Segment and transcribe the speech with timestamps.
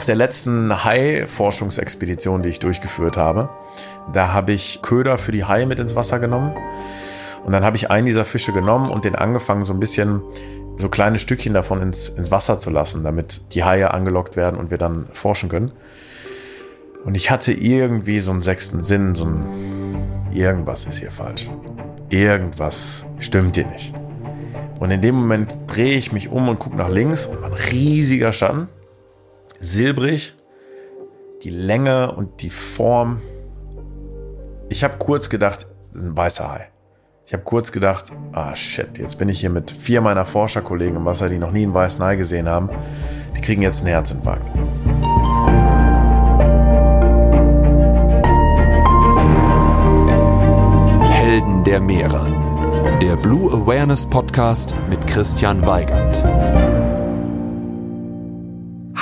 [0.00, 3.50] Auf der letzten Hai-Forschungsexpedition, die ich durchgeführt habe,
[4.14, 6.56] da habe ich Köder für die Haie mit ins Wasser genommen.
[7.44, 10.22] Und dann habe ich einen dieser Fische genommen und den angefangen, so ein bisschen
[10.78, 14.70] so kleine Stückchen davon ins, ins Wasser zu lassen, damit die Haie angelockt werden und
[14.70, 15.70] wir dann forschen können.
[17.04, 19.44] Und ich hatte irgendwie so einen sechsten Sinn, so ein
[20.32, 21.50] irgendwas ist hier falsch.
[22.08, 23.92] Irgendwas stimmt hier nicht.
[24.78, 28.32] Und in dem Moment drehe ich mich um und gucke nach links und ein riesiger
[28.32, 28.68] Schatten,
[29.60, 30.34] silbrig,
[31.44, 33.20] die Länge und die Form.
[34.68, 36.68] Ich habe kurz gedacht, ein weißer Hai.
[37.26, 41.04] Ich habe kurz gedacht, ah shit, jetzt bin ich hier mit vier meiner Forscherkollegen im
[41.04, 42.70] Wasser, die noch nie einen weißen Hai gesehen haben.
[43.36, 44.44] Die kriegen jetzt einen Herzinfarkt.
[51.04, 52.26] Helden der Meere.
[53.00, 56.69] Der Blue Awareness Podcast mit Christian Weigand.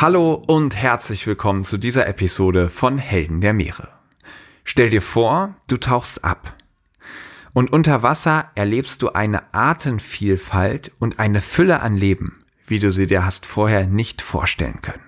[0.01, 3.89] Hallo und herzlich willkommen zu dieser Episode von Helden der Meere.
[4.63, 6.55] Stell dir vor, du tauchst ab
[7.53, 13.09] und unter Wasser erlebst du eine Artenvielfalt und eine Fülle an Leben, wie du sie
[13.09, 15.03] dir hast vorher nicht vorstellen können.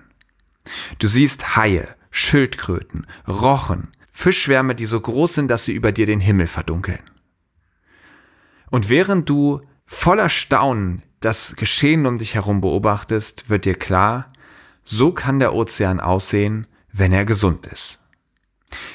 [0.99, 6.19] Du siehst Haie, Schildkröten, Rochen, Fischschwärme, die so groß sind, dass sie über dir den
[6.19, 6.99] Himmel verdunkeln.
[8.69, 14.30] Und während du voller Staunen das Geschehen um dich herum beobachtest, wird dir klar,
[14.83, 17.99] so kann der Ozean aussehen, wenn er gesund ist.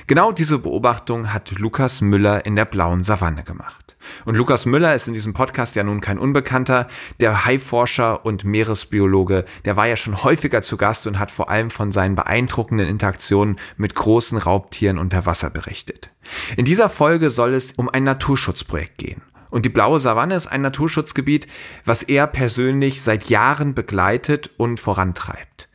[0.06, 3.97] Genau diese Beobachtung hat Lukas Müller in der blauen Savanne gemacht.
[4.25, 6.87] Und Lukas Müller ist in diesem Podcast ja nun kein Unbekannter.
[7.20, 11.70] Der Haiforscher und Meeresbiologe, der war ja schon häufiger zu Gast und hat vor allem
[11.70, 16.11] von seinen beeindruckenden Interaktionen mit großen Raubtieren unter Wasser berichtet.
[16.56, 19.23] In dieser Folge soll es um ein Naturschutzprojekt gehen.
[19.50, 21.47] Und die blaue Savanne ist ein Naturschutzgebiet,
[21.84, 25.66] was er persönlich seit Jahren begleitet und vorantreibt.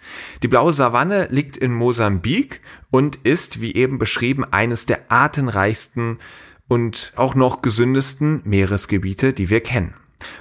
[0.43, 6.19] Die blaue Savanne liegt in Mosambik und ist, wie eben beschrieben, eines der artenreichsten
[6.67, 9.93] und auch noch gesündesten Meeresgebiete, die wir kennen.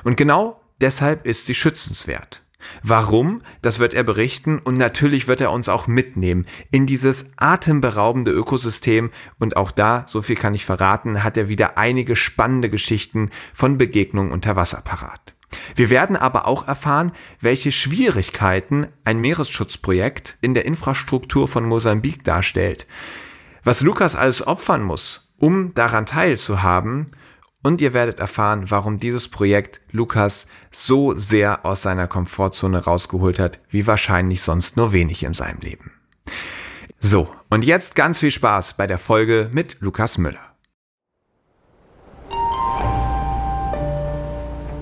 [0.04, 2.42] Und genau deshalb ist sie schützenswert.
[2.82, 3.42] Warum?
[3.62, 9.10] Das wird er berichten und natürlich wird er uns auch mitnehmen in dieses atemberaubende Ökosystem
[9.38, 13.78] und auch da, so viel kann ich verraten, hat er wieder einige spannende Geschichten von
[13.78, 15.34] Begegnungen unter Wasser parat.
[15.74, 22.86] Wir werden aber auch erfahren, welche Schwierigkeiten ein Meeresschutzprojekt in der Infrastruktur von Mosambik darstellt,
[23.64, 27.12] was Lukas alles opfern muss, um daran teilzuhaben
[27.62, 33.60] und ihr werdet erfahren, warum dieses Projekt Lukas so sehr aus seiner Komfortzone rausgeholt hat,
[33.68, 35.92] wie wahrscheinlich sonst nur wenig in seinem Leben.
[36.98, 40.49] So, und jetzt ganz viel Spaß bei der Folge mit Lukas Müller.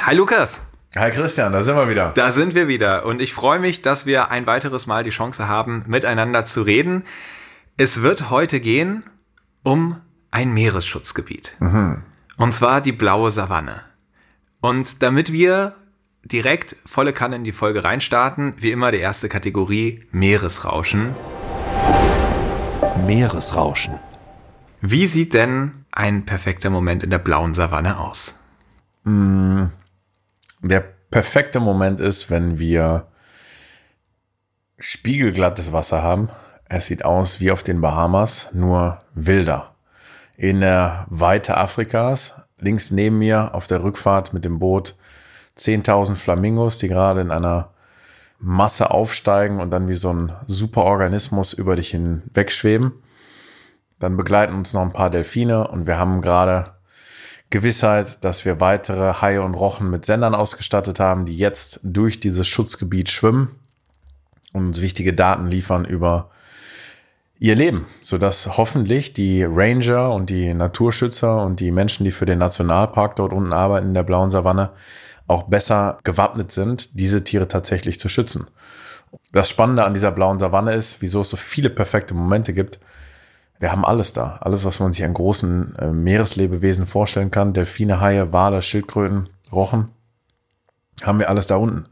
[0.00, 0.62] Hi Lukas.
[0.96, 2.12] Hi Christian, da sind wir wieder.
[2.12, 5.48] Da sind wir wieder und ich freue mich, dass wir ein weiteres Mal die Chance
[5.48, 7.04] haben, miteinander zu reden.
[7.76, 9.04] Es wird heute gehen
[9.62, 10.00] um
[10.30, 11.56] ein Meeresschutzgebiet.
[11.60, 12.02] Mhm.
[12.38, 13.82] Und zwar die blaue Savanne.
[14.60, 15.74] Und damit wir
[16.24, 21.14] direkt volle Kanne in die Folge reinstarten, wie immer die erste Kategorie Meeresrauschen.
[23.06, 23.98] Meeresrauschen.
[24.80, 28.34] Wie sieht denn ein perfekter Moment in der blauen Savanne aus?
[30.62, 30.80] Der
[31.10, 33.06] perfekte Moment ist, wenn wir
[34.78, 36.28] spiegelglattes Wasser haben.
[36.68, 39.74] Es sieht aus wie auf den Bahamas, nur wilder.
[40.36, 44.94] In der Weite Afrikas, links neben mir auf der Rückfahrt mit dem Boot
[45.56, 47.70] 10.000 Flamingos, die gerade in einer
[48.38, 52.92] Masse aufsteigen und dann wie so ein Superorganismus über dich hinwegschweben.
[53.98, 56.74] Dann begleiten uns noch ein paar Delfine und wir haben gerade
[57.50, 62.46] Gewissheit, dass wir weitere Haie und Rochen mit Sendern ausgestattet haben, die jetzt durch dieses
[62.46, 63.56] Schutzgebiet schwimmen
[64.52, 66.30] und uns wichtige Daten liefern über
[67.38, 72.38] ihr Leben, sodass hoffentlich die Ranger und die Naturschützer und die Menschen, die für den
[72.38, 74.70] Nationalpark dort unten arbeiten in der blauen Savanne,
[75.26, 78.46] auch besser gewappnet sind, diese Tiere tatsächlich zu schützen.
[79.32, 82.78] Das Spannende an dieser blauen Savanne ist, wieso es so viele perfekte Momente gibt.
[83.58, 84.36] Wir haben alles da.
[84.40, 87.52] Alles, was man sich an großen äh, Meereslebewesen vorstellen kann.
[87.52, 89.88] Delfine, Haie, Wale, Schildkröten, Rochen.
[91.02, 91.86] Haben wir alles da unten.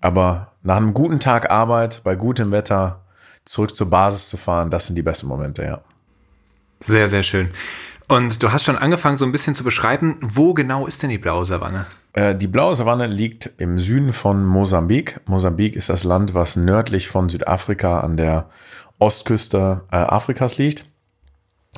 [0.00, 3.04] Aber nach einem guten Tag Arbeit, bei gutem Wetter,
[3.44, 5.80] zurück zur Basis zu fahren, das sind die besten Momente, ja.
[6.80, 7.50] Sehr, sehr schön.
[8.08, 11.18] Und du hast schon angefangen, so ein bisschen zu beschreiben, wo genau ist denn die
[11.18, 11.86] blaue Savanne?
[12.12, 15.20] Äh, Die blaue Savanne liegt im Süden von Mosambik.
[15.26, 18.48] Mosambik ist das Land, was nördlich von Südafrika an der
[18.98, 20.86] Ostküste äh, Afrikas liegt.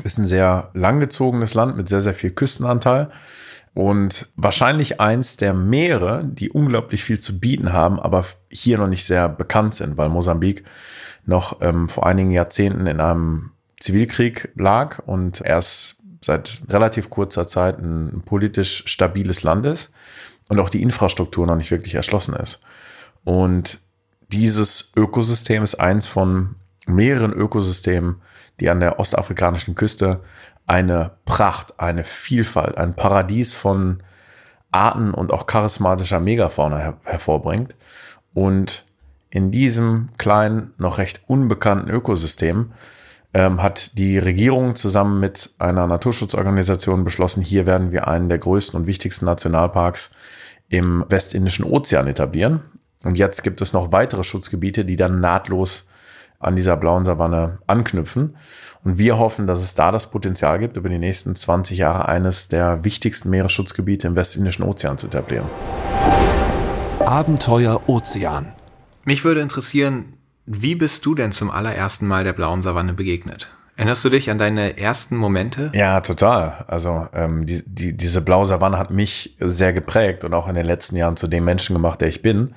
[0.05, 3.11] Ist ein sehr langgezogenes Land mit sehr, sehr viel Küstenanteil
[3.75, 9.05] und wahrscheinlich eins der Meere, die unglaublich viel zu bieten haben, aber hier noch nicht
[9.05, 10.65] sehr bekannt sind, weil Mosambik
[11.27, 17.79] noch ähm, vor einigen Jahrzehnten in einem Zivilkrieg lag und erst seit relativ kurzer Zeit
[17.79, 19.93] ein politisch stabiles Land ist
[20.49, 22.61] und auch die Infrastruktur noch nicht wirklich erschlossen ist.
[23.23, 23.79] Und
[24.33, 26.57] dieses Ökosystem ist eins von
[26.89, 28.23] mehreren Ökosystemen,
[28.61, 30.21] die an der ostafrikanischen Küste
[30.67, 34.03] eine Pracht, eine Vielfalt, ein Paradies von
[34.71, 37.75] Arten und auch charismatischer Megafauna her hervorbringt.
[38.35, 38.85] Und
[39.31, 42.73] in diesem kleinen, noch recht unbekannten Ökosystem
[43.35, 48.81] ähm, hat die Regierung zusammen mit einer Naturschutzorganisation beschlossen, hier werden wir einen der größten
[48.81, 50.11] und wichtigsten Nationalparks
[50.69, 52.63] im Westindischen Ozean etablieren.
[53.05, 55.88] Und jetzt gibt es noch weitere Schutzgebiete, die dann nahtlos
[56.39, 58.37] an dieser blauen Savanne anknüpfen.
[58.85, 62.49] Und wir hoffen, dass es da das Potenzial gibt, über die nächsten 20 Jahre eines
[62.49, 65.47] der wichtigsten Meeresschutzgebiete im Westindischen Ozean zu etablieren.
[67.01, 68.53] Abenteuer Ozean.
[69.05, 70.15] Mich würde interessieren,
[70.47, 73.49] wie bist du denn zum allerersten Mal der blauen Savanne begegnet?
[73.77, 75.71] Erinnerst du dich an deine ersten Momente?
[75.73, 76.65] Ja, total.
[76.67, 80.67] Also ähm, die, die, diese blaue Savanne hat mich sehr geprägt und auch in den
[80.67, 82.55] letzten Jahren zu dem Menschen gemacht, der ich bin.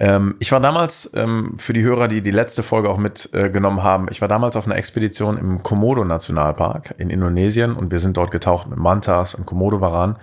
[0.00, 3.82] Ähm, ich war damals, ähm, für die Hörer, die die letzte Folge auch mitgenommen äh,
[3.82, 8.30] haben, ich war damals auf einer Expedition im Komodo-Nationalpark in Indonesien und wir sind dort
[8.30, 10.16] getaucht mit Mantas und Komodo-Varan.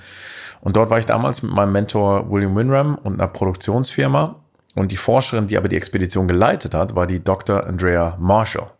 [0.61, 4.35] Und dort war ich damals mit meinem Mentor William Winram und einer Produktionsfirma.
[4.75, 7.65] Und die Forscherin, die aber die Expedition geleitet hat, war die Dr.
[7.65, 8.71] Andrea Marshall,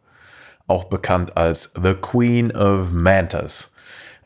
[0.68, 3.72] auch bekannt als The Queen of Mantas.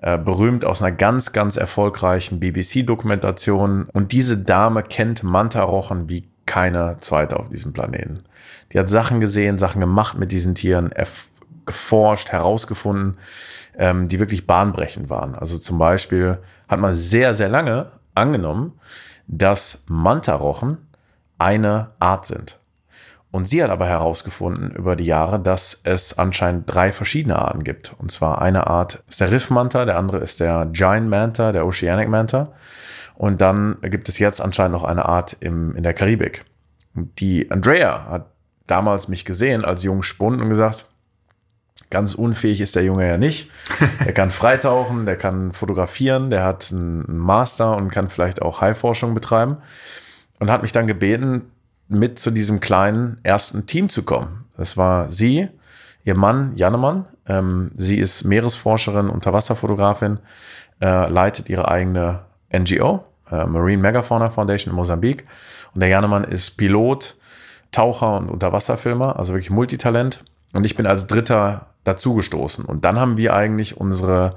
[0.01, 3.89] Äh, berühmt aus einer ganz, ganz erfolgreichen BBC-Dokumentation.
[3.91, 8.23] Und diese Dame kennt Mantarochen wie keine zweite auf diesem Planeten.
[8.73, 10.91] Die hat Sachen gesehen, Sachen gemacht mit diesen Tieren,
[11.65, 13.17] geforscht, herausgefunden,
[13.77, 15.35] ähm, die wirklich bahnbrechend waren.
[15.35, 18.79] Also zum Beispiel hat man sehr, sehr lange angenommen,
[19.27, 20.79] dass Mantarochen
[21.37, 22.59] eine Art sind.
[23.29, 27.93] Und sie hat aber herausgefunden über die Jahre, dass es anscheinend drei verschiedene Arten gibt.
[27.99, 32.09] Und zwar eine Art ist der Riffmanta, der andere ist der Giant Manta, der Oceanic
[32.09, 32.53] Manta.
[33.19, 36.45] Und dann gibt es jetzt anscheinend noch eine Art im, in der Karibik.
[36.93, 38.31] Die Andrea hat
[38.65, 40.87] damals mich gesehen als jungen Spund und gesagt,
[41.89, 43.51] ganz unfähig ist der Junge ja nicht.
[44.05, 49.13] Der kann freitauchen, der kann fotografieren, der hat einen Master und kann vielleicht auch Haiforschung
[49.13, 49.57] betreiben.
[50.39, 51.51] Und hat mich dann gebeten,
[51.89, 54.45] mit zu diesem kleinen ersten Team zu kommen.
[54.55, 55.49] Das war sie,
[56.05, 57.05] ihr Mann Jannemann.
[57.27, 60.19] Ähm, sie ist Meeresforscherin, Unterwasserfotografin,
[60.81, 62.21] äh, leitet ihre eigene
[62.53, 65.23] NGO, Marine Megafauna Foundation in Mosambik.
[65.73, 67.15] Und der Jannemann ist Pilot,
[67.71, 70.23] Taucher und Unterwasserfilmer, also wirklich Multitalent.
[70.53, 72.65] Und ich bin als Dritter dazugestoßen.
[72.65, 74.35] Und dann haben wir eigentlich unsere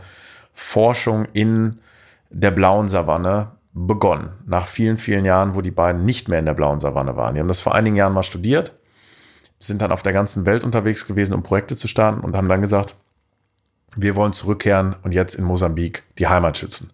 [0.52, 1.78] Forschung in
[2.30, 4.30] der blauen Savanne begonnen.
[4.46, 7.34] Nach vielen, vielen Jahren, wo die beiden nicht mehr in der blauen Savanne waren.
[7.34, 8.72] Die haben das vor einigen Jahren mal studiert,
[9.58, 12.60] sind dann auf der ganzen Welt unterwegs gewesen, um Projekte zu starten und haben dann
[12.60, 12.96] gesagt,
[13.96, 16.90] wir wollen zurückkehren und jetzt in Mosambik die Heimat schützen.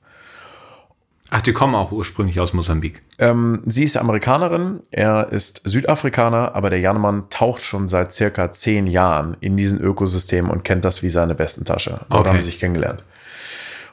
[1.31, 3.03] Ach, die kommen auch ursprünglich aus Mosambik.
[3.19, 8.87] Ähm, sie ist Amerikanerin, er ist Südafrikaner, aber der Janemann taucht schon seit circa zehn
[8.87, 12.07] Jahren in diesen Ökosystem und kennt das wie seine Westentasche.
[12.09, 12.29] Dort Okay.
[12.31, 13.05] haben sie sich kennengelernt.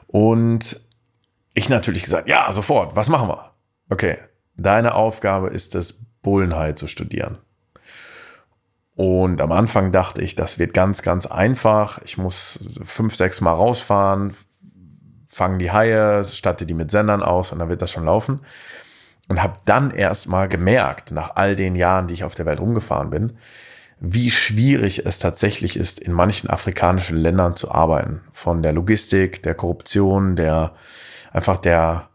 [0.06, 0.80] Und
[1.52, 3.52] ich natürlich gesagt, ja, sofort, was machen wir?
[3.90, 4.16] Okay,
[4.56, 7.38] deine Aufgabe ist es, Bullenhai zu studieren.
[8.94, 12.00] Und am Anfang dachte ich, das wird ganz, ganz einfach.
[12.04, 14.34] Ich muss fünf, sechs Mal rausfahren,
[15.26, 18.40] fangen die Haie, statte die mit Sendern aus und dann wird das schon laufen.
[19.28, 22.60] Und habe dann erst mal gemerkt, nach all den Jahren, die ich auf der Welt
[22.60, 23.38] rumgefahren bin,
[23.98, 28.20] wie schwierig es tatsächlich ist, in manchen afrikanischen Ländern zu arbeiten.
[28.30, 30.74] Von der Logistik, der Korruption, der
[31.32, 32.08] einfach der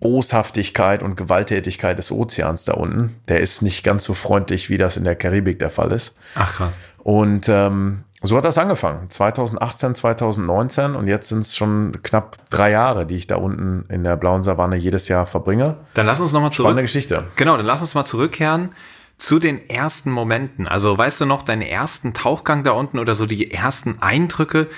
[0.00, 3.16] Boshaftigkeit und Gewalttätigkeit des Ozeans da unten.
[3.28, 6.16] Der ist nicht ganz so freundlich, wie das in der Karibik der Fall ist.
[6.34, 6.74] Ach krass.
[6.98, 9.08] Und ähm, so hat das angefangen.
[9.10, 14.02] 2018, 2019 und jetzt sind es schon knapp drei Jahre, die ich da unten in
[14.02, 15.76] der blauen Savanne jedes Jahr verbringe.
[15.94, 16.66] Dann lass uns nochmal zurück.
[16.66, 17.24] Spannende Geschichte.
[17.36, 18.70] Genau, dann lass uns mal zurückkehren
[19.18, 20.66] zu den ersten Momenten.
[20.66, 24.68] Also weißt du noch deinen ersten Tauchgang da unten oder so die ersten Eindrücke,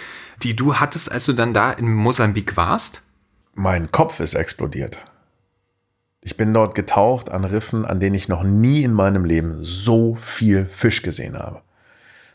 [0.43, 3.03] die du hattest, als du dann da in Mosambik warst?
[3.55, 4.99] Mein Kopf ist explodiert.
[6.23, 10.15] Ich bin dort getaucht an Riffen, an denen ich noch nie in meinem Leben so
[10.17, 11.63] viel Fisch gesehen habe.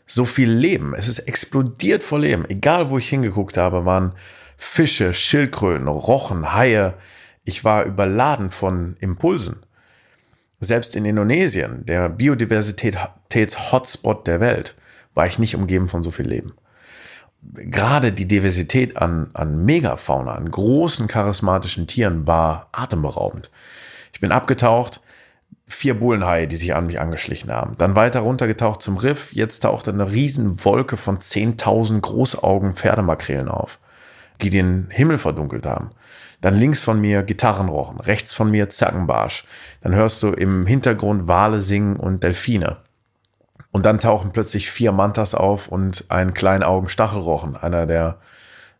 [0.06, 0.94] So viel Leben.
[0.94, 2.44] Es ist explodiert vor Leben.
[2.48, 4.12] Egal, wo ich hingeguckt habe, waren
[4.56, 6.94] Fische, Schildkröten, Rochen, Haie.
[7.44, 9.66] Ich war überladen von Impulsen.
[10.60, 14.74] Selbst in Indonesien, der Biodiversitäts-Hotspot der Welt,
[15.14, 16.54] war ich nicht umgeben von so viel Leben.
[17.42, 23.50] Gerade die Diversität an, an Megafauna, an großen charismatischen Tieren war atemberaubend.
[24.12, 25.00] Ich bin abgetaucht,
[25.68, 27.76] vier Bullenhaie, die sich an mich angeschlichen haben.
[27.78, 29.32] Dann weiter runtergetaucht zum Riff.
[29.32, 33.78] Jetzt tauchte eine riesen Wolke von 10.000 Großaugen Pferdemakrelen auf,
[34.42, 35.90] die den Himmel verdunkelt haben.
[36.40, 39.44] Dann links von mir Gitarrenrochen, rechts von mir Zackenbarsch.
[39.80, 42.76] Dann hörst du im Hintergrund Wale singen und Delfine.
[43.72, 48.18] Und dann tauchen plötzlich vier Mantas auf und ein Kleinaugen Stachelrochen, einer der,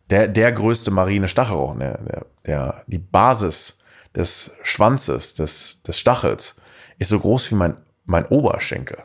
[0.09, 3.79] der, der größte marine Stachelrochen, der, der, der, die Basis
[4.15, 6.55] des Schwanzes, des, des Stachels,
[6.97, 7.75] ist so groß wie mein,
[8.05, 8.97] mein Oberschenkel.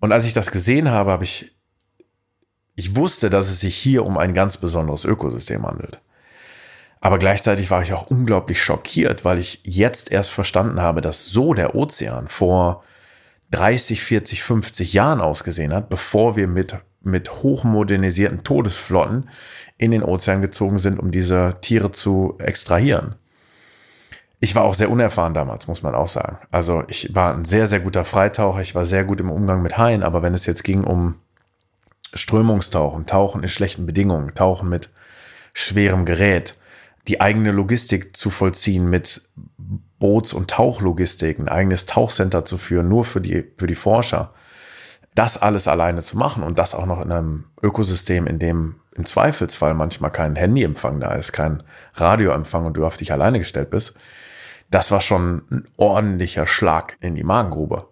[0.00, 1.56] Und als ich das gesehen habe, habe ich,
[2.74, 6.00] ich wusste, dass es sich hier um ein ganz besonderes Ökosystem handelt.
[7.00, 11.54] Aber gleichzeitig war ich auch unglaublich schockiert, weil ich jetzt erst verstanden habe, dass so
[11.54, 12.82] der Ozean vor
[13.52, 19.30] 30, 40, 50 Jahren ausgesehen hat, bevor wir mit, mit hochmodernisierten Todesflotten
[19.78, 23.14] in den Ozean gezogen sind, um diese Tiere zu extrahieren.
[24.46, 26.38] Ich war auch sehr unerfahren damals, muss man auch sagen.
[26.52, 29.76] Also ich war ein sehr, sehr guter Freitaucher, ich war sehr gut im Umgang mit
[29.76, 31.16] Haien, aber wenn es jetzt ging um
[32.14, 34.88] Strömungstauchen, Tauchen in schlechten Bedingungen, Tauchen mit
[35.52, 36.54] schwerem Gerät,
[37.08, 39.28] die eigene Logistik zu vollziehen mit
[39.98, 44.32] Boots- und Tauchlogistik, ein eigenes Tauchcenter zu führen, nur für die, für die Forscher,
[45.16, 49.06] das alles alleine zu machen und das auch noch in einem Ökosystem, in dem im
[49.06, 53.98] Zweifelsfall manchmal kein Handyempfang da ist, kein Radioempfang und du auf dich alleine gestellt bist,
[54.70, 57.88] das war schon ein ordentlicher Schlag in die Magengrube.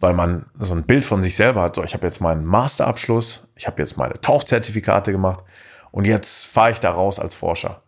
[0.00, 3.48] Weil man so ein Bild von sich selber hat, so ich habe jetzt meinen Masterabschluss,
[3.56, 5.44] ich habe jetzt meine Tauchzertifikate gemacht
[5.90, 7.80] und jetzt fahre ich da raus als Forscher.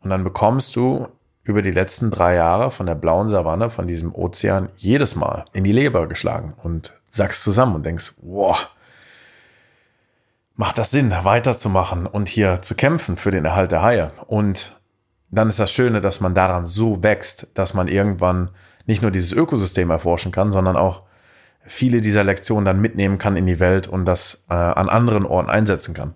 [0.00, 1.08] Und dann bekommst du
[1.44, 5.62] über die letzten drei Jahre von der blauen Savanne, von diesem Ozean, jedes Mal in
[5.62, 8.74] die Leber geschlagen und sagst zusammen und denkst, wow,
[10.56, 14.12] macht das Sinn, weiterzumachen und hier zu kämpfen für den Erhalt der Haie.
[14.26, 14.80] Und
[15.34, 18.50] dann ist das Schöne, dass man daran so wächst, dass man irgendwann
[18.86, 21.04] nicht nur dieses Ökosystem erforschen kann, sondern auch
[21.66, 25.50] viele dieser Lektionen dann mitnehmen kann in die Welt und das äh, an anderen Orten
[25.50, 26.14] einsetzen kann.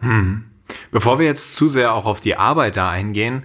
[0.00, 0.44] Hm.
[0.90, 3.42] Bevor wir jetzt zu sehr auch auf die Arbeit da eingehen,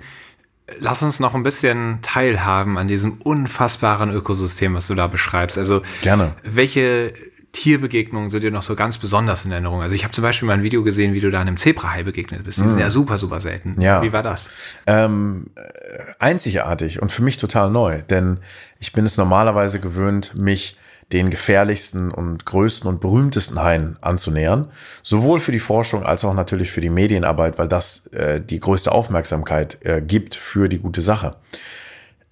[0.79, 5.57] lass uns noch ein bisschen teilhaben an diesem unfassbaren Ökosystem, was du da beschreibst.
[5.57, 6.33] Also gerne.
[6.43, 7.13] Welche
[7.53, 9.81] Tierbegegnungen sind dir noch so ganz besonders in Erinnerung?
[9.81, 12.43] Also ich habe zum Beispiel mal ein Video gesehen, wie du da einem Zebrahai begegnet
[12.43, 12.57] bist.
[12.59, 13.79] Die sind ja super, super selten.
[13.79, 14.01] Ja.
[14.01, 14.49] Wie war das?
[14.85, 15.61] Ähm, äh,
[16.19, 18.39] einzigartig und für mich total neu, denn
[18.79, 20.77] ich bin es normalerweise gewöhnt, mich
[21.11, 24.71] den gefährlichsten und größten und berühmtesten Haien anzunähern.
[25.03, 28.91] Sowohl für die Forschung als auch natürlich für die Medienarbeit, weil das äh, die größte
[28.91, 31.35] Aufmerksamkeit äh, gibt für die gute Sache.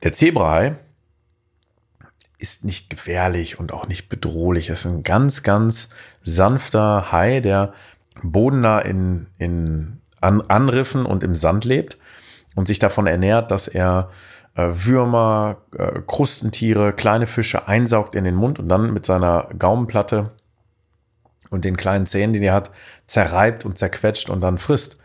[0.04, 0.78] Der Zebrahai
[2.41, 4.69] ist nicht gefährlich und auch nicht bedrohlich.
[4.69, 5.89] Es ist ein ganz, ganz
[6.24, 7.74] sanfter Hai, der
[8.24, 11.98] bodennah in, in An Anriffen und im Sand lebt
[12.55, 14.10] und sich davon ernährt, dass er
[14.55, 20.31] äh, Würmer, äh, Krustentiere, kleine Fische einsaugt in den Mund und dann mit seiner Gaumenplatte
[21.50, 22.71] und den kleinen Zähnen, die er hat,
[23.07, 24.98] zerreibt und zerquetscht und dann frisst.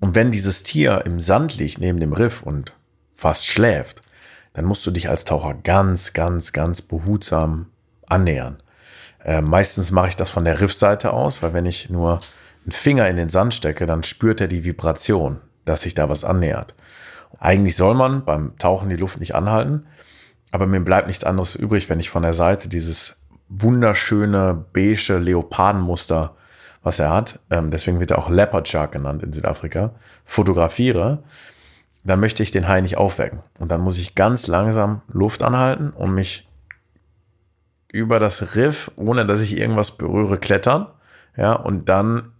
[0.00, 2.72] Und wenn dieses Tier im Sand liegt neben dem Riff und
[3.14, 4.02] fast schläft,
[4.58, 7.66] dann musst du dich als Taucher ganz, ganz, ganz behutsam
[8.08, 8.60] annähern.
[9.24, 12.18] Äh, meistens mache ich das von der Riffseite aus, weil wenn ich nur
[12.64, 16.24] einen Finger in den Sand stecke, dann spürt er die Vibration, dass sich da was
[16.24, 16.74] annähert.
[17.38, 19.86] Eigentlich soll man beim Tauchen die Luft nicht anhalten,
[20.50, 26.34] aber mir bleibt nichts anderes übrig, wenn ich von der Seite dieses wunderschöne beige Leopardenmuster,
[26.82, 29.92] was er hat, ähm, deswegen wird er auch Leopard Shark genannt in Südafrika,
[30.24, 31.22] fotografiere,
[32.08, 33.42] dann möchte ich den Hai nicht aufwecken.
[33.58, 36.48] Und dann muss ich ganz langsam Luft anhalten und mich
[37.92, 40.86] über das Riff, ohne dass ich irgendwas berühre, klettern.
[41.36, 42.32] Ja, und dann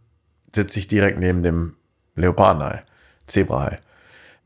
[0.52, 1.76] sitze ich direkt neben dem
[2.16, 2.80] Leopardenhai,
[3.26, 3.78] Zebrahai.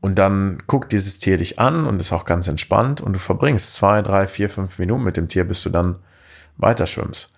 [0.01, 3.73] Und dann guckt dieses Tier dich an und ist auch ganz entspannt und du verbringst
[3.73, 5.99] zwei, drei, vier, fünf Minuten mit dem Tier, bis du dann
[6.57, 7.33] weiter schwimmst.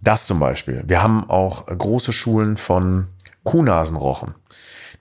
[0.00, 0.82] Das zum Beispiel.
[0.86, 3.08] Wir haben auch große Schulen von
[3.44, 4.34] Kuhnasenrochen,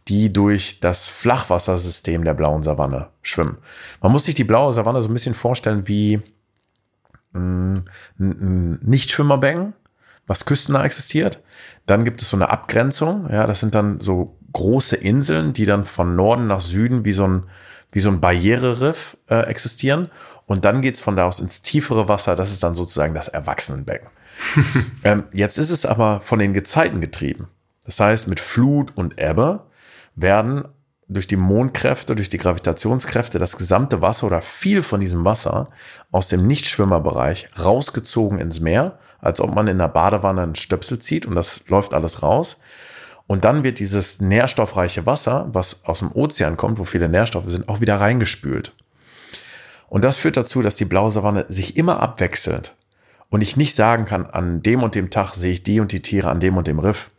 [0.08, 3.58] die durch das Flachwassersystem der blauen Savanne schwimmen.
[4.02, 6.22] Man muss sich die blaue Savanne so ein bisschen vorstellen wie
[7.34, 7.74] mm,
[8.20, 9.74] ein Nichtschwimmerbecken,
[10.26, 11.44] was küstennah existiert.
[11.86, 13.30] Dann gibt es so eine Abgrenzung.
[13.30, 17.28] Ja, das sind dann so große Inseln, die dann von Norden nach Süden wie so
[17.28, 17.44] ein,
[17.92, 20.10] wie so ein Barriereriff äh, existieren.
[20.46, 22.36] Und dann geht's von da aus ins tiefere Wasser.
[22.36, 24.10] Das ist dann sozusagen das Erwachsenenbecken.
[25.04, 27.50] ähm, jetzt ist es aber von den Gezeiten getrieben.
[27.86, 29.68] Das heißt, mit Flut und Ebbe
[30.17, 30.67] werden
[31.07, 35.69] durch die Mondkräfte, durch die Gravitationskräfte das gesamte Wasser oder viel von diesem Wasser
[36.12, 41.25] aus dem Nichtschwimmerbereich rausgezogen ins Meer, als ob man in der Badewanne einen Stöpsel zieht
[41.25, 42.59] und das läuft alles raus.
[43.25, 47.69] Und dann wird dieses nährstoffreiche Wasser, was aus dem Ozean kommt, wo viele Nährstoffe sind,
[47.69, 48.74] auch wieder reingespült.
[49.89, 52.75] Und das führt dazu, dass die Blausavanne sich immer abwechselt
[53.29, 56.01] und ich nicht sagen kann, an dem und dem Tag sehe ich die und die
[56.01, 57.12] Tiere an dem und dem Riff.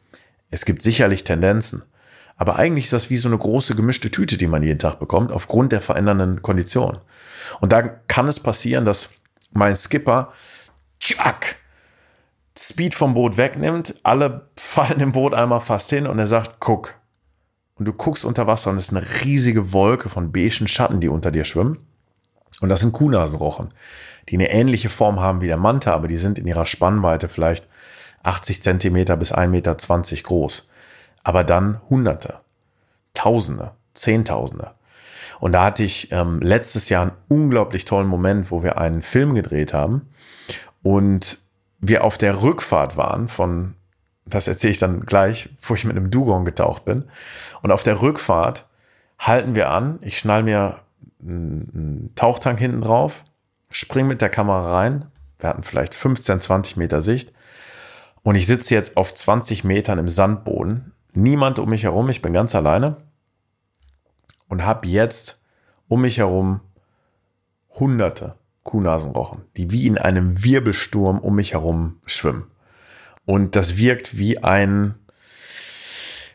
[0.51, 1.83] Es gibt sicherlich Tendenzen.
[2.39, 5.33] Aber eigentlich ist das wie so eine große gemischte Tüte, die man jeden Tag bekommt,
[5.33, 7.01] aufgrund der verändernden Konditionen.
[7.61, 9.11] Und da kann es passieren, dass
[9.51, 10.33] mein Skipper
[11.01, 11.57] tschak,
[12.57, 16.95] Speed vom Boot wegnimmt, alle fallen im Boot einmal fast hin und er sagt, guck.
[17.75, 21.09] Und du guckst unter Wasser und es ist eine riesige Wolke von beigen Schatten, die
[21.09, 21.79] unter dir schwimmen.
[22.61, 23.73] Und das sind Kuhnasenrochen,
[24.29, 27.69] die eine ähnliche Form haben wie der Manta, aber die sind in ihrer Spannweite vielleicht
[28.23, 29.77] 80 Zentimeter bis 1,20 Meter
[30.23, 30.71] groß
[31.29, 32.41] aber dann Hunderte,
[33.13, 34.71] Tausende, Zehntausende.
[35.41, 39.35] Und da hatte ich ähm, letztes Jahr einen unglaublich tollen Moment, wo wir einen Film
[39.35, 40.09] gedreht haben
[40.83, 41.37] und
[41.81, 43.75] wir auf der Rückfahrt waren von,
[44.25, 47.05] das erzähle ich dann gleich, wo ich mit einem Dugong getaucht bin.
[47.61, 48.67] Und auf der Rückfahrt
[49.19, 50.81] halten wir an, ich schnall mir
[51.21, 53.23] einen Tauchtank hinten drauf,
[53.71, 55.05] spring mit der Kamera rein.
[55.39, 57.35] Wir hatten vielleicht 15, 20 Meter Sicht.
[58.23, 62.33] Und ich sitze jetzt auf 20 Metern im Sandboden niemand um mich herum, ich bin
[62.33, 62.97] ganz alleine
[64.49, 65.43] und habe jetzt
[65.89, 66.61] um mich herum
[67.71, 72.51] hunderte Kuhnasenrochen, die wie in einem Wirbelsturm um mich herum schwimmen.
[73.25, 74.95] Und das wirkt wie ein,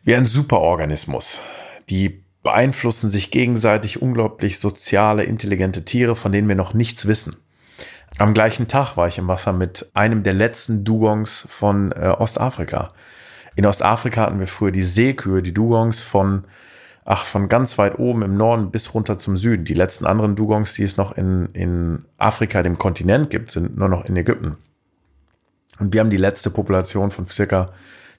[0.04, 1.40] wie ein Superorganismus.
[1.90, 7.38] Die beeinflussen sich gegenseitig unglaublich soziale, intelligente Tiere, von denen wir noch nichts wissen.
[8.20, 12.94] Am gleichen Tag war ich im Wasser mit einem der letzten Dugongs von äh, Ostafrika.
[13.56, 16.44] In Ostafrika hatten wir früher die Seekühe, die Dugongs von,
[17.06, 19.66] ach, von ganz weit oben im Norden bis runter zum Süden.
[19.66, 23.89] Die letzten anderen Dugongs, die es noch in, in Afrika, dem Kontinent gibt, sind nur
[23.89, 24.58] noch in Ägypten.
[25.80, 27.72] Und wir haben die letzte Population von circa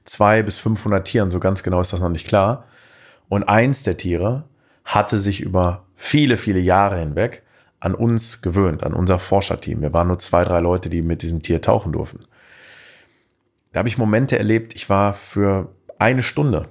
[0.05, 2.65] zwei bis 500 Tieren, so ganz genau ist das noch nicht klar.
[3.29, 4.45] Und eins der Tiere
[4.85, 7.43] hatte sich über viele, viele Jahre hinweg
[7.81, 9.83] an uns gewöhnt, an unser Forscherteam.
[9.83, 12.21] Wir waren nur zwei, drei Leute, die mit diesem Tier tauchen durften.
[13.75, 16.69] Da habe ich Momente erlebt, ich war für eine Stunde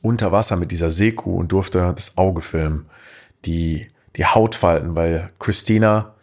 [0.00, 2.86] unter Wasser mit dieser Seekuh und durfte das Auge filmen,
[3.44, 3.86] die,
[4.16, 6.14] die Hautfalten, weil Christina,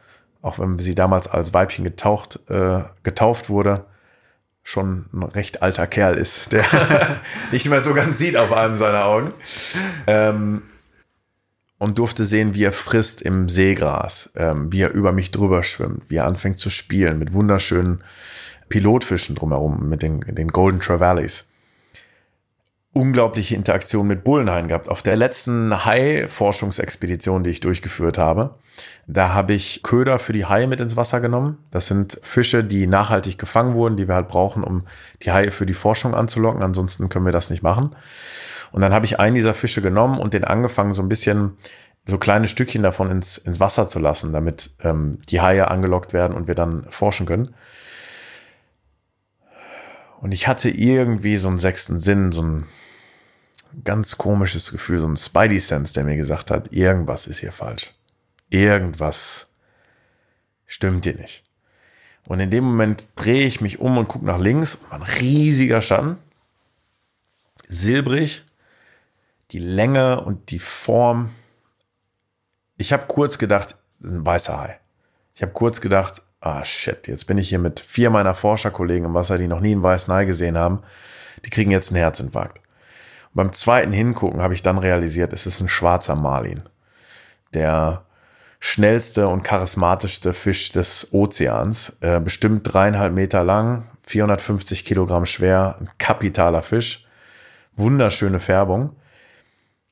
[0.41, 3.85] auch wenn sie damals als Weibchen getaucht, äh, getauft wurde,
[4.63, 6.65] schon ein recht alter Kerl ist, der
[7.51, 9.31] nicht mehr so ganz sieht auf einem seiner Augen.
[10.07, 10.63] Ähm,
[11.77, 16.09] und durfte sehen, wie er frisst im Seegras, ähm, wie er über mich drüber schwimmt,
[16.09, 18.03] wie er anfängt zu spielen mit wunderschönen
[18.69, 21.45] Pilotfischen drumherum, mit den, den Golden Trevallies.
[22.91, 24.89] Unglaubliche Interaktion mit Bullenhaien gehabt.
[24.89, 28.55] Auf der letzten Hai-Forschungsexpedition, die ich durchgeführt habe,
[29.07, 31.59] da habe ich Köder für die Haie mit ins Wasser genommen.
[31.71, 34.85] Das sind Fische, die nachhaltig gefangen wurden, die wir halt brauchen, um
[35.23, 36.63] die Haie für die Forschung anzulocken.
[36.63, 37.95] Ansonsten können wir das nicht machen.
[38.71, 41.57] Und dann habe ich einen dieser Fische genommen und den angefangen, so ein bisschen
[42.05, 46.35] so kleine Stückchen davon ins, ins Wasser zu lassen, damit ähm, die Haie angelockt werden
[46.35, 47.53] und wir dann forschen können.
[50.19, 52.65] Und ich hatte irgendwie so einen sechsten Sinn, so ein
[53.85, 57.93] ganz komisches Gefühl, so ein Spidey-Sense, der mir gesagt hat, irgendwas ist hier falsch.
[58.49, 59.47] Irgendwas
[60.65, 61.45] stimmt hier nicht.
[62.27, 64.79] Und in dem Moment drehe ich mich um und gucke nach links.
[64.89, 66.17] Ein riesiger Schatten.
[67.69, 68.43] silbrig,
[69.51, 71.29] die Länge und die Form.
[72.77, 74.79] Ich habe kurz gedacht, ein weißer Hai.
[75.33, 79.13] Ich habe kurz gedacht, ah shit, jetzt bin ich hier mit vier meiner Forscherkollegen im
[79.13, 80.81] Wasser, die noch nie einen weißen Hai gesehen haben.
[81.45, 82.57] Die kriegen jetzt einen Herzinfarkt.
[82.57, 86.63] Und beim zweiten Hingucken habe ich dann realisiert, es ist ein schwarzer Marlin.
[87.53, 88.05] Der
[88.59, 91.97] schnellste und charismatischste Fisch des Ozeans.
[92.01, 97.07] Äh, bestimmt dreieinhalb Meter lang, 450 Kilogramm schwer, ein kapitaler Fisch.
[97.75, 98.95] Wunderschöne Färbung.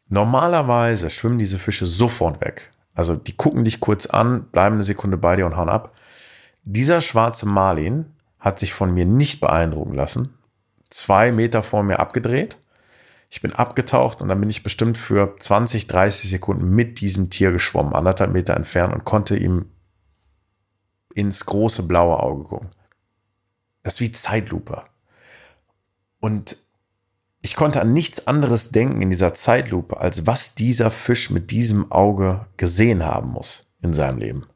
[0.10, 2.72] Normalerweise schwimmen diese Fische sofort weg.
[2.94, 5.94] Also die gucken dich kurz an, bleiben eine Sekunde bei dir und hauen ab.
[6.70, 10.34] Dieser schwarze Marlin hat sich von mir nicht beeindrucken lassen.
[10.90, 12.58] Zwei Meter vor mir abgedreht.
[13.30, 17.54] Ich bin abgetaucht und dann bin ich bestimmt für 20, 30 Sekunden mit diesem Tier
[17.54, 19.68] geschwommen, anderthalb Meter entfernt und konnte ihm
[21.16, 22.70] ins große blaue Auge gucken.
[23.84, 24.84] Das ist wie Zeitlupe.
[26.20, 26.58] Und
[27.42, 31.94] ich konnte an nichts anderes denken in dieser Zeitlupe, als was dieser Fisch mit diesem
[31.94, 34.48] Auge gesehen haben muss in seinem Leben.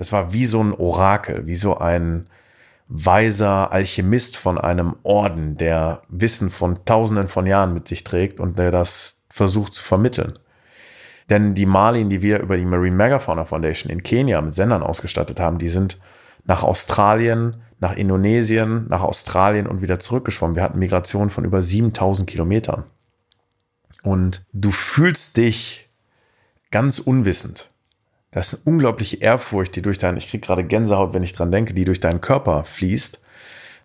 [0.00, 2.26] Das war wie so ein Orakel, wie so ein
[2.88, 8.58] weiser Alchemist von einem Orden, der Wissen von Tausenden von Jahren mit sich trägt und
[8.58, 10.38] der das versucht zu vermitteln.
[11.28, 15.38] Denn die Marlin, die wir über die Marine Megafauna Foundation in Kenia mit Sendern ausgestattet
[15.38, 15.98] haben, die sind
[16.46, 20.56] nach Australien, nach Indonesien, nach Australien und wieder zurückgeschwommen.
[20.56, 22.84] Wir hatten Migration von über 7000 Kilometern.
[24.02, 25.90] Und du fühlst dich
[26.70, 27.68] ganz unwissend.
[28.30, 31.50] Das ist eine unglaubliche Ehrfurcht, die durch deinen, ich krieg gerade Gänsehaut, wenn ich dran
[31.50, 33.18] denke, die durch deinen Körper fließt.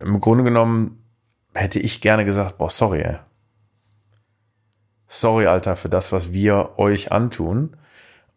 [0.02, 1.04] Im Grunde genommen
[1.54, 3.18] hätte ich gerne gesagt, boah, sorry, ey.
[5.08, 7.78] Sorry, Alter, für das, was wir euch antun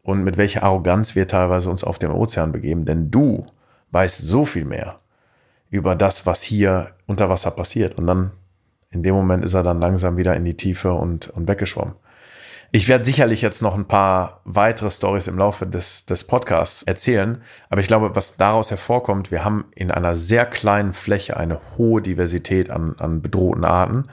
[0.03, 3.47] und mit welcher Arroganz wir teilweise uns auf dem Ozean begeben, denn du
[3.91, 4.97] weißt so viel mehr
[5.71, 7.99] über das, was hier unter Wasser passiert.
[7.99, 8.31] Und dann,
[8.91, 11.95] in dem Moment ist er dann langsam wieder in die Tiefe und, und weggeschwommen.
[12.71, 17.43] Ich werde sicherlich jetzt noch ein paar weitere Stories im Laufe des, des Podcasts erzählen,
[17.71, 22.03] aber ich glaube, was daraus hervorkommt, wir haben in einer sehr kleinen Fläche eine hohe
[22.03, 24.09] Diversität an, an bedrohten Arten.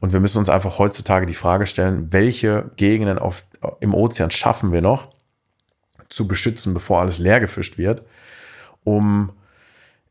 [0.00, 3.42] Und wir müssen uns einfach heutzutage die Frage stellen, welche Gegenden auf,
[3.80, 5.10] im Ozean schaffen wir noch
[6.08, 8.02] zu beschützen, bevor alles leer gefischt wird,
[8.84, 9.32] um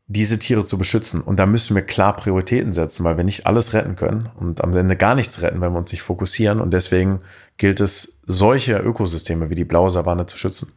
[0.06, 1.22] diese Tiere zu beschützen.
[1.22, 4.76] Und da müssen wir klar Prioritäten setzen, weil wir nicht alles retten können und am
[4.76, 6.60] Ende gar nichts retten, wenn wir uns nicht fokussieren.
[6.60, 7.20] Und deswegen
[7.56, 10.72] gilt es, solche Ökosysteme wie die blaue Savanne zu schützen.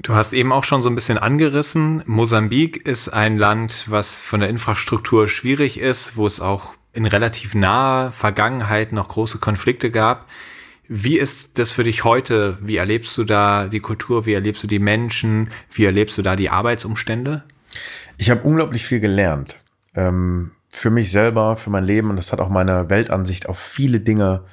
[0.00, 2.02] Du hast eben auch schon so ein bisschen angerissen.
[2.06, 7.54] Mosambik ist ein Land, was von der Infrastruktur schwierig ist, wo es auch in relativ
[7.54, 10.28] naher Vergangenheit noch große Konflikte gab.
[10.88, 12.58] Wie ist das für dich heute?
[12.60, 14.26] Wie erlebst du da die Kultur?
[14.26, 15.50] Wie erlebst du die Menschen?
[15.70, 17.44] Wie erlebst du da die Arbeitsumstände?
[18.18, 19.60] Ich habe unglaublich viel gelernt.
[19.94, 24.00] Ähm, für mich selber, für mein Leben und das hat auch meine Weltansicht auf viele
[24.00, 24.44] Dinge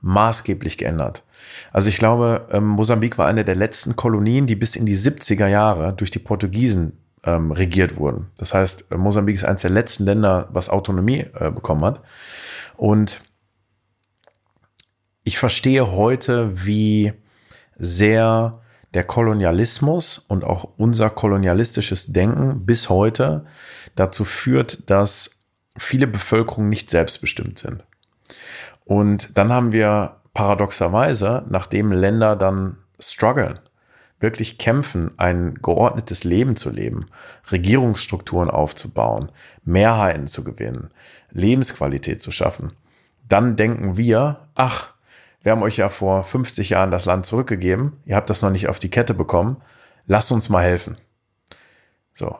[0.00, 1.24] maßgeblich geändert.
[1.72, 5.48] Also ich glaube, ähm, Mosambik war eine der letzten Kolonien, die bis in die 70er
[5.48, 8.28] Jahre durch die Portugiesen ähm, regiert wurden.
[8.38, 12.00] Das heißt, äh, Mosambik ist eines der letzten Länder, was Autonomie äh, bekommen hat.
[12.76, 13.22] Und
[15.24, 17.12] ich verstehe heute, wie
[17.76, 18.60] sehr
[18.96, 23.44] der Kolonialismus und auch unser kolonialistisches Denken bis heute
[23.94, 25.32] dazu führt, dass
[25.76, 27.84] viele Bevölkerungen nicht selbstbestimmt sind.
[28.86, 33.58] Und dann haben wir paradoxerweise, nachdem Länder dann strugglen,
[34.18, 37.10] wirklich kämpfen, ein geordnetes Leben zu leben,
[37.52, 39.30] Regierungsstrukturen aufzubauen,
[39.62, 40.88] Mehrheiten zu gewinnen,
[41.32, 42.72] Lebensqualität zu schaffen,
[43.28, 44.94] dann denken wir, ach,
[45.46, 48.66] wir haben euch ja vor 50 Jahren das Land zurückgegeben, ihr habt das noch nicht
[48.66, 49.58] auf die Kette bekommen,
[50.08, 50.96] lasst uns mal helfen.
[52.12, 52.36] So.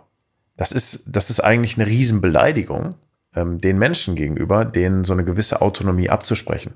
[0.57, 2.97] Das ist, das ist eigentlich eine Riesenbeleidigung
[3.37, 6.75] ähm, den Menschen gegenüber, denen so eine gewisse Autonomie abzusprechen.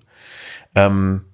[0.77, 1.25] Ähm,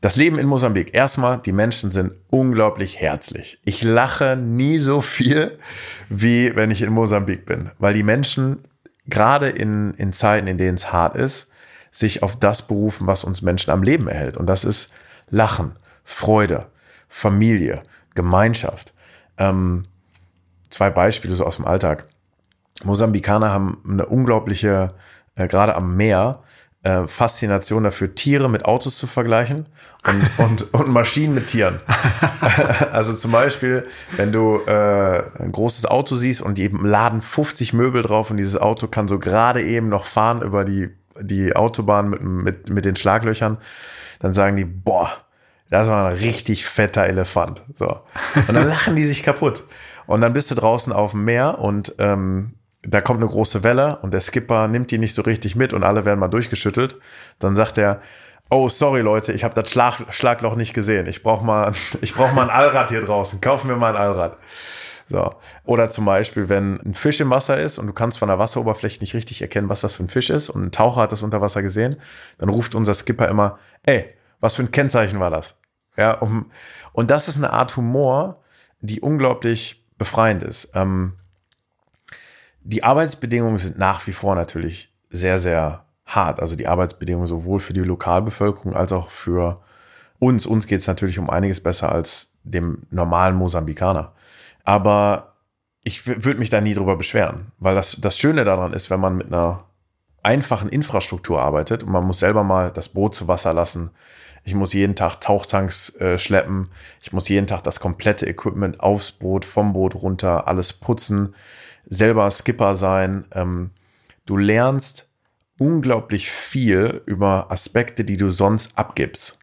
[0.00, 0.96] das Leben in Mosambik.
[0.96, 3.60] Erstmal, die Menschen sind unglaublich herzlich.
[3.64, 5.60] Ich lache nie so viel,
[6.08, 8.64] wie wenn ich in Mosambik bin, weil die Menschen
[9.06, 11.49] gerade in, in Zeiten, in denen es hart ist,
[11.90, 14.36] sich auf das berufen, was uns Menschen am Leben erhält.
[14.36, 14.92] Und das ist
[15.28, 16.66] Lachen, Freude,
[17.08, 17.82] Familie,
[18.14, 18.94] Gemeinschaft.
[19.38, 19.84] Ähm,
[20.68, 22.06] zwei Beispiele so aus dem Alltag.
[22.82, 24.94] Mosambikaner haben eine unglaubliche,
[25.34, 26.42] äh, gerade am Meer,
[26.82, 29.66] äh, Faszination dafür, Tiere mit Autos zu vergleichen
[30.06, 31.80] und, und, und Maschinen mit Tieren.
[32.92, 38.02] also zum Beispiel, wenn du äh, ein großes Auto siehst und die laden 50 Möbel
[38.02, 40.88] drauf und dieses Auto kann so gerade eben noch fahren über die
[41.20, 43.58] die Autobahn mit, mit, mit den Schlaglöchern,
[44.20, 45.10] dann sagen die, boah,
[45.70, 47.62] das war ein richtig fetter Elefant.
[47.76, 48.00] So.
[48.48, 49.64] Und dann lachen die sich kaputt.
[50.06, 53.98] Und dann bist du draußen auf dem Meer und ähm, da kommt eine große Welle
[54.02, 56.96] und der Skipper nimmt die nicht so richtig mit und alle werden mal durchgeschüttelt.
[57.38, 57.98] Dann sagt er,
[58.50, 61.06] oh, sorry Leute, ich habe das Schlag, Schlagloch nicht gesehen.
[61.06, 61.72] Ich brauche mal,
[62.16, 63.40] brauch mal ein Allrad hier draußen.
[63.40, 64.38] Kaufen wir mal ein Allrad.
[65.10, 65.34] So.
[65.64, 69.00] Oder zum Beispiel, wenn ein Fisch im Wasser ist und du kannst von der Wasseroberfläche
[69.00, 71.40] nicht richtig erkennen, was das für ein Fisch ist und ein Taucher hat das unter
[71.40, 71.96] Wasser gesehen,
[72.38, 74.06] dann ruft unser Skipper immer, ey,
[74.38, 75.58] was für ein Kennzeichen war das?
[75.96, 76.52] Ja, um,
[76.92, 78.40] und das ist eine Art Humor,
[78.80, 80.70] die unglaublich befreiend ist.
[80.74, 81.14] Ähm,
[82.62, 86.38] die Arbeitsbedingungen sind nach wie vor natürlich sehr, sehr hart.
[86.38, 89.56] Also die Arbeitsbedingungen sowohl für die Lokalbevölkerung als auch für
[90.20, 90.46] uns.
[90.46, 94.12] Uns geht es natürlich um einiges besser als dem normalen Mosambikaner.
[94.64, 95.36] Aber
[95.82, 99.16] ich würde mich da nie drüber beschweren, weil das, das Schöne daran ist, wenn man
[99.16, 99.64] mit einer
[100.22, 103.90] einfachen Infrastruktur arbeitet und man muss selber mal das Boot zu Wasser lassen.
[104.44, 106.68] Ich muss jeden Tag Tauchtanks äh, schleppen.
[107.02, 111.34] Ich muss jeden Tag das komplette Equipment aufs Boot, vom Boot runter, alles putzen,
[111.86, 113.26] selber Skipper sein.
[113.32, 113.70] Ähm,
[114.26, 115.10] du lernst
[115.58, 119.38] unglaublich viel über Aspekte, die du sonst abgibst.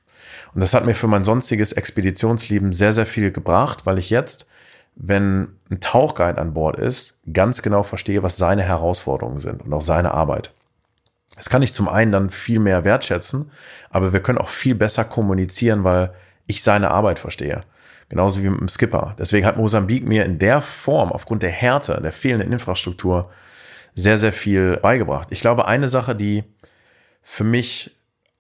[0.54, 4.48] Und das hat mir für mein sonstiges Expeditionsleben sehr, sehr viel gebracht, weil ich jetzt,
[5.00, 9.82] wenn ein Tauchguide an Bord ist, ganz genau verstehe, was seine Herausforderungen sind und auch
[9.82, 10.52] seine Arbeit.
[11.36, 13.52] Das kann ich zum einen dann viel mehr wertschätzen,
[13.92, 16.14] aber wir können auch viel besser kommunizieren, weil
[16.48, 17.64] ich seine Arbeit verstehe.
[18.10, 19.16] Genauso wie mit dem Skipper.
[19.20, 23.30] Deswegen hat Mosambik mir in der Form, aufgrund der Härte, der fehlenden Infrastruktur,
[23.94, 25.28] sehr, sehr viel beigebracht.
[25.32, 26.44] Ich glaube, eine Sache, die
[27.22, 27.96] für mich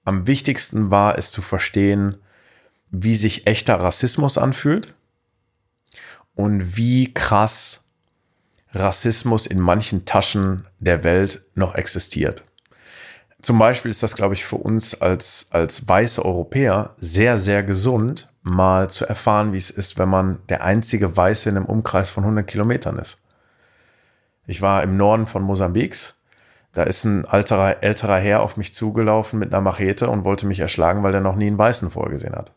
[0.06, 2.16] am wichtigsten war, ist zu verstehen,
[2.90, 4.94] wie sich echter Rassismus anfühlt
[6.38, 7.84] und wie krass
[8.72, 12.44] Rassismus in manchen Taschen der Welt noch existiert.
[13.42, 18.32] Zum Beispiel ist das, glaube ich, für uns als, als weiße Europäer sehr, sehr gesund,
[18.44, 22.24] mal zu erfahren, wie es ist, wenn man der einzige Weiße in einem Umkreis von
[22.24, 23.20] 100 Kilometern ist.
[24.46, 26.16] Ich war im Norden von Mosambiks.
[26.74, 30.60] Da ist ein alterer, älterer Herr auf mich zugelaufen mit einer Machete und wollte mich
[30.60, 32.54] erschlagen, weil er noch nie einen Weißen vorgesehen hat.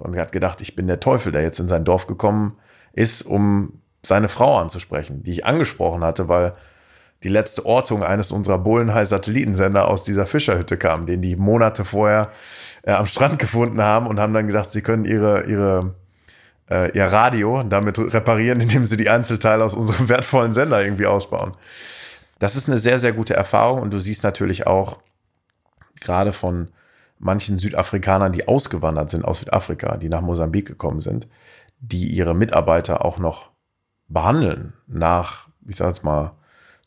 [0.00, 2.56] Und er hat gedacht, ich bin der Teufel, der jetzt in sein Dorf gekommen
[2.92, 6.52] ist, um seine Frau anzusprechen, die ich angesprochen hatte, weil
[7.22, 12.30] die letzte Ortung eines unserer Bullenhai-Satellitensender aus dieser Fischerhütte kam, den die Monate vorher
[12.82, 15.94] äh, am Strand gefunden haben und haben dann gedacht, sie können ihre, ihre,
[16.70, 21.52] äh, ihr Radio damit reparieren, indem sie die Einzelteile aus unserem wertvollen Sender irgendwie ausbauen.
[22.38, 24.98] Das ist eine sehr, sehr gute Erfahrung und du siehst natürlich auch
[26.00, 26.68] gerade von
[27.20, 31.28] manchen Südafrikanern, die ausgewandert sind aus Südafrika, die nach Mosambik gekommen sind,
[31.78, 33.52] die ihre Mitarbeiter auch noch
[34.08, 36.32] behandeln nach, ich sage jetzt mal,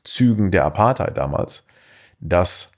[0.03, 1.65] Zügen der Apartheid damals,
[2.19, 2.71] dass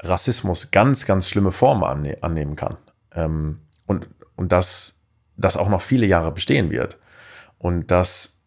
[0.00, 2.76] Rassismus ganz, ganz schlimme Formen anne annehmen kann.
[3.12, 5.00] Ähm, und, und dass
[5.36, 6.98] das auch noch viele Jahre bestehen wird.
[7.58, 8.40] Und dass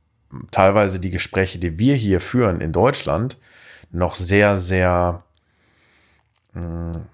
[0.51, 3.39] teilweise die Gespräche, die wir hier führen in Deutschland,
[3.91, 5.23] noch sehr, sehr
[6.53, 7.05] mh, mm,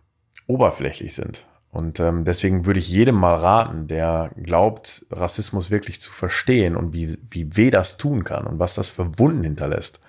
[0.51, 1.47] oberflächlich sind.
[1.71, 6.91] Und ähm, deswegen würde ich jedem mal raten, der glaubt, Rassismus wirklich zu verstehen und
[6.93, 10.01] wie, wie weh das tun kann und was das für Wunden hinterlässt,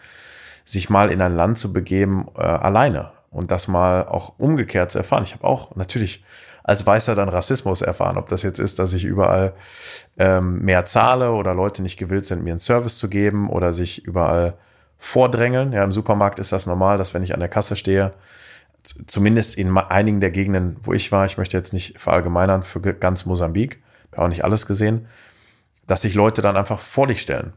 [0.64, 4.98] sich mal in ein Land zu begeben, äh, alleine und das mal auch umgekehrt zu
[4.98, 5.22] erfahren.
[5.22, 6.24] Ich habe auch natürlich
[6.64, 9.52] als Weißer dann Rassismus erfahren, ob das jetzt ist, dass ich überall
[10.18, 14.04] ähm, mehr zahle oder Leute nicht gewillt sind, mir einen Service zu geben oder sich
[14.04, 14.54] überall
[14.98, 15.72] vordrängeln.
[15.72, 18.12] Ja, im Supermarkt ist das normal, dass wenn ich an der Kasse stehe,
[19.06, 23.26] zumindest in einigen der Gegenden, wo ich war, ich möchte jetzt nicht verallgemeinern für ganz
[23.26, 25.06] Mosambik, habe auch nicht alles gesehen,
[25.86, 27.52] dass sich Leute dann einfach vor dich stellen.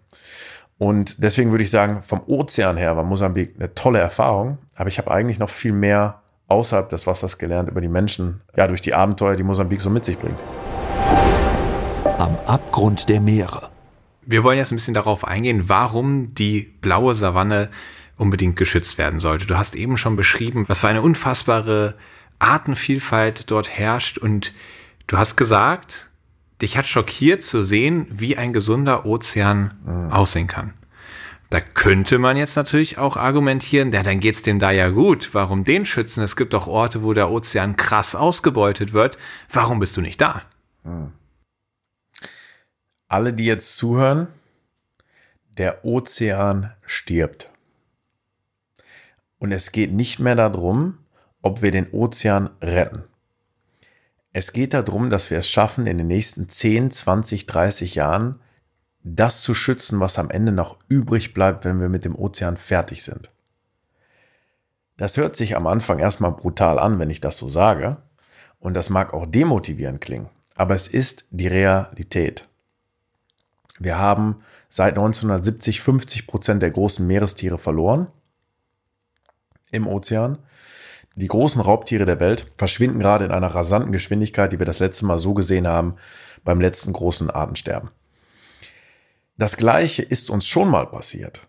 [0.78, 4.98] Und deswegen würde ich sagen, vom Ozean her war Mosambik eine tolle Erfahrung, aber ich
[4.98, 8.94] habe eigentlich noch viel mehr außerhalb des Wassers gelernt über die Menschen, ja, durch die
[8.94, 10.38] Abenteuer, die Mosambik so mit sich bringt.
[12.18, 13.70] Am Abgrund der Meere.
[14.22, 17.70] Wir wollen jetzt ein bisschen darauf eingehen, warum die blaue Savanne
[18.18, 19.46] unbedingt geschützt werden sollte.
[19.46, 21.96] Du hast eben schon beschrieben, was für eine unfassbare
[22.40, 24.54] Artenvielfalt dort herrscht und
[25.08, 26.10] du hast gesagt,
[26.62, 30.12] dich hat schockiert zu sehen, wie ein gesunder Ozean mhm.
[30.12, 30.74] aussehen kann.
[31.50, 35.30] Da könnte man jetzt natürlich auch argumentieren, ja, dann geht's dem da ja gut.
[35.34, 36.24] Warum den schützen?
[36.24, 39.18] Es gibt doch Orte, wo der Ozean krass ausgebeutet wird.
[39.52, 40.42] Warum bist du nicht da?
[40.84, 41.12] Mhm.
[43.08, 44.28] Alle, die jetzt zuhören,
[45.58, 47.52] der Ozean stirbt.
[49.46, 50.98] Und es geht nicht mehr darum,
[51.44, 53.04] ob wir den Ozean retten.
[54.34, 58.40] Es geht darum, dass wir es schaffen, in den nächsten 10, 20, 30 Jahren
[59.04, 63.04] das zu schützen, was am Ende noch übrig bleibt, wenn wir mit dem Ozean fertig
[63.04, 63.30] sind.
[64.98, 67.98] Das hört sich am Anfang erstmal brutal an, wenn ich das so sage.
[68.58, 70.30] Und das mag auch demotivierend klingen.
[70.56, 72.48] Aber es ist die Realität.
[73.78, 74.38] Wir haben
[74.70, 78.08] seit 1970 50 Prozent der großen Meerestiere verloren
[79.76, 80.40] im Ozean.
[81.16, 85.06] Die großen Raubtiere der Welt verschwinden gerade in einer rasanten Geschwindigkeit, die wir das letzte
[85.06, 85.96] Mal so gesehen haben
[86.44, 87.90] beim letzten großen Artensterben.
[89.38, 91.48] Das gleiche ist uns schon mal passiert.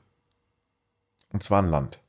[1.33, 2.01] Und zwar an Land.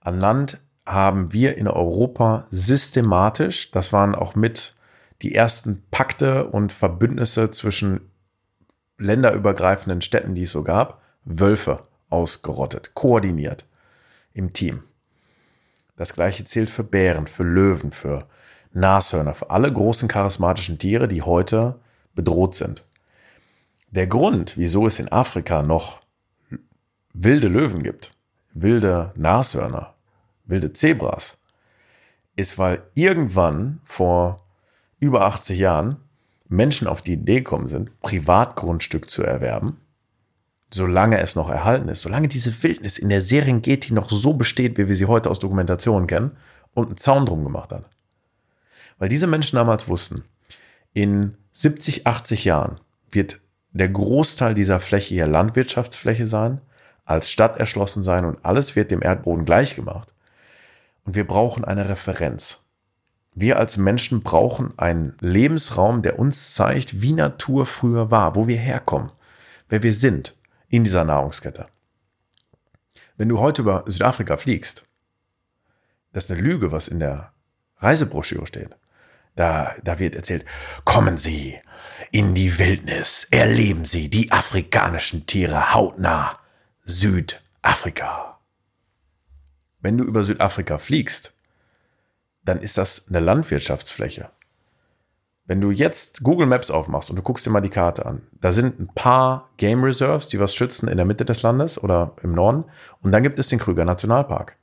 [0.00, 4.74] An Land haben wir in Europa systematisch, das waren auch mit
[5.22, 8.10] die ersten Pakte und Verbündnisse zwischen
[8.98, 13.64] länderübergreifenden Städten, die es so gab, Wölfe ausgerottet, koordiniert
[14.34, 14.82] im Team.
[15.96, 18.28] Das gleiche zählt für Bären, für Löwen, für
[18.72, 21.80] Nashörner, für alle großen charismatischen Tiere, die heute
[22.14, 22.84] bedroht sind.
[23.90, 26.00] Der Grund, wieso es in Afrika noch
[27.12, 28.10] wilde Löwen gibt,
[28.52, 29.94] wilde Nashörner,
[30.44, 31.38] wilde Zebras,
[32.34, 34.38] ist, weil irgendwann vor
[34.98, 35.96] über 80 Jahren
[36.48, 39.80] Menschen auf die Idee gekommen sind, Privatgrundstück zu erwerben,
[40.74, 44.88] solange es noch erhalten ist, solange diese Wildnis in der Serengeti noch so besteht, wie
[44.88, 46.32] wir sie heute aus Dokumentationen kennen,
[46.74, 47.88] und einen Zaun drum gemacht hat.
[48.98, 50.24] Weil diese Menschen damals wussten,
[50.92, 52.80] in 70, 80 Jahren
[53.12, 56.60] wird der Großteil dieser Fläche hier Landwirtschaftsfläche sein,
[57.04, 60.12] als Stadt erschlossen sein und alles wird dem Erdboden gleichgemacht.
[61.04, 62.64] Und wir brauchen eine Referenz.
[63.34, 68.56] Wir als Menschen brauchen einen Lebensraum, der uns zeigt, wie Natur früher war, wo wir
[68.56, 69.12] herkommen,
[69.68, 70.34] wer wir sind
[70.68, 71.66] in dieser Nahrungskette.
[73.16, 74.84] Wenn du heute über Südafrika fliegst,
[76.12, 77.32] das ist eine Lüge, was in der
[77.78, 78.70] Reisebroschüre steht.
[79.36, 80.44] Da, da wird erzählt,
[80.84, 81.58] kommen Sie
[82.12, 86.34] in die Wildnis, erleben Sie die afrikanischen Tiere hautnah.
[86.84, 88.38] Südafrika.
[89.80, 91.32] Wenn du über Südafrika fliegst,
[92.44, 94.28] dann ist das eine Landwirtschaftsfläche.
[95.46, 98.50] Wenn du jetzt Google Maps aufmachst und du guckst dir mal die Karte an, da
[98.50, 102.32] sind ein paar Game Reserves, die was schützen in der Mitte des Landes oder im
[102.32, 102.64] Norden.
[103.02, 104.56] Und dann gibt es den Krüger Nationalpark.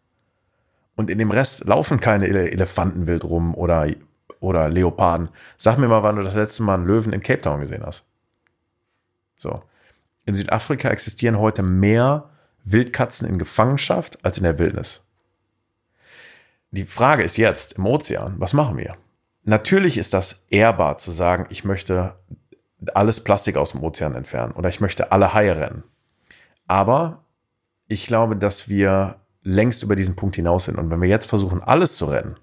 [0.95, 3.87] Und in dem Rest laufen keine Elefanten wild rum oder,
[4.39, 5.29] oder Leoparden.
[5.55, 8.05] Sag mir mal, wann du das letzte Mal einen Löwen in Cape Town gesehen hast.
[9.37, 9.61] So.
[10.25, 12.29] In Südafrika existieren heute mehr
[12.63, 15.03] Wildkatzen in Gefangenschaft als in der Wildnis.
[16.71, 18.95] Die Frage ist jetzt im Ozean, was machen wir?
[19.43, 22.15] Natürlich ist das ehrbar zu sagen, ich möchte
[22.93, 25.83] alles Plastik aus dem Ozean entfernen oder ich möchte alle Haie rennen.
[26.67, 27.25] Aber
[27.87, 30.77] ich glaube, dass wir längst über diesen Punkt hinaus sind.
[30.77, 32.37] Und wenn wir jetzt versuchen, alles zu rennen,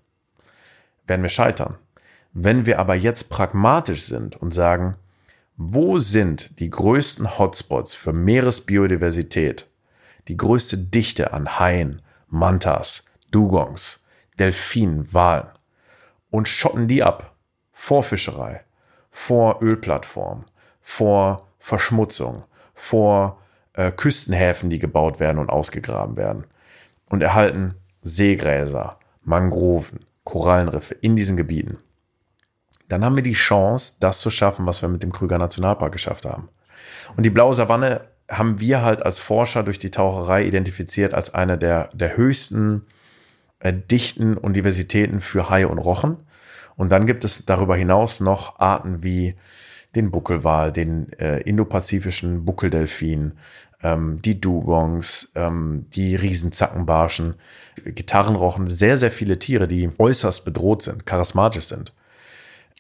[1.07, 1.79] werden wir scheitern.
[2.33, 4.97] Wenn wir aber jetzt pragmatisch sind und sagen,
[5.57, 9.69] wo sind die größten Hotspots für Meeresbiodiversität,
[10.29, 14.05] die größte Dichte an Haien, Mantas, Dugongs,
[14.39, 15.58] Delfinen, Walen
[16.31, 17.35] und schotten die ab
[17.73, 18.63] vor Fischerei,
[19.11, 20.45] vor Ölplattformen,
[20.81, 23.39] vor Verschmutzung, vor
[23.75, 26.45] äh, Küstenhäfen, die gebaut werden und ausgegraben werden
[27.07, 31.79] und erhalten Seegräser, Mangroven, Korallenriffe in diesen Gebieten.
[32.89, 36.25] Dann haben wir die Chance, das zu schaffen, was wir mit dem Krüger Nationalpark geschafft
[36.25, 36.49] haben.
[37.17, 41.59] Und die blaue Savanne haben wir halt als Forscher durch die Taucherei identifiziert als eine
[41.59, 42.87] der, der höchsten
[43.61, 46.17] äh, Dichten und Diversitäten für Haie und Rochen.
[46.77, 49.35] Und dann gibt es darüber hinaus noch Arten wie
[49.95, 53.33] den Buckelwal, den äh, indopazifischen Buckeldelfin,
[53.83, 57.35] ähm, die Dugongs, ähm, die Riesenzackenbarschen,
[57.85, 61.93] Gitarrenrochen, sehr, sehr viele Tiere, die äußerst bedroht sind, charismatisch sind.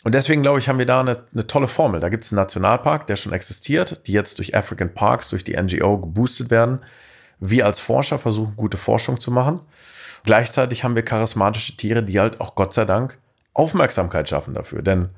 [0.05, 2.01] Und deswegen glaube ich, haben wir da eine, eine tolle Formel.
[2.01, 5.61] Da gibt es einen Nationalpark, der schon existiert, die jetzt durch African Parks, durch die
[5.61, 6.81] NGO geboostet werden.
[7.41, 9.61] Wir als Forscher versuchen, gute Forschung zu machen.
[10.25, 13.19] Gleichzeitig haben wir charismatische Tiere, die halt auch Gott sei Dank
[13.55, 14.83] Aufmerksamkeit schaffen dafür.
[14.83, 15.11] Denn,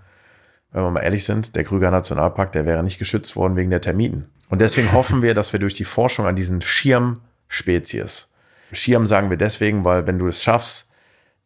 [0.72, 3.80] wenn wir mal ehrlich sind, der Krüger Nationalpark, der wäre nicht geschützt worden wegen der
[3.80, 4.30] Termiten.
[4.48, 8.28] Und deswegen hoffen wir, dass wir durch die Forschung an diesen Schirmspezies,
[8.72, 10.88] Schirm sagen wir deswegen, weil wenn du es schaffst,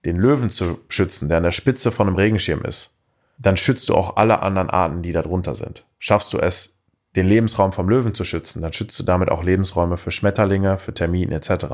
[0.05, 2.95] den Löwen zu schützen, der an der Spitze von einem Regenschirm ist,
[3.39, 5.85] dann schützt du auch alle anderen Arten, die da drunter sind.
[5.99, 6.79] Schaffst du es,
[7.17, 10.93] den Lebensraum vom Löwen zu schützen, dann schützt du damit auch Lebensräume für Schmetterlinge, für
[10.93, 11.67] Termiten etc.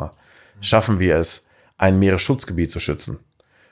[0.61, 1.47] Schaffen wir es,
[1.81, 3.21] ein Meeresschutzgebiet zu schützen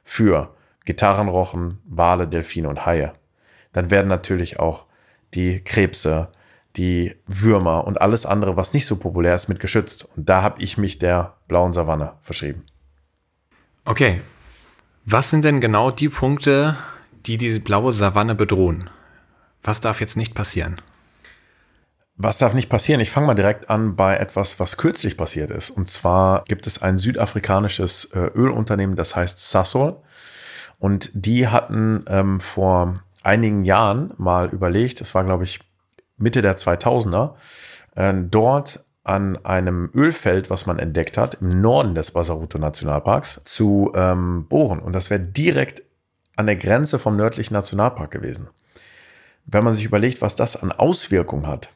[0.03, 0.55] für
[0.87, 3.13] Gitarrenrochen, Wale, Delfine und Haie,
[3.73, 4.87] dann werden natürlich auch
[5.35, 6.29] die Krebse,
[6.77, 10.09] die Würmer und alles andere, was nicht so populär ist, mit geschützt.
[10.17, 12.65] Und da habe ich mich der blauen Savanne verschrieben.
[13.85, 14.23] Okay.
[15.05, 16.77] Was sind denn genau die Punkte,
[17.27, 18.89] die diese blaue Savanne bedrohen?
[19.63, 20.81] Was darf jetzt nicht passieren?
[22.21, 23.01] Was darf nicht passieren?
[23.01, 25.71] Ich fange mal direkt an bei etwas, was kürzlich passiert ist.
[25.71, 29.99] Und zwar gibt es ein südafrikanisches äh, Ölunternehmen, das heißt Sasol.
[30.81, 35.61] Und die hatten ähm, vor einigen Jahren mal überlegt, das war glaube ich
[36.17, 37.35] Mitte der 2000er,
[37.95, 43.93] äh, dort an einem Ölfeld, was man entdeckt hat, im Norden des Basaruto Nationalparks, zu
[43.95, 44.81] ähm, bohren.
[44.81, 45.85] Und das wäre direkt
[46.35, 48.49] an der Grenze vom nördlichen Nationalpark gewesen.
[49.47, 51.71] Wenn man sich überlegt, was das an Auswirkungen hat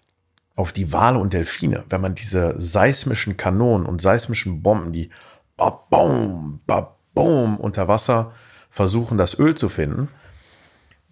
[0.54, 5.10] auf die Wale und Delfine, wenn man diese seismischen Kanonen und seismischen Bomben, die
[5.56, 8.32] babum, babum unter Wasser
[8.70, 10.08] versuchen, das Öl zu finden,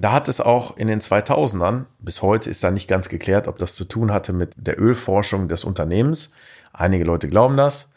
[0.00, 3.58] da hat es auch in den 2000ern, bis heute ist da nicht ganz geklärt, ob
[3.58, 6.32] das zu tun hatte mit der Ölforschung des Unternehmens.
[6.72, 7.92] Einige Leute glauben das.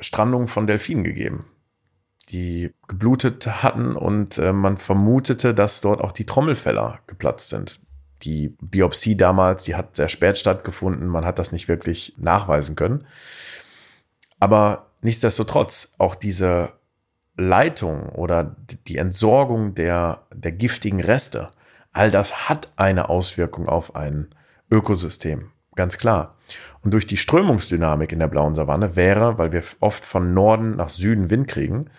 [0.00, 1.46] Strandungen von Delfinen gegeben,
[2.28, 7.80] die geblutet hatten und äh, man vermutete, dass dort auch die Trommelfeller geplatzt sind.
[8.24, 13.06] Die Biopsie damals, die hat sehr spät stattgefunden, man hat das nicht wirklich nachweisen können.
[14.40, 16.72] Aber nichtsdestotrotz, auch diese
[17.36, 18.56] Leitung oder
[18.86, 21.50] die Entsorgung der, der giftigen Reste,
[21.92, 24.34] all das hat eine Auswirkung auf ein
[24.70, 26.36] Ökosystem, ganz klar.
[26.82, 30.88] Und durch die Strömungsdynamik in der blauen Savanne wäre, weil wir oft von Norden nach
[30.88, 31.90] Süden Wind kriegen,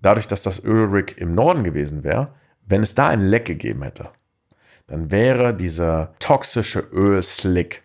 [0.00, 2.34] dadurch, dass das Ölrig im Norden gewesen wäre,
[2.66, 4.10] wenn es da ein Leck gegeben hätte,
[4.88, 7.82] dann wäre dieser toxische Ölslick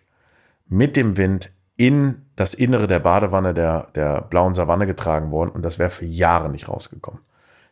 [0.68, 5.62] mit dem Wind in das Innere der Badewanne der, der blauen Savanne getragen worden und
[5.62, 7.20] das wäre für Jahre nicht rausgekommen.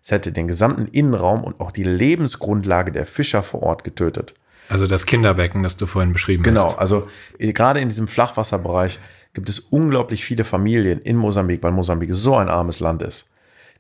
[0.02, 4.34] Es hätte den gesamten Innenraum und auch die Lebensgrundlage der Fischer vor Ort getötet.
[4.68, 6.70] Also das Kinderbecken, das du vorhin beschrieben genau, hast.
[6.70, 7.08] Genau, also
[7.38, 8.98] äh, gerade in diesem Flachwasserbereich
[9.32, 13.32] gibt es unglaublich viele Familien in Mosambik, weil Mosambik so ein armes Land ist,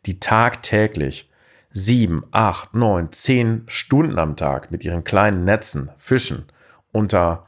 [0.06, 1.28] die tagtäglich
[1.72, 6.44] sieben, acht, neun, zehn Stunden am Tag mit ihren kleinen Netzen fischen
[6.92, 7.46] unter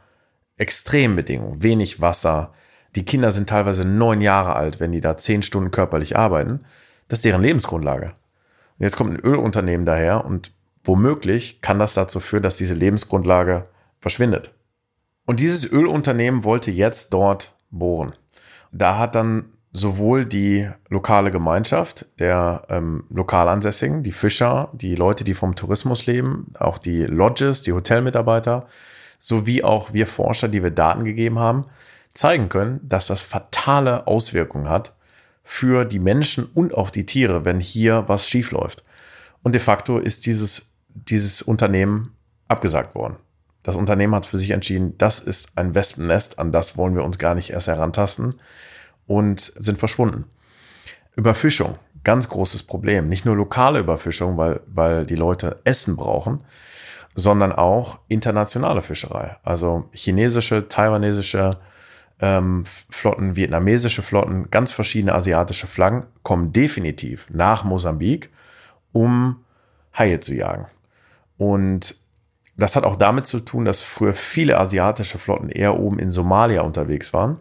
[0.57, 2.53] Extrembedingungen, wenig Wasser,
[2.95, 6.61] die Kinder sind teilweise neun Jahre alt, wenn die da zehn Stunden körperlich arbeiten.
[7.09, 8.07] Das ist deren Lebensgrundlage.
[8.07, 10.53] Und jetzt kommt ein Ölunternehmen daher und
[10.85, 13.65] womöglich kann das dazu führen, dass diese Lebensgrundlage
[14.01, 14.55] verschwindet.
[15.27, 18.13] Und dieses Ölunternehmen wollte jetzt dort bohren.
[18.71, 25.35] Da hat dann sowohl die lokale Gemeinschaft der ähm, Lokalansässigen, die Fischer, die Leute, die
[25.35, 28.69] vom Tourismus leben, auch die Lodges, die Hotelmitarbeiter,
[29.19, 31.67] sowie auch wir Forscher, die wir Daten gegeben haben,
[32.15, 34.95] zeigen können, dass das fatale Auswirkungen hat
[35.43, 38.85] für die Menschen und auch die Tiere, wenn hier was schief läuft.
[39.43, 42.15] Und de facto ist dieses, dieses Unternehmen
[42.47, 43.17] abgesagt worden.
[43.65, 47.19] Das Unternehmen hat für sich entschieden, das ist ein Wespennest, an das wollen wir uns
[47.19, 48.35] gar nicht erst herantasten
[49.07, 50.25] und sind verschwunden.
[51.17, 53.09] Überfischung, ganz großes Problem.
[53.09, 56.45] Nicht nur lokale Überfischung, weil, weil die Leute Essen brauchen,
[57.15, 59.37] sondern auch internationale Fischerei.
[59.43, 61.59] Also chinesische, taiwanesische,
[62.21, 68.31] ähm, Flotten, vietnamesische Flotten, ganz verschiedene asiatische Flaggen kommen definitiv nach Mosambik,
[68.93, 69.45] um
[69.97, 70.67] Haie zu jagen.
[71.37, 71.97] Und
[72.57, 76.63] das hat auch damit zu tun, dass früher viele asiatische Flotten eher oben in Somalia
[76.63, 77.41] unterwegs waren.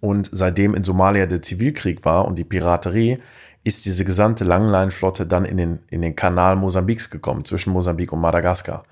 [0.00, 3.18] Und seitdem in Somalia der Zivilkrieg war und die Piraterie,
[3.62, 8.20] ist diese gesamte Langleinflotte dann in den, in den Kanal Mosambiks gekommen, zwischen Mosambik und
[8.20, 8.82] Madagaskar.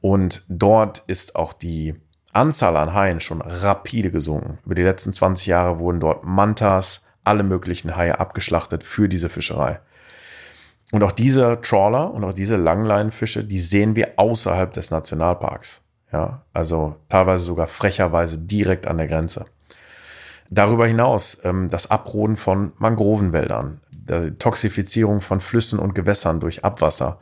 [0.00, 1.94] Und dort ist auch die
[2.32, 4.58] Anzahl an Haien schon rapide gesunken.
[4.64, 9.80] Über die letzten 20 Jahre wurden dort Mantas, alle möglichen Haie abgeschlachtet für diese Fischerei.
[10.92, 15.82] Und auch diese Trawler und auch diese Langleinenfische, die sehen wir außerhalb des Nationalparks.
[16.12, 19.44] Ja, also teilweise sogar frecherweise direkt an der Grenze.
[20.50, 27.18] Darüber hinaus ähm, das Abroden von Mangrovenwäldern, die Toxifizierung von Flüssen und Gewässern durch Abwasser,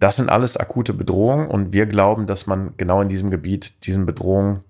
[0.00, 4.06] das sind alles akute Bedrohungen und wir glauben, dass man genau in diesem Gebiet diesen
[4.06, 4.64] Bedrohungen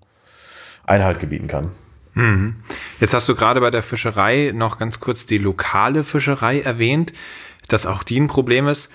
[0.84, 1.70] Einhalt gebieten kann.
[2.14, 2.56] Mhm.
[2.98, 7.12] Jetzt hast du gerade bei der Fischerei noch ganz kurz die lokale Fischerei erwähnt,
[7.68, 8.90] dass auch die ein Problem ist.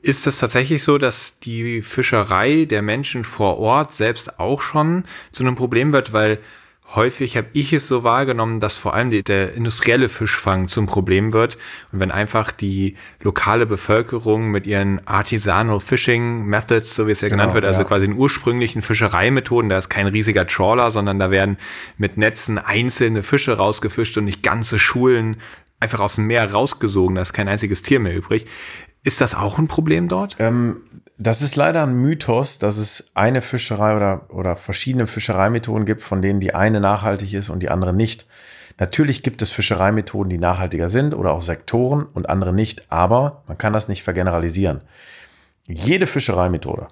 [0.00, 5.42] Ist es tatsächlich so, dass die Fischerei der Menschen vor Ort selbst auch schon zu
[5.42, 6.38] einem Problem wird, weil
[6.94, 11.32] häufig habe ich es so wahrgenommen, dass vor allem die, der industrielle Fischfang zum Problem
[11.32, 11.58] wird.
[11.92, 17.28] Und wenn einfach die lokale Bevölkerung mit ihren Artisanal Fishing Methods, so wie es ja
[17.28, 17.88] genau, genannt wird, also ja.
[17.88, 21.56] quasi den ursprünglichen Fischereimethoden, da ist kein riesiger Trawler, sondern da werden
[21.98, 25.36] mit Netzen einzelne Fische rausgefischt und nicht ganze Schulen
[25.80, 28.46] einfach aus dem Meer rausgesogen, da ist kein einziges Tier mehr übrig.
[29.04, 30.36] Ist das auch ein Problem dort?
[30.38, 30.82] Ähm,
[31.18, 36.22] das ist leider ein Mythos, dass es eine Fischerei oder, oder verschiedene Fischereimethoden gibt, von
[36.22, 38.26] denen die eine nachhaltig ist und die andere nicht.
[38.78, 43.58] Natürlich gibt es Fischereimethoden, die nachhaltiger sind oder auch Sektoren und andere nicht, aber man
[43.58, 44.82] kann das nicht vergeneralisieren.
[45.68, 46.88] Jede Fischereimethode,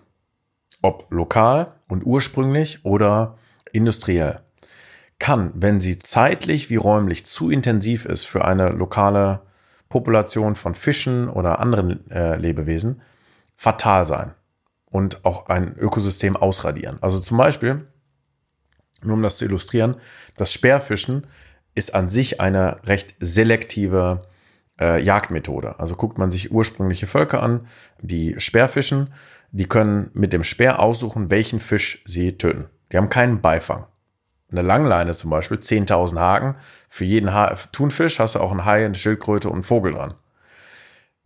[0.82, 3.38] ob lokal und ursprünglich oder
[3.72, 4.40] industriell,
[5.18, 9.42] kann, wenn sie zeitlich wie räumlich zu intensiv ist für eine lokale
[9.90, 13.02] Population von Fischen oder anderen äh, Lebewesen
[13.56, 14.32] fatal sein.
[14.90, 16.98] und auch ein Ökosystem ausradieren.
[17.00, 17.86] Also zum Beispiel,
[19.02, 19.96] nur um das zu illustrieren,
[20.36, 21.26] das Speerfischen
[21.74, 24.22] ist an sich eine recht selektive
[24.80, 25.78] äh, Jagdmethode.
[25.78, 27.66] Also guckt man sich ursprüngliche Völker an,
[28.00, 29.14] die Speerfischen,
[29.52, 32.66] die können mit dem Speer aussuchen, welchen Fisch sie töten.
[32.90, 33.86] Die haben keinen Beifang.
[34.50, 36.58] Eine Langleine zum Beispiel, 10.000 Haken.
[36.88, 40.14] Für jeden ha Thunfisch hast du auch einen Hai, eine Schildkröte und einen Vogel dran.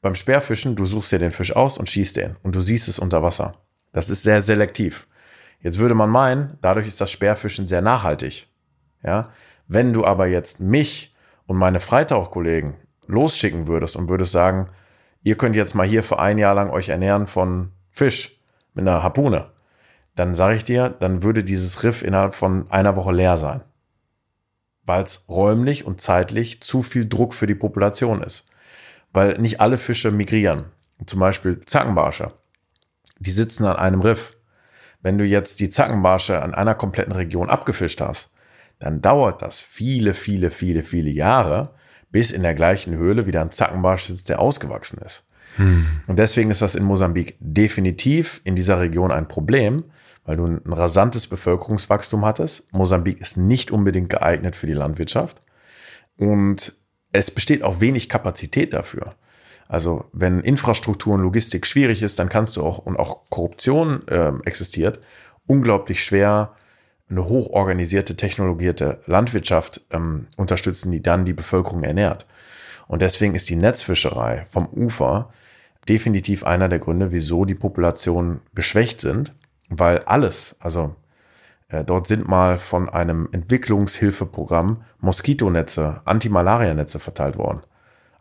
[0.03, 2.99] Beim Speerfischen, du suchst dir den Fisch aus und schießt den und du siehst es
[2.99, 3.55] unter Wasser.
[3.93, 5.07] Das ist sehr selektiv.
[5.61, 8.49] Jetzt würde man meinen, dadurch ist das Speerfischen sehr nachhaltig.
[9.03, 9.31] Ja,
[9.67, 11.15] wenn du aber jetzt mich
[11.47, 12.75] und meine Freitauchkollegen
[13.07, 14.67] losschicken würdest und würdest sagen,
[15.23, 18.39] ihr könnt jetzt mal hier für ein Jahr lang euch ernähren von Fisch
[18.75, 19.51] mit einer Harpune,
[20.15, 23.63] dann sage ich dir, dann würde dieses Riff innerhalb von einer Woche leer sein.
[24.85, 28.49] Weil es räumlich und zeitlich zu viel Druck für die Population ist
[29.15, 30.67] weil nicht alle Fische migrieren.
[31.07, 32.33] Zum Beispiel Zackenbarsche.
[33.19, 34.37] Die sitzen an einem Riff.
[35.01, 38.33] Wenn du jetzt die Zackenbarsche an einer kompletten Region abgefischt hast,
[38.81, 41.75] dann dauert das viele, viele, viele, viele Jahre,
[42.11, 45.25] bis in der gleichen Höhle wieder ein Zackenbarsch sitzt, der ausgewachsen ist.
[45.57, 45.87] Hm.
[46.07, 49.85] Und deswegen ist das in Mosambik definitiv in dieser Region ein Problem,
[50.25, 52.73] weil du ein rasantes Bevölkerungswachstum hattest.
[52.73, 55.41] Mosambik ist nicht unbedingt geeignet für die Landwirtschaft.
[56.17, 56.75] Und
[57.13, 59.15] es besteht auch wenig Kapazität dafür.
[59.69, 64.33] Also wenn Infrastruktur und Logistik schwierig ist, dann kannst du auch, und auch Korruption äh,
[64.45, 65.01] existiert,
[65.47, 66.55] unglaublich schwer
[67.09, 72.27] eine hochorganisierte, technologierte Landwirtschaft ähm, unterstützen, die dann die Bevölkerung ernährt.
[72.87, 75.31] Und deswegen ist die Netzfischerei vom Ufer
[75.89, 79.35] definitiv einer der Gründe, wieso die Populationen geschwächt sind,
[79.79, 80.97] weil alles, also
[81.69, 87.61] äh, dort sind mal von einem Entwicklungshilfeprogramm Moskitonetze, Anti-Malaria-Netze verteilt worden.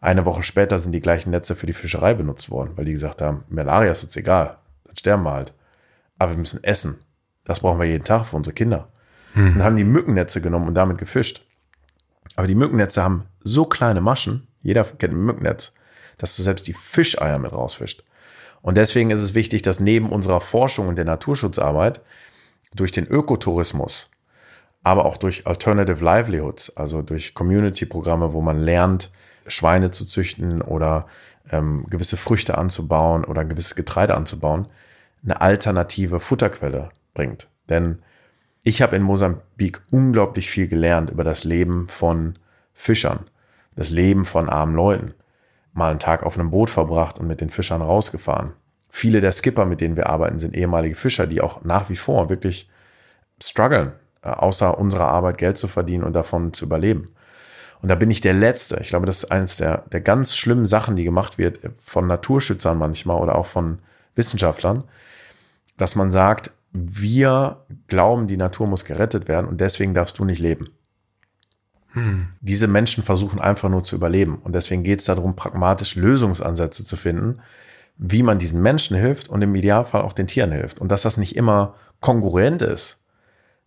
[0.02, 3.22] Eine Woche später sind die gleichen Netze für die Fischerei benutzt worden, weil die gesagt
[3.22, 5.54] haben, Malaria ist uns egal, dann sterben wir halt.
[6.20, 7.00] Aber wir müssen essen.
[7.46, 8.86] Das brauchen wir jeden Tag für unsere Kinder.
[9.34, 9.54] Hm.
[9.54, 11.46] Dann haben die Mückennetze genommen und damit gefischt.
[12.36, 15.74] Aber die Mückennetze haben so kleine Maschen, jeder kennt ein Mückennetz,
[16.18, 18.04] dass du selbst die Fischeier mit rausfischt.
[18.64, 22.02] Und deswegen ist es wichtig, dass neben unserer Forschung und der Naturschutzarbeit
[22.74, 24.10] durch den Ökotourismus,
[24.84, 29.12] aber auch durch Alternative Livelihoods, also durch Community-Programme, wo man lernt,
[29.48, 31.08] Schweine zu züchten oder
[31.52, 34.68] ähm, gewisse Früchte anzubauen oder gewisses Getreide anzubauen,
[35.24, 37.50] eine alternative Futterquelle bringt.
[37.68, 38.00] Denn
[38.64, 42.40] ich habe in Mosambik unglaublich viel gelernt über das Leben von
[42.74, 43.26] Fischern,
[43.76, 45.14] das Leben von armen Leuten.
[45.74, 48.54] Mal einen Tag auf einem Boot verbracht und mit den Fischern rausgefahren.
[48.90, 52.30] Viele der Skipper, mit denen wir arbeiten, sind ehemalige Fischer, die auch nach wie vor
[52.30, 52.68] wirklich
[53.42, 57.14] strugglen, äh, außer unserer Arbeit Geld zu verdienen und davon zu überleben.
[57.82, 58.78] Und da bin ich der Letzte.
[58.82, 62.08] Ich glaube, das ist eines der, der ganz schlimmen Sachen, die gemacht wird äh, von
[62.08, 63.80] Naturschützern manchmal oder auch von
[64.16, 64.84] Wissenschaftlern,
[65.78, 70.40] dass man sagt, wir glauben, die Natur muss gerettet werden und deswegen darfst du nicht
[70.40, 70.70] leben.
[71.94, 72.28] Hm.
[72.42, 74.40] Diese Menschen versuchen einfach nur zu überleben.
[74.44, 77.40] Und deswegen geht es darum, pragmatisch Lösungsansätze zu finden,
[77.98, 80.80] wie man diesen Menschen hilft und im Idealfall auch den Tieren hilft.
[80.82, 83.00] Und dass das nicht immer kongruent ist,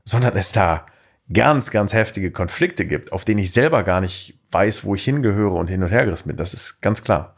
[0.05, 0.85] sondern es da
[1.33, 5.55] ganz, ganz heftige Konflikte gibt, auf denen ich selber gar nicht weiß, wo ich hingehöre
[5.55, 6.37] und hin und her gerissen bin.
[6.37, 7.35] Das ist ganz klar.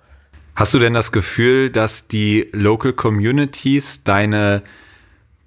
[0.57, 4.63] Hast du denn das Gefühl, dass die Local Communities deine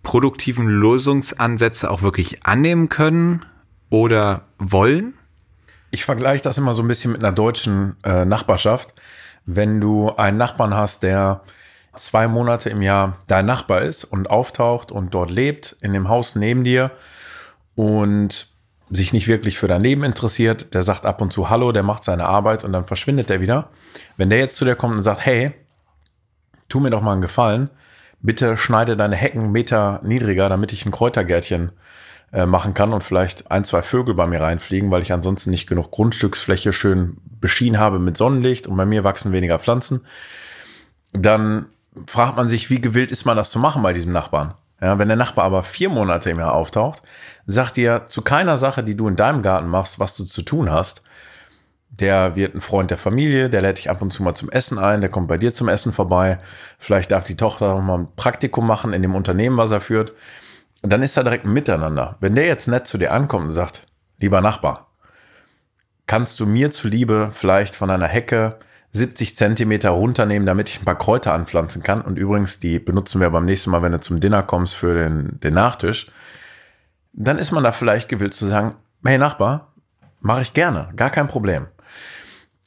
[0.03, 3.45] produktiven Lösungsansätze auch wirklich annehmen können
[3.89, 5.13] oder wollen?
[5.91, 8.93] Ich vergleiche das immer so ein bisschen mit einer deutschen äh, Nachbarschaft
[9.45, 11.41] wenn du einen Nachbarn hast, der
[11.95, 16.35] zwei Monate im Jahr dein Nachbar ist und auftaucht und dort lebt, in dem Haus
[16.35, 16.91] neben dir
[17.75, 18.47] und
[18.89, 22.03] sich nicht wirklich für dein Leben interessiert, der sagt ab und zu Hallo, der macht
[22.03, 23.69] seine Arbeit und dann verschwindet er wieder.
[24.17, 25.53] Wenn der jetzt zu dir kommt und sagt, hey,
[26.67, 27.69] tu mir doch mal einen Gefallen,
[28.21, 31.71] bitte schneide deine Hecken Meter niedriger, damit ich ein Kräutergärtchen
[32.33, 35.67] äh, machen kann und vielleicht ein, zwei Vögel bei mir reinfliegen, weil ich ansonsten nicht
[35.67, 40.05] genug Grundstücksfläche schön beschienen habe mit Sonnenlicht und bei mir wachsen weniger Pflanzen,
[41.13, 41.65] dann
[42.07, 44.53] fragt man sich, wie gewillt ist man das zu machen bei diesem Nachbarn?
[44.81, 47.03] Ja, wenn der Nachbar aber vier Monate im Jahr auftaucht,
[47.45, 50.71] sagt dir zu keiner Sache, die du in deinem Garten machst, was du zu tun
[50.71, 51.03] hast.
[51.89, 54.79] Der wird ein Freund der Familie, der lädt dich ab und zu mal zum Essen
[54.79, 56.39] ein, der kommt bei dir zum Essen vorbei.
[56.79, 60.13] Vielleicht darf die Tochter mal ein Praktikum machen in dem Unternehmen, was er führt.
[60.81, 62.17] Dann ist da direkt ein Miteinander.
[62.19, 63.87] Wenn der jetzt nett zu dir ankommt und sagt,
[64.19, 64.91] lieber Nachbar,
[66.07, 68.57] kannst du mir zuliebe vielleicht von einer Hecke
[68.93, 72.01] 70 Zentimeter runternehmen, damit ich ein paar Kräuter anpflanzen kann.
[72.01, 75.39] Und übrigens, die benutzen wir beim nächsten Mal, wenn du zum Dinner kommst, für den,
[75.39, 76.11] den Nachtisch.
[77.13, 78.75] Dann ist man da vielleicht gewillt zu sagen,
[79.05, 79.73] hey Nachbar,
[80.19, 81.67] mache ich gerne, gar kein Problem.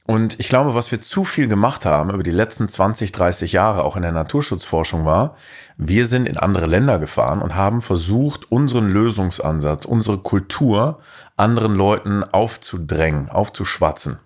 [0.07, 3.85] Und ich glaube, was wir zu viel gemacht haben über die letzten 20, 30 Jahre,
[3.85, 5.35] auch in der Naturschutzforschung war,
[5.79, 11.01] wir sind in andere Länder gefahren und haben versucht, unseren Lösungsansatz, unsere Kultur
[11.37, 14.19] anderen Leuten aufzudrängen, aufzuschwatzen.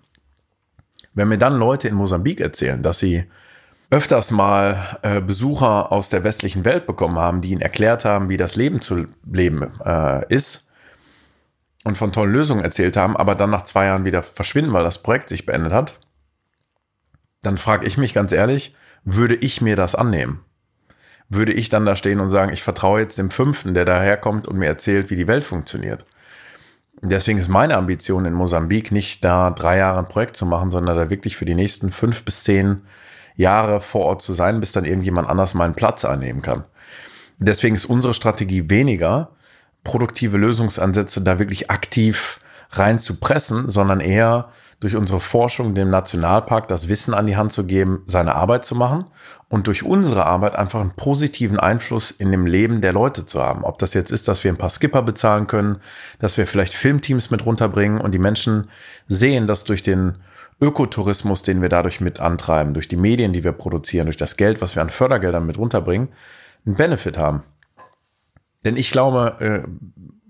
[1.13, 3.25] Wenn mir dann Leute in Mosambik erzählen, dass sie
[3.89, 8.37] öfters mal äh, Besucher aus der westlichen Welt bekommen haben, die ihnen erklärt haben, wie
[8.37, 10.68] das Leben zu leben äh, ist,
[11.83, 15.01] und von tollen Lösungen erzählt haben, aber dann nach zwei Jahren wieder verschwinden, weil das
[15.01, 15.99] Projekt sich beendet hat,
[17.41, 20.43] dann frage ich mich ganz ehrlich, würde ich mir das annehmen?
[21.29, 24.57] Würde ich dann da stehen und sagen, ich vertraue jetzt dem Fünften, der daherkommt und
[24.57, 26.05] mir erzählt, wie die Welt funktioniert?
[27.01, 30.97] Deswegen ist meine Ambition in Mosambik nicht da drei Jahre ein Projekt zu machen, sondern
[30.97, 32.81] da wirklich für die nächsten fünf bis zehn
[33.35, 36.65] Jahre vor Ort zu sein, bis dann irgendjemand anders meinen Platz einnehmen kann.
[37.37, 39.31] Deswegen ist unsere Strategie weniger,
[39.83, 42.39] produktive Lösungsansätze da wirklich aktiv
[42.71, 44.49] rein zu pressen, sondern eher
[44.79, 48.75] durch unsere Forschung dem Nationalpark das Wissen an die Hand zu geben, seine Arbeit zu
[48.75, 49.05] machen
[49.49, 53.65] und durch unsere Arbeit einfach einen positiven Einfluss in dem Leben der Leute zu haben.
[53.65, 55.79] Ob das jetzt ist, dass wir ein paar Skipper bezahlen können,
[56.19, 58.69] dass wir vielleicht Filmteams mit runterbringen und die Menschen
[59.07, 60.15] sehen, dass durch den
[60.61, 64.61] Ökotourismus, den wir dadurch mit antreiben, durch die Medien, die wir produzieren, durch das Geld,
[64.61, 66.09] was wir an Fördergeldern mit runterbringen,
[66.65, 67.43] einen Benefit haben.
[68.65, 69.67] Denn ich glaube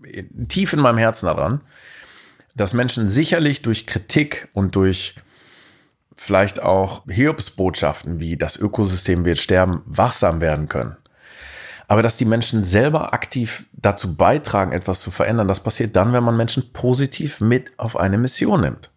[0.04, 1.62] äh, tief in meinem Herzen daran,
[2.56, 5.16] dass Menschen sicherlich durch Kritik und durch
[6.16, 10.98] vielleicht auch Hiobsbotschaften wie das Ökosystem wird sterben, wachsam werden können.
[11.88, 16.24] Aber dass die Menschen selber aktiv dazu beitragen, etwas zu verändern, das passiert dann, wenn
[16.24, 18.92] man Menschen positiv mit auf eine Mission nimmt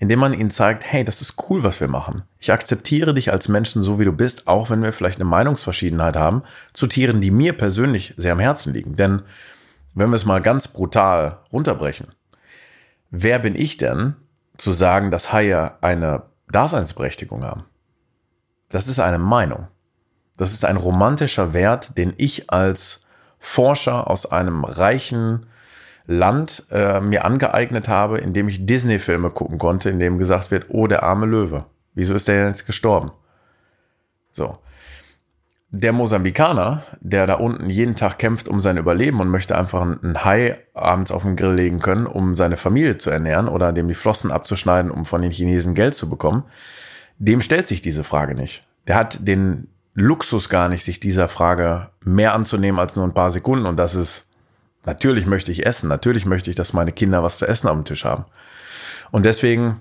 [0.00, 2.22] indem man ihnen zeigt, hey, das ist cool, was wir machen.
[2.38, 6.16] Ich akzeptiere dich als Menschen so, wie du bist, auch wenn wir vielleicht eine Meinungsverschiedenheit
[6.16, 6.42] haben,
[6.72, 8.96] zu Tieren, die mir persönlich sehr am Herzen liegen.
[8.96, 9.22] Denn
[9.94, 12.08] wenn wir es mal ganz brutal runterbrechen,
[13.10, 14.16] wer bin ich denn,
[14.56, 17.64] zu sagen, dass Haie eine Daseinsberechtigung haben?
[18.70, 19.68] Das ist eine Meinung.
[20.38, 23.04] Das ist ein romantischer Wert, den ich als
[23.38, 25.44] Forscher aus einem reichen
[26.06, 30.66] Land äh, mir angeeignet habe, in dem ich Disney-Filme gucken konnte, in dem gesagt wird,
[30.68, 31.66] oh, der arme Löwe.
[31.94, 33.12] Wieso ist der jetzt gestorben?
[34.32, 34.58] So.
[35.72, 40.24] Der Mosambikaner, der da unten jeden Tag kämpft um sein Überleben und möchte einfach einen
[40.24, 43.94] Hai abends auf den Grill legen können, um seine Familie zu ernähren oder dem die
[43.94, 46.42] Flossen abzuschneiden, um von den Chinesen Geld zu bekommen,
[47.18, 48.62] dem stellt sich diese Frage nicht.
[48.88, 53.30] Der hat den Luxus gar nicht, sich dieser Frage mehr anzunehmen als nur ein paar
[53.30, 54.26] Sekunden und das ist
[54.84, 58.04] Natürlich möchte ich essen, natürlich möchte ich, dass meine Kinder was zu essen am Tisch
[58.04, 58.24] haben.
[59.10, 59.80] Und deswegen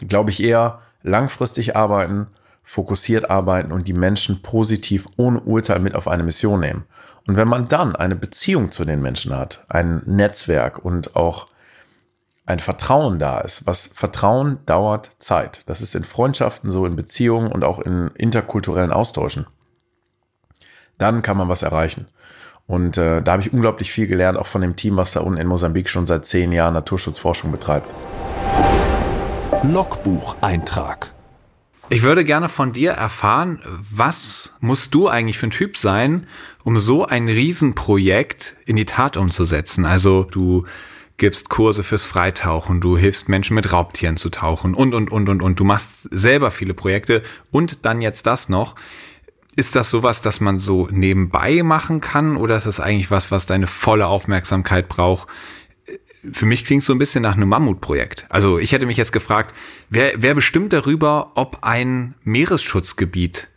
[0.00, 2.26] glaube ich eher langfristig arbeiten,
[2.62, 6.84] fokussiert arbeiten und die Menschen positiv ohne Urteil mit auf eine Mission nehmen.
[7.26, 11.48] Und wenn man dann eine Beziehung zu den Menschen hat, ein Netzwerk und auch
[12.48, 15.68] ein Vertrauen da ist, was Vertrauen dauert Zeit.
[15.68, 19.46] Das ist in Freundschaften so, in Beziehungen und auch in interkulturellen Austauschen.
[20.96, 22.06] Dann kann man was erreichen.
[22.68, 25.40] Und äh, da habe ich unglaublich viel gelernt, auch von dem Team, was da unten
[25.40, 27.90] in Mosambik schon seit zehn Jahren Naturschutzforschung betreibt.
[29.62, 31.14] Logbucheintrag.
[31.88, 33.60] Ich würde gerne von dir erfahren,
[33.90, 36.26] was musst du eigentlich für ein Typ sein,
[36.62, 39.86] um so ein Riesenprojekt in die Tat umzusetzen?
[39.86, 40.66] Also du
[41.16, 45.42] gibst Kurse fürs Freitauchen, du hilfst Menschen mit Raubtieren zu tauchen und, und, und, und,
[45.42, 45.58] und.
[45.58, 48.74] Du machst selber viele Projekte und dann jetzt das noch.
[49.58, 53.46] Ist das sowas, das man so nebenbei machen kann oder ist das eigentlich was, was
[53.46, 55.26] deine volle Aufmerksamkeit braucht?
[56.30, 58.24] Für mich klingt so ein bisschen nach einem Mammutprojekt.
[58.28, 59.52] Also ich hätte mich jetzt gefragt,
[59.90, 63.48] wer, wer bestimmt darüber, ob ein Meeresschutzgebiet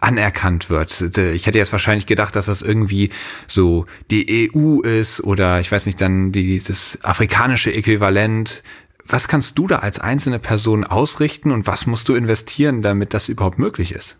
[0.00, 0.98] anerkannt wird.
[1.18, 3.10] Ich hätte jetzt wahrscheinlich gedacht, dass das irgendwie
[3.46, 8.62] so die EU ist oder ich weiß nicht, dann die, das afrikanische Äquivalent.
[9.04, 13.28] Was kannst du da als einzelne Person ausrichten und was musst du investieren, damit das
[13.28, 14.19] überhaupt möglich ist?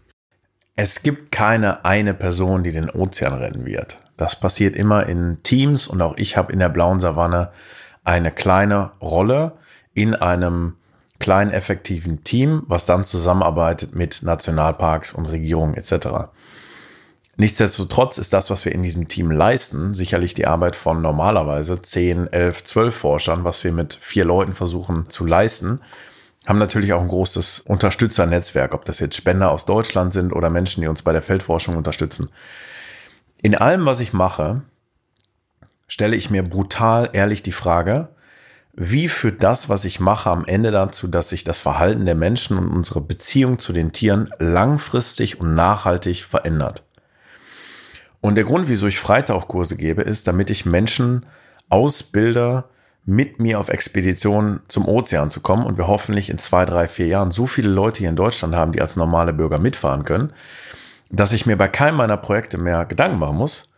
[0.77, 3.99] Es gibt keine eine Person, die den Ozean retten wird.
[4.16, 7.51] Das passiert immer in Teams und auch ich habe in der blauen Savanne
[8.05, 9.53] eine kleine Rolle
[9.95, 10.77] in einem
[11.18, 16.31] kleinen effektiven Team, was dann zusammenarbeitet mit Nationalparks und Regierungen etc.
[17.37, 22.33] Nichtsdestotrotz ist das, was wir in diesem Team leisten, sicherlich die Arbeit von normalerweise 10,
[22.33, 25.81] 11, 12 Forschern, was wir mit vier Leuten versuchen zu leisten
[26.47, 30.80] haben natürlich auch ein großes Unterstützernetzwerk, ob das jetzt Spender aus Deutschland sind oder Menschen,
[30.80, 32.30] die uns bei der Feldforschung unterstützen.
[33.43, 34.62] In allem, was ich mache,
[35.86, 38.09] stelle ich mir brutal ehrlich die Frage,
[38.72, 42.57] wie führt das, was ich mache, am Ende dazu, dass sich das Verhalten der Menschen
[42.57, 46.84] und unsere Beziehung zu den Tieren langfristig und nachhaltig verändert?
[48.20, 51.26] Und der Grund, wieso ich Freitauchkurse gebe, ist, damit ich Menschen
[51.68, 52.64] ausbilde,
[53.05, 57.07] mit mir auf Expedition zum Ozean zu kommen und wir hoffentlich in zwei, drei, vier
[57.07, 60.32] Jahren so viele Leute hier in Deutschland haben, die als normale Bürger mitfahren können,
[61.11, 63.70] dass ich mir bei keinem meiner Projekte mehr Gedanken machen muss,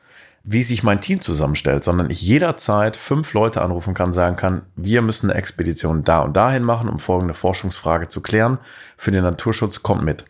[0.44, 5.00] wie sich mein Team zusammenstellt, sondern ich jederzeit fünf Leute anrufen kann, sagen kann, wir
[5.02, 8.58] müssen eine Expedition da und dahin machen, um folgende Forschungsfrage zu klären.
[8.96, 10.24] Für den Naturschutz kommt mit.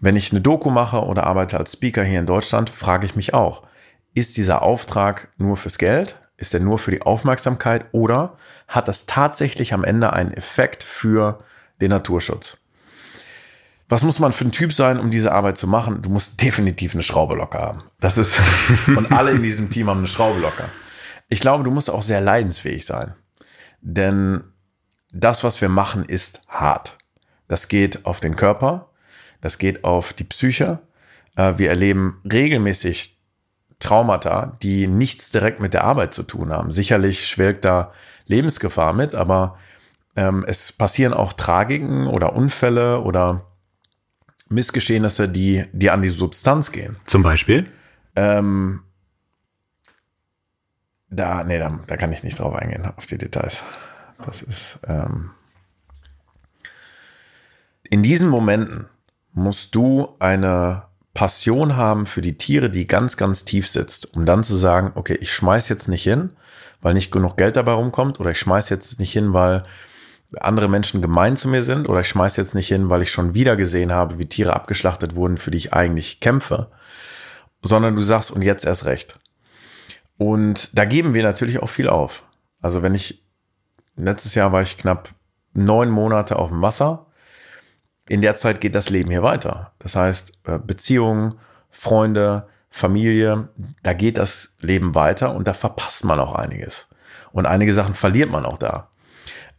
[0.00, 3.34] Wenn ich eine Doku mache oder arbeite als Speaker hier in Deutschland, frage ich mich
[3.34, 3.64] auch,
[4.14, 6.18] ist dieser Auftrag nur fürs Geld?
[6.38, 11.42] Ist er nur für die Aufmerksamkeit oder hat das tatsächlich am Ende einen Effekt für
[11.80, 12.58] den Naturschutz?
[13.88, 16.00] Was muss man für ein Typ sein, um diese Arbeit zu machen?
[16.00, 17.82] Du musst definitiv eine Schraube locker haben.
[17.98, 18.40] Das ist,
[18.86, 20.68] und alle in diesem Team haben eine Schraube locker.
[21.28, 23.14] Ich glaube, du musst auch sehr leidensfähig sein.
[23.80, 24.44] Denn
[25.12, 26.98] das, was wir machen, ist hart.
[27.48, 28.90] Das geht auf den Körper,
[29.40, 30.78] das geht auf die Psyche.
[31.34, 33.17] Äh, wir erleben regelmäßig
[33.78, 36.70] Traumata, die nichts direkt mit der Arbeit zu tun haben.
[36.70, 37.92] Sicherlich schwelgt da
[38.26, 39.58] Lebensgefahr mit, aber
[40.16, 43.46] ähm, es passieren auch Tragiken oder Unfälle oder
[44.48, 46.96] Missgeschehnisse, die, die an die Substanz gehen.
[47.04, 47.70] Zum Beispiel?
[48.16, 48.80] Ähm,
[51.10, 53.62] da, nee, da, da kann ich nicht drauf eingehen, auf die Details.
[54.24, 55.30] Das ist, ähm,
[57.84, 58.86] in diesen Momenten
[59.32, 64.44] musst du eine Passion haben für die Tiere, die ganz, ganz tief sitzt, um dann
[64.44, 66.32] zu sagen, okay, ich schmeiß jetzt nicht hin,
[66.80, 69.62] weil nicht genug Geld dabei rumkommt, oder ich schmeiß jetzt nicht hin, weil
[70.40, 73.34] andere Menschen gemein zu mir sind, oder ich schmeiß jetzt nicht hin, weil ich schon
[73.34, 76.70] wieder gesehen habe, wie Tiere abgeschlachtet wurden, für die ich eigentlich kämpfe,
[77.62, 79.18] sondern du sagst, und jetzt erst recht.
[80.18, 82.24] Und da geben wir natürlich auch viel auf.
[82.60, 83.24] Also wenn ich,
[83.96, 85.14] letztes Jahr war ich knapp
[85.52, 87.06] neun Monate auf dem Wasser,
[88.08, 89.72] in der Zeit geht das Leben hier weiter.
[89.78, 91.34] Das heißt, äh, Beziehungen,
[91.70, 93.48] Freunde, Familie,
[93.82, 96.88] da geht das Leben weiter und da verpasst man auch einiges.
[97.32, 98.88] Und einige Sachen verliert man auch da.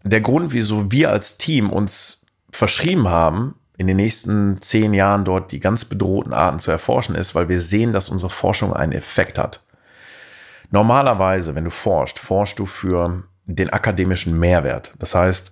[0.03, 5.51] Der Grund, wieso wir als Team uns verschrieben haben, in den nächsten zehn Jahren dort
[5.51, 9.37] die ganz bedrohten Arten zu erforschen, ist, weil wir sehen, dass unsere Forschung einen Effekt
[9.39, 9.61] hat.
[10.71, 14.93] Normalerweise, wenn du forschst, forschst du für den akademischen Mehrwert.
[14.99, 15.51] Das heißt,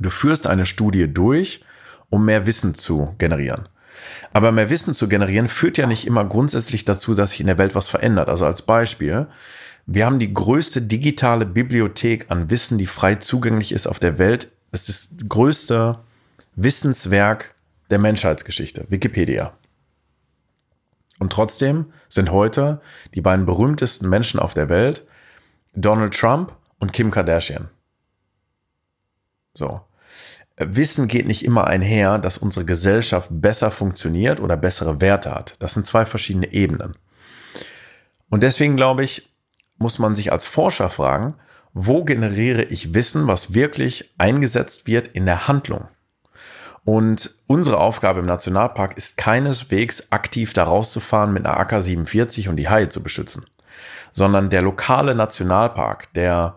[0.00, 1.64] du führst eine Studie durch,
[2.10, 3.68] um mehr Wissen zu generieren.
[4.32, 7.58] Aber mehr Wissen zu generieren führt ja nicht immer grundsätzlich dazu, dass sich in der
[7.58, 8.28] Welt was verändert.
[8.28, 9.26] Also als Beispiel,
[9.86, 14.52] wir haben die größte digitale Bibliothek an Wissen, die frei zugänglich ist auf der Welt.
[14.70, 15.98] Das ist das größte
[16.54, 17.54] Wissenswerk
[17.90, 19.52] der Menschheitsgeschichte, Wikipedia.
[21.18, 22.80] Und trotzdem sind heute
[23.14, 25.04] die beiden berühmtesten Menschen auf der Welt
[25.74, 27.68] Donald Trump und Kim Kardashian.
[29.54, 29.80] So.
[30.60, 35.54] Wissen geht nicht immer einher, dass unsere Gesellschaft besser funktioniert oder bessere Werte hat.
[35.58, 36.92] Das sind zwei verschiedene Ebenen.
[38.28, 39.30] Und deswegen glaube ich,
[39.78, 41.34] muss man sich als Forscher fragen,
[41.72, 45.88] wo generiere ich Wissen, was wirklich eingesetzt wird in der Handlung?
[46.84, 52.68] Und unsere Aufgabe im Nationalpark ist keineswegs aktiv da rauszufahren mit einer AK-47 und die
[52.68, 53.44] Haie zu beschützen,
[54.12, 56.56] sondern der lokale Nationalpark, der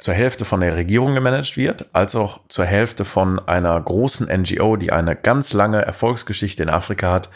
[0.00, 4.76] zur Hälfte von der Regierung gemanagt wird, als auch zur Hälfte von einer großen NGO,
[4.76, 7.28] die eine ganz lange Erfolgsgeschichte in Afrika hat,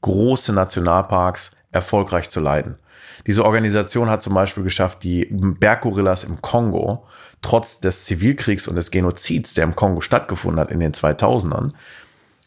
[0.00, 2.78] große Nationalparks erfolgreich zu leiten.
[3.26, 7.06] Diese Organisation hat zum Beispiel geschafft, die Berggorillas im Kongo,
[7.42, 11.72] trotz des Zivilkriegs und des Genozids, der im Kongo stattgefunden hat in den 2000ern,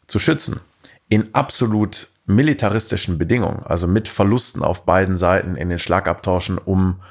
[0.08, 0.60] zu schützen.
[1.08, 7.02] In absolut militaristischen Bedingungen, also mit Verlusten auf beiden Seiten in den Schlagabtauschen um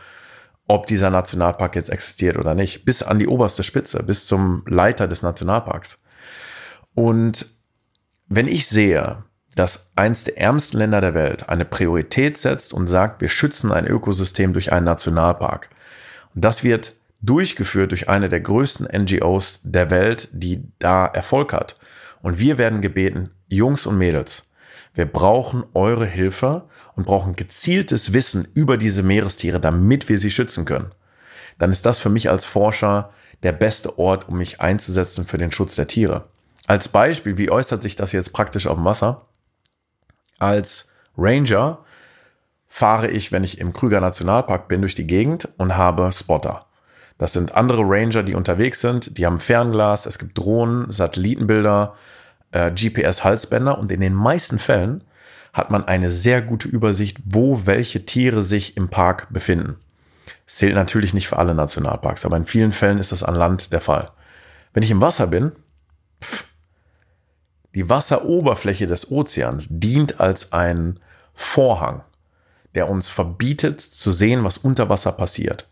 [0.71, 5.09] ob dieser Nationalpark jetzt existiert oder nicht, bis an die oberste Spitze, bis zum Leiter
[5.09, 5.99] des Nationalparks.
[6.95, 7.47] Und
[8.29, 9.25] wenn ich sehe,
[9.57, 13.85] dass eins der ärmsten Länder der Welt eine Priorität setzt und sagt, wir schützen ein
[13.85, 15.71] Ökosystem durch einen Nationalpark,
[16.37, 21.81] und das wird durchgeführt durch eine der größten NGOs der Welt, die da Erfolg hat.
[22.23, 24.45] Und wir werden gebeten, Jungs und Mädels,
[24.95, 30.64] wir brauchen eure Hilfe und brauchen gezieltes Wissen über diese Meerestiere, damit wir sie schützen
[30.64, 30.91] können.
[31.59, 33.11] Dann ist das für mich als Forscher
[33.43, 36.24] der beste Ort, um mich einzusetzen für den Schutz der Tiere.
[36.66, 39.26] Als Beispiel, wie äußert sich das jetzt praktisch auf dem Wasser?
[40.38, 41.84] Als Ranger
[42.68, 46.66] fahre ich, wenn ich im Krüger Nationalpark bin, durch die Gegend und habe Spotter.
[47.18, 51.95] Das sind andere Ranger, die unterwegs sind, die haben Fernglas, es gibt Drohnen, Satellitenbilder,
[52.53, 55.05] äh, GPS-Halsbänder und in den meisten Fällen
[55.53, 59.76] hat man eine sehr gute Übersicht, wo welche Tiere sich im Park befinden.
[60.46, 63.72] Es zählt natürlich nicht für alle Nationalparks, aber in vielen Fällen ist das an Land
[63.72, 64.11] der Fall.
[64.72, 65.53] Wenn ich im Wasser bin,
[66.22, 66.44] pff,
[67.74, 70.98] die Wasseroberfläche des Ozeans dient als ein
[71.34, 72.03] Vorhang,
[72.74, 75.66] der uns verbietet zu sehen, was unter Wasser passiert.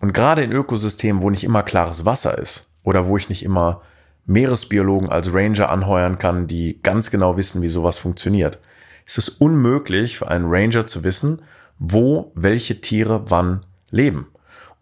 [0.00, 3.82] Und gerade in Ökosystemen, wo nicht immer klares Wasser ist oder wo ich nicht immer
[4.26, 8.58] Meeresbiologen als Ranger anheuern kann, die ganz genau wissen, wie sowas funktioniert,
[9.06, 11.42] ist es unmöglich für einen Ranger zu wissen,
[11.78, 14.28] wo welche Tiere wann leben.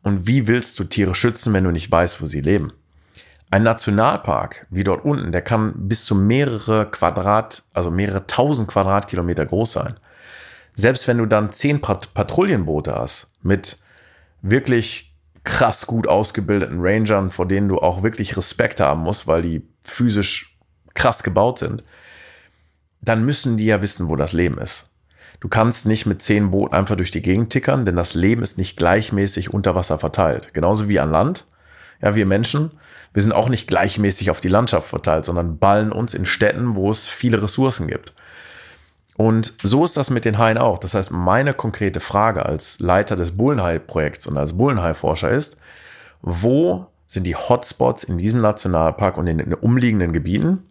[0.02, 2.72] Und wie willst du Tiere schützen, wenn du nicht weißt, wo sie leben?
[3.50, 9.44] Ein Nationalpark, wie dort unten, der kann bis zu mehrere Quadrat, also mehrere tausend Quadratkilometer
[9.44, 9.98] groß sein.
[10.74, 13.78] Selbst wenn du dann zehn Pat Patrouillenboote hast mit
[14.40, 15.09] wirklich
[15.44, 20.58] krass gut ausgebildeten Rangern, vor denen du auch wirklich Respekt haben musst, weil die physisch
[20.94, 21.82] krass gebaut sind,
[23.00, 24.90] dann müssen die ja wissen, wo das Leben ist.
[25.40, 28.58] Du kannst nicht mit zehn Booten einfach durch die Gegend tickern, denn das Leben ist
[28.58, 30.52] nicht gleichmäßig unter Wasser verteilt.
[30.52, 31.46] Genauso wie an Land.
[32.02, 32.72] Ja, wir Menschen,
[33.14, 36.90] wir sind auch nicht gleichmäßig auf die Landschaft verteilt, sondern ballen uns in Städten, wo
[36.90, 38.12] es viele Ressourcen gibt.
[39.20, 40.78] Und so ist das mit den Haien auch.
[40.78, 45.58] Das heißt, meine konkrete Frage als Leiter des Bullenhai-Projekts und als Bullenhai-Forscher ist,
[46.22, 50.62] wo sind die Hotspots in diesem Nationalpark und in den umliegenden Gebieten,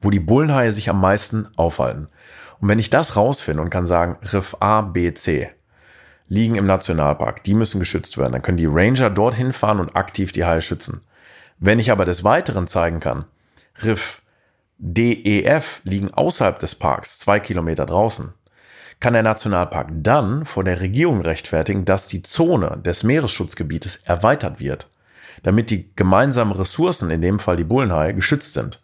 [0.00, 2.06] wo die Bullenhaie sich am meisten aufhalten?
[2.60, 5.50] Und wenn ich das rausfinde und kann sagen, Riff A, B, C
[6.28, 10.30] liegen im Nationalpark, die müssen geschützt werden, dann können die Ranger dorthin fahren und aktiv
[10.30, 11.00] die Haie schützen.
[11.58, 13.24] Wenn ich aber des Weiteren zeigen kann,
[13.82, 14.22] Riff
[14.78, 18.32] D, E, F liegen außerhalb des Parks, zwei Kilometer draußen,
[19.00, 24.88] kann der Nationalpark dann vor der Regierung rechtfertigen, dass die Zone des Meeresschutzgebietes erweitert wird,
[25.42, 28.80] damit die gemeinsamen Ressourcen, in dem Fall die Bullenhaie, geschützt sind.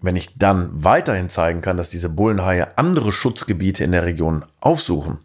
[0.00, 5.18] Wenn ich dann weiterhin zeigen kann, dass diese Bullenhaie andere Schutzgebiete in der Region aufsuchen,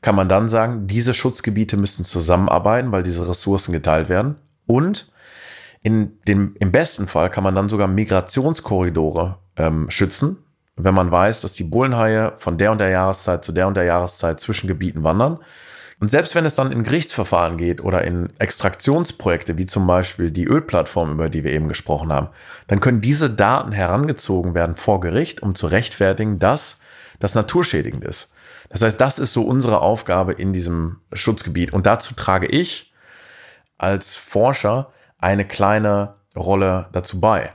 [0.00, 4.36] kann man dann sagen, diese Schutzgebiete müssen zusammenarbeiten, weil diese Ressourcen geteilt werden.
[4.66, 5.10] Und
[5.84, 10.38] in dem, im besten Fall kann man dann sogar Migrationskorridore ähm, schützen,
[10.74, 13.84] wenn man weiß, dass die Bullenhaie von der und der Jahreszeit zu der und der
[13.84, 15.38] Jahreszeit zwischen Gebieten wandern
[16.00, 20.44] und selbst wenn es dann in Gerichtsverfahren geht oder in Extraktionsprojekte, wie zum Beispiel die
[20.44, 22.28] Ölplattform, über die wir eben gesprochen haben,
[22.66, 26.78] dann können diese Daten herangezogen werden vor Gericht, um zu rechtfertigen, dass
[27.20, 28.28] das naturschädigend ist.
[28.68, 31.72] Das heißt, das ist so unsere Aufgabe in diesem Schutzgebiet.
[31.72, 32.92] Und dazu trage ich
[33.78, 34.92] als Forscher
[35.24, 37.52] eine kleine Rolle dazu bei.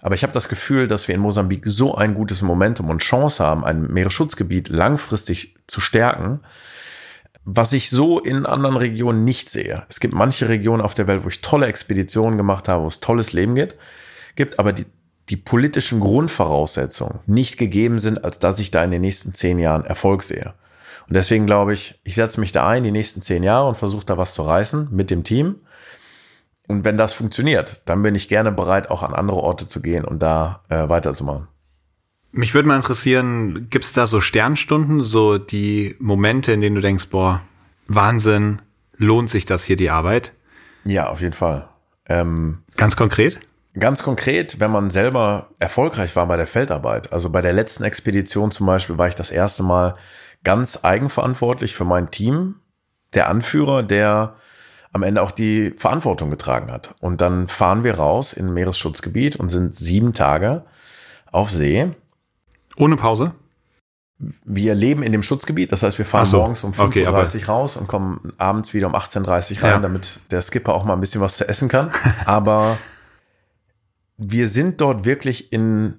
[0.00, 3.44] Aber ich habe das Gefühl, dass wir in Mosambik so ein gutes Momentum und Chance
[3.44, 6.40] haben, ein Meeresschutzgebiet langfristig zu stärken,
[7.44, 9.84] was ich so in anderen Regionen nicht sehe.
[9.88, 13.00] Es gibt manche Regionen auf der Welt, wo ich tolle Expeditionen gemacht habe, wo es
[13.00, 13.78] tolles Leben gibt,
[14.34, 14.86] gibt aber die,
[15.28, 19.84] die politischen Grundvoraussetzungen nicht gegeben sind, als dass ich da in den nächsten zehn Jahren
[19.84, 20.54] Erfolg sehe.
[21.08, 24.06] Und deswegen glaube ich, ich setze mich da ein die nächsten zehn Jahre und versuche
[24.06, 25.60] da was zu reißen mit dem Team.
[26.68, 30.04] Und wenn das funktioniert, dann bin ich gerne bereit, auch an andere Orte zu gehen
[30.04, 31.48] und da äh, weiterzumachen.
[32.30, 36.80] Mich würde mal interessieren, gibt es da so Sternstunden, so die Momente, in denen du
[36.80, 37.42] denkst, boah,
[37.88, 38.62] Wahnsinn,
[38.96, 40.32] lohnt sich das hier die Arbeit?
[40.84, 41.68] Ja, auf jeden Fall.
[42.08, 43.40] Ähm, ganz konkret?
[43.78, 47.12] Ganz konkret, wenn man selber erfolgreich war bei der Feldarbeit.
[47.12, 49.94] Also bei der letzten Expedition zum Beispiel war ich das erste Mal
[50.44, 52.56] ganz eigenverantwortlich für mein Team,
[53.14, 54.36] der Anführer, der
[54.92, 56.94] am Ende auch die Verantwortung getragen hat.
[57.00, 60.64] Und dann fahren wir raus in ein Meeresschutzgebiet und sind sieben Tage
[61.30, 61.90] auf See
[62.76, 63.32] ohne Pause?
[64.44, 66.38] Wir leben in dem Schutzgebiet, das heißt, wir fahren so.
[66.38, 69.78] morgens um 5.30 okay, Uhr raus und kommen abends wieder um 18.30 Uhr rein, ja.
[69.80, 71.90] damit der Skipper auch mal ein bisschen was zu essen kann.
[72.24, 72.78] Aber
[74.16, 75.96] wir sind dort wirklich in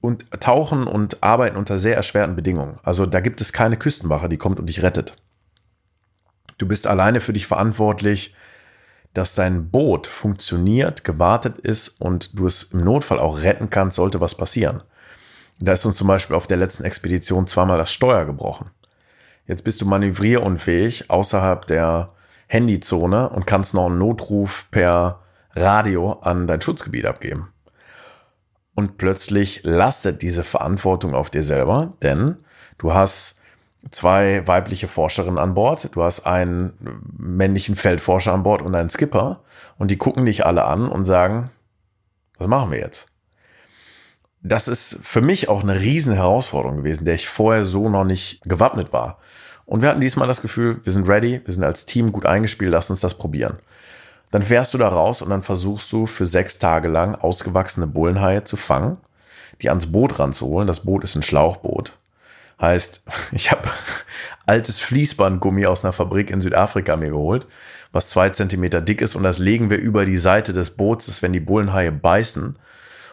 [0.00, 2.76] und tauchen und arbeiten unter sehr erschwerten Bedingungen.
[2.82, 5.14] Also da gibt es keine Küstenwache, die kommt und dich rettet.
[6.58, 8.34] Du bist alleine für dich verantwortlich,
[9.14, 14.20] dass dein Boot funktioniert, gewartet ist und du es im Notfall auch retten kannst, sollte
[14.20, 14.82] was passieren.
[15.60, 18.70] Da ist uns zum Beispiel auf der letzten Expedition zweimal das Steuer gebrochen.
[19.46, 22.12] Jetzt bist du manövrierunfähig außerhalb der
[22.48, 25.22] Handyzone und kannst noch einen Notruf per
[25.54, 27.52] Radio an dein Schutzgebiet abgeben.
[28.74, 32.36] Und plötzlich lastet diese Verantwortung auf dir selber, denn
[32.76, 33.37] du hast
[33.90, 36.74] zwei weibliche Forscherinnen an Bord, du hast einen
[37.16, 39.40] männlichen Feldforscher an Bord und einen Skipper
[39.78, 41.50] und die gucken dich alle an und sagen,
[42.38, 43.08] was machen wir jetzt?
[44.42, 48.42] das ist für mich auch eine riesen Herausforderung gewesen, der ich vorher so noch nicht
[48.44, 49.18] gewappnet war.
[49.66, 52.72] Und wir hatten diesmal das Gefühl, wir sind ready, wir sind als Team gut eingespielt,
[52.72, 53.58] lass uns das probieren.
[54.30, 58.44] Dann fährst du da raus und dann versuchst du für sechs Tage lang ausgewachsene Bullenhaie
[58.44, 58.98] zu fangen,
[59.60, 60.66] die ans Boot ranzuholen.
[60.66, 61.98] Das Boot ist ein Schlauchboot.
[62.60, 63.68] Heißt, ich habe
[64.46, 67.46] altes Fließbandgummi aus einer Fabrik in Südafrika mir geholt,
[67.92, 71.32] was zwei Zentimeter dick ist und das legen wir über die Seite des Boots, wenn
[71.32, 72.58] die Bullenhaie beißen,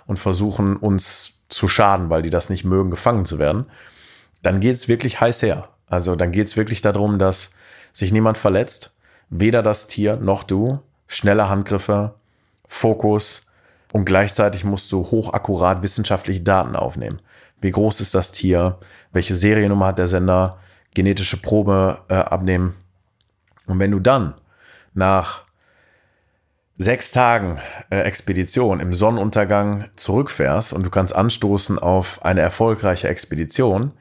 [0.07, 3.65] und versuchen uns zu schaden, weil die das nicht mögen, gefangen zu werden,
[4.41, 5.69] dann geht es wirklich heiß her.
[5.87, 7.51] Also dann geht es wirklich darum, dass
[7.93, 8.91] sich niemand verletzt.
[9.31, 12.13] weder das Tier noch du, schnelle Handgriffe,
[12.67, 13.44] Fokus
[13.95, 17.21] und gleichzeitig musst du hochakkurat wissenschaftliche Daten aufnehmen.
[17.61, 18.77] Wie groß ist das Tier?
[19.13, 20.59] Welche Seriennummer hat der Sender?
[20.93, 22.75] Genetische Probe äh, abnehmen.
[23.67, 24.33] Und wenn du dann
[24.93, 25.43] nach
[26.77, 33.93] sechs Tagen äh, Expedition im Sonnenuntergang zurückfährst und du kannst anstoßen auf eine erfolgreiche Expedition,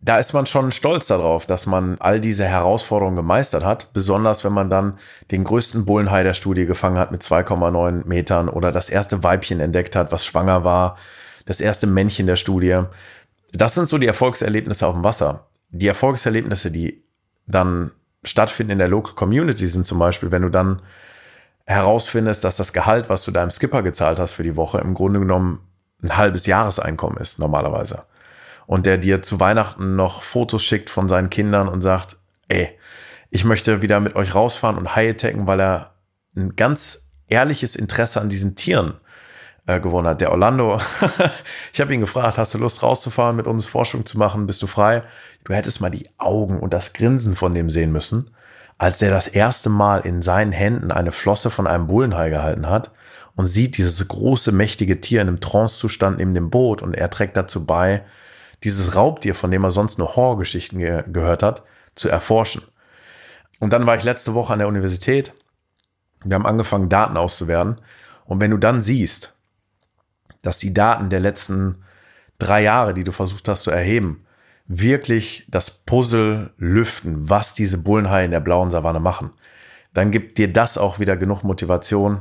[0.00, 4.52] da ist man schon stolz darauf, dass man all diese Herausforderungen gemeistert hat, besonders wenn
[4.52, 4.98] man dann
[5.30, 9.96] den größten Bullenhai der Studie gefangen hat mit 2,9 Metern oder das erste Weibchen entdeckt
[9.96, 10.96] hat, was schwanger war,
[11.46, 12.82] das erste Männchen der Studie.
[13.52, 15.46] Das sind so die Erfolgserlebnisse auf dem Wasser.
[15.70, 17.02] Die Erfolgserlebnisse, die
[17.46, 17.90] dann
[18.22, 20.82] stattfinden in der Local Community sind zum Beispiel, wenn du dann
[21.64, 25.20] herausfindest, dass das Gehalt, was du deinem Skipper gezahlt hast für die Woche, im Grunde
[25.20, 25.60] genommen
[26.02, 28.04] ein halbes Jahreseinkommen ist, normalerweise.
[28.66, 32.16] Und der dir zu Weihnachten noch Fotos schickt von seinen Kindern und sagt,
[32.48, 32.68] ey,
[33.30, 35.94] ich möchte wieder mit euch rausfahren und Haie tacken, weil er
[36.36, 38.94] ein ganz ehrliches Interesse an diesen Tieren
[39.66, 40.20] äh, gewonnen hat.
[40.20, 40.80] Der Orlando,
[41.72, 44.66] ich habe ihn gefragt, hast du Lust rauszufahren, mit uns Forschung zu machen, bist du
[44.66, 45.02] frei?
[45.44, 48.30] Du hättest mal die Augen und das Grinsen von dem sehen müssen
[48.78, 52.90] als der das erste Mal in seinen Händen eine Flosse von einem Bullenhai gehalten hat
[53.34, 57.36] und sieht dieses große, mächtige Tier in einem Trancezustand neben dem Boot und er trägt
[57.36, 58.04] dazu bei,
[58.64, 61.62] dieses Raubtier, von dem er sonst nur Horrorgeschichten ge gehört hat,
[61.94, 62.62] zu erforschen.
[63.58, 65.34] Und dann war ich letzte Woche an der Universität.
[66.24, 67.80] Wir haben angefangen, Daten auszuwerten.
[68.24, 69.34] Und wenn du dann siehst,
[70.42, 71.82] dass die Daten der letzten
[72.38, 74.24] drei Jahre, die du versucht hast zu erheben,
[74.66, 79.32] wirklich das Puzzle lüften, was diese Bullenhaie in der blauen Savanne machen,
[79.94, 82.20] dann gibt dir das auch wieder genug Motivation,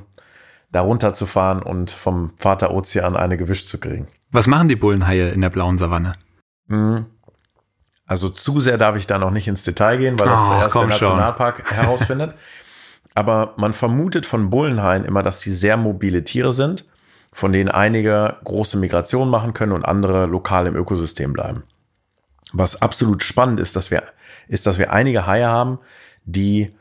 [0.72, 4.08] da runterzufahren und vom Vater Ozean eine gewischt zu kriegen.
[4.32, 6.14] Was machen die Bullenhaie in der blauen Savanne?
[6.68, 7.06] Mhm.
[8.08, 10.76] Also zu sehr darf ich da noch nicht ins Detail gehen, weil das oh, zuerst
[10.76, 11.78] der Nationalpark schon.
[11.78, 12.36] herausfindet.
[13.16, 16.86] Aber man vermutet von Bullenhaien immer, dass sie sehr mobile Tiere sind,
[17.32, 21.64] von denen einige große Migrationen machen können und andere lokal im Ökosystem bleiben.
[22.54, 24.04] Was absolut spannend ist, dass wir,
[24.48, 25.80] ist, dass wir einige Haie haben,
[26.26, 26.76] die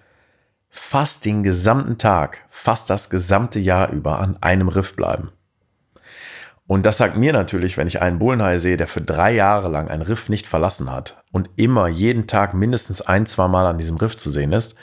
[0.69, 5.31] fast den gesamten Tag, fast das gesamte Jahr über an einem Riff bleiben.
[6.67, 9.89] Und das sagt mir natürlich, wenn ich einen Bullenhai sehe, der für drei Jahre lang
[9.89, 13.97] ein Riff nicht verlassen hat und immer jeden Tag mindestens ein, zwei Mal an diesem
[13.97, 14.75] Riff zu sehen ist,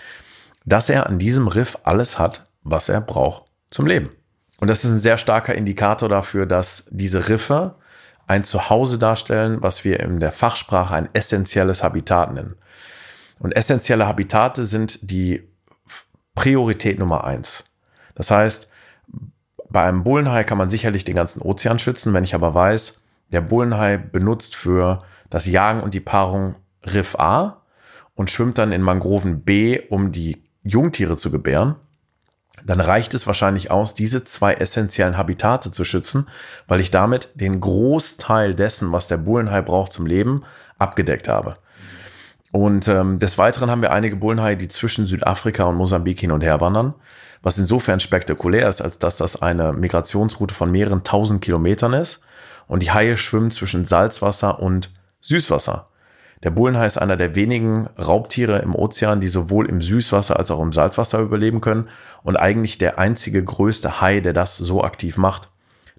[0.64, 4.10] dass er an diesem Riff alles hat, was er braucht zum Leben.
[4.60, 7.76] Und das ist ein sehr starker Indikator dafür, dass diese Riffe
[8.28, 12.56] ein Zuhause darstellen, was wir in der Fachsprache ein essentielles Habitat nennen.
[13.40, 15.50] Und essentielle Habitate sind die
[16.36, 17.64] Priorität Nummer eins.
[18.14, 18.68] Das heißt,
[19.72, 22.14] bei einem Bullenhai kann man sicherlich den ganzen Ozean schützen.
[22.14, 23.02] Wenn ich aber weiß,
[23.32, 25.00] der Bullenhai benutzt für
[25.30, 26.56] das Jagen und die Paarung
[26.86, 27.62] Riff A
[28.16, 31.76] und schwimmt dann in Mangroven B, um die Jungtiere zu gebären,
[32.66, 36.28] dann reicht es wahrscheinlich aus, diese zwei essentiellen Habitate zu schützen,
[36.68, 40.42] weil ich damit den Großteil dessen, was der Bullenhai braucht zum Leben,
[40.78, 41.56] abgedeckt habe.
[42.52, 46.44] Und ähm, des Weiteren haben wir einige Bullenhaie, die zwischen Südafrika und Mosambik hin und
[46.44, 46.94] her wandern,
[47.42, 52.22] was insofern spektakulär ist, als dass das eine Migrationsroute von mehreren tausend Kilometern ist
[52.68, 54.92] und die Haie schwimmen zwischen Salzwasser und
[55.22, 55.88] Süßwasser.
[56.44, 60.60] Der Bullenhai ist einer der wenigen Raubtiere im Ozean, die sowohl im Süßwasser als auch
[60.60, 61.88] im Salzwasser überleben können
[62.24, 65.50] und eigentlich der einzige größte Hai, der das so aktiv macht.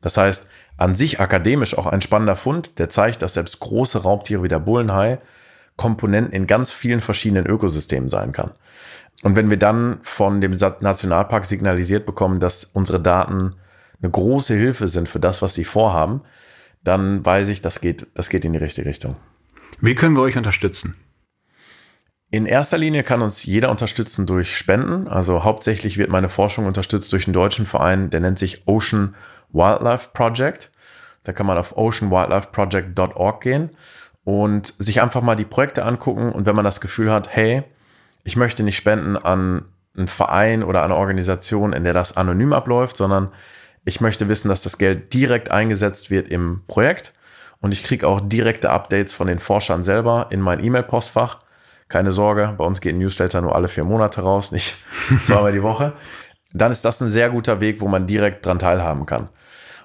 [0.00, 0.46] Das heißt,
[0.76, 4.58] an sich akademisch auch ein spannender Fund, der zeigt, dass selbst große Raubtiere wie der
[4.58, 5.18] Bullenhai
[5.82, 8.52] Komponenten in ganz vielen verschiedenen Ökosystemen sein kann.
[9.24, 13.56] Und wenn wir dann von dem Nationalpark signalisiert bekommen, dass unsere Daten
[14.00, 16.22] eine große Hilfe sind für das, was sie vorhaben,
[16.84, 19.16] dann weiß ich, das geht, das geht in die richtige Richtung.
[19.80, 20.94] Wie können wir euch unterstützen?
[22.30, 25.08] In erster Linie kann uns jeder unterstützen durch Spenden.
[25.08, 29.16] Also hauptsächlich wird meine Forschung unterstützt durch einen deutschen Verein, der nennt sich Ocean
[29.52, 30.70] Wildlife Project.
[31.24, 33.70] Da kann man auf oceanwildlifeproject.org gehen
[34.24, 36.30] und sich einfach mal die Projekte angucken.
[36.32, 37.62] Und wenn man das Gefühl hat, hey,
[38.24, 39.64] ich möchte nicht spenden an
[39.96, 43.32] einen Verein oder eine Organisation, in der das anonym abläuft, sondern
[43.84, 47.12] ich möchte wissen, dass das Geld direkt eingesetzt wird im Projekt
[47.62, 51.38] und ich kriege auch direkte Updates von den Forschern selber in mein E-Mail-Postfach.
[51.88, 54.76] Keine Sorge, bei uns geht ein Newsletter nur alle vier Monate raus, nicht
[55.24, 55.92] zweimal die Woche.
[56.52, 59.28] Dann ist das ein sehr guter Weg, wo man direkt dran teilhaben kann.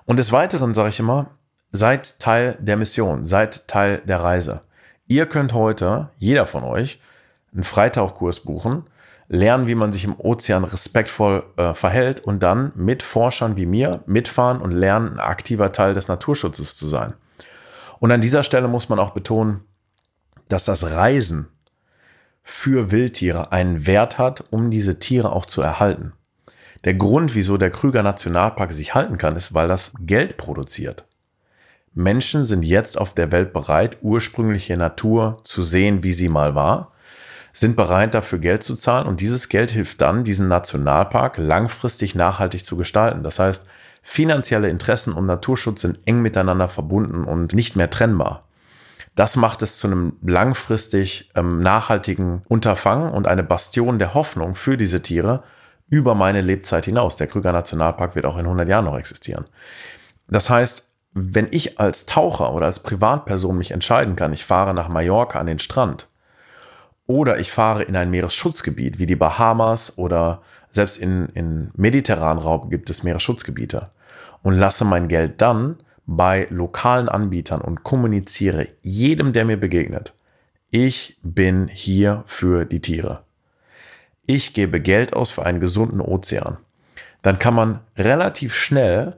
[0.06, 1.37] Und des Weiteren sage ich immer,
[1.72, 4.61] seid Teil der Mission, seid Teil der Reise.
[5.07, 6.99] Ihr könnt heute, jeder von euch,
[7.53, 8.84] einen Freitauchkurs buchen,
[9.30, 14.03] lernen, wie man sich im Ozean respektvoll äh, verhält und dann mit Forschern wie mir
[14.05, 17.13] mitfahren und lernen, ein aktiver Teil des Naturschutzes zu sein.
[17.99, 19.61] Und an dieser Stelle muss man auch betonen,
[20.49, 21.47] dass das Reisen
[22.43, 26.13] für Wildtiere einen Wert hat, um diese Tiere auch zu erhalten.
[26.86, 31.07] Der Grund, wieso der Krüger Nationalpark sich halten kann, ist, weil das Geld produziert.
[31.98, 36.91] Menschen sind jetzt auf der Welt bereit, ursprüngliche Natur zu sehen, wie sie mal war,
[37.54, 42.64] sind bereit dafür Geld zu zahlen und dieses Geld hilft dann, diesen Nationalpark langfristig nachhaltig
[42.64, 43.24] zu gestalten.
[43.24, 43.66] Das heißt,
[44.04, 48.43] finanzielle Interessen und Naturschutz sind eng miteinander verbunden und nicht mehr trennbar.
[49.16, 54.78] Das macht es zu einem langfristig ähm, nachhaltigen Unterfangen und eine Bastion der Hoffnung für
[54.78, 55.41] diese Tiere
[55.89, 57.16] über meine Lebzeit hinaus.
[57.16, 59.45] Der Krüger Nationalpark wird auch in 100 Jahren noch existieren.
[60.28, 60.87] Das heißt,
[61.20, 65.47] wenn ich als Taucher oder als Privatperson mich entscheiden kann, ich fahre nach Mallorca an
[65.47, 66.07] den Strand
[67.07, 72.70] oder ich fahre in ein Meeresschutzgebiet wie die Bahamas oder selbst in, in mediterranen Raum
[72.70, 73.89] gibt es Meeresschutzgebiete
[74.43, 80.13] und lasse mein Geld dann bei lokalen Anbietern und kommuniziere jedem, der mir begegnet,
[80.70, 83.24] ich bin hier für die Tiere.
[84.28, 86.57] Ich gebe Geld aus für einen gesunden Ozean.
[87.24, 89.18] Dann kann man relativ schnell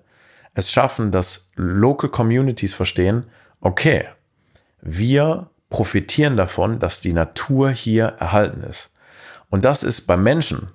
[0.60, 3.26] es schaffen, dass Local Communities verstehen,
[3.62, 4.06] okay,
[4.82, 8.92] wir profitieren davon, dass die Natur hier erhalten ist.
[9.50, 10.70] Und das ist beim Menschen,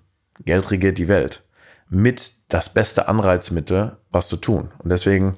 [0.44, 1.42] Geld regiert die Welt,
[1.88, 4.70] mit das beste Anreizmittel, was zu tun.
[4.78, 5.34] Und deswegen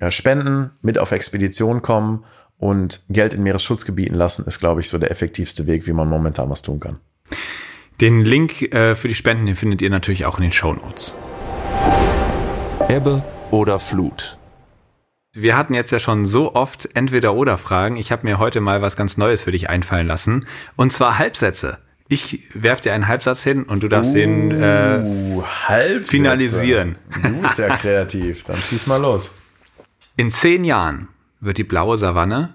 [0.00, 2.24] ja, spenden, mit auf Expedition kommen
[2.58, 6.50] und Geld in Meeresschutzgebieten lassen, ist, glaube ich, so der effektivste Weg, wie man momentan
[6.50, 6.98] was tun kann.
[8.00, 11.14] Den Link äh, für die Spenden den findet ihr natürlich auch in den Show Notes.
[12.88, 14.38] Ebbe oder Flut.
[15.32, 17.96] Wir hatten jetzt ja schon so oft entweder oder Fragen.
[17.96, 20.46] Ich habe mir heute mal was ganz Neues für dich einfallen lassen.
[20.76, 21.78] Und zwar Halbsätze.
[22.08, 26.96] Ich werf dir einen Halbsatz hin und du darfst uh, den äh, finalisieren.
[27.22, 28.44] Du bist ja kreativ.
[28.44, 29.32] Dann schieß mal los.
[30.16, 31.08] In zehn Jahren
[31.40, 32.54] wird die blaue Savanne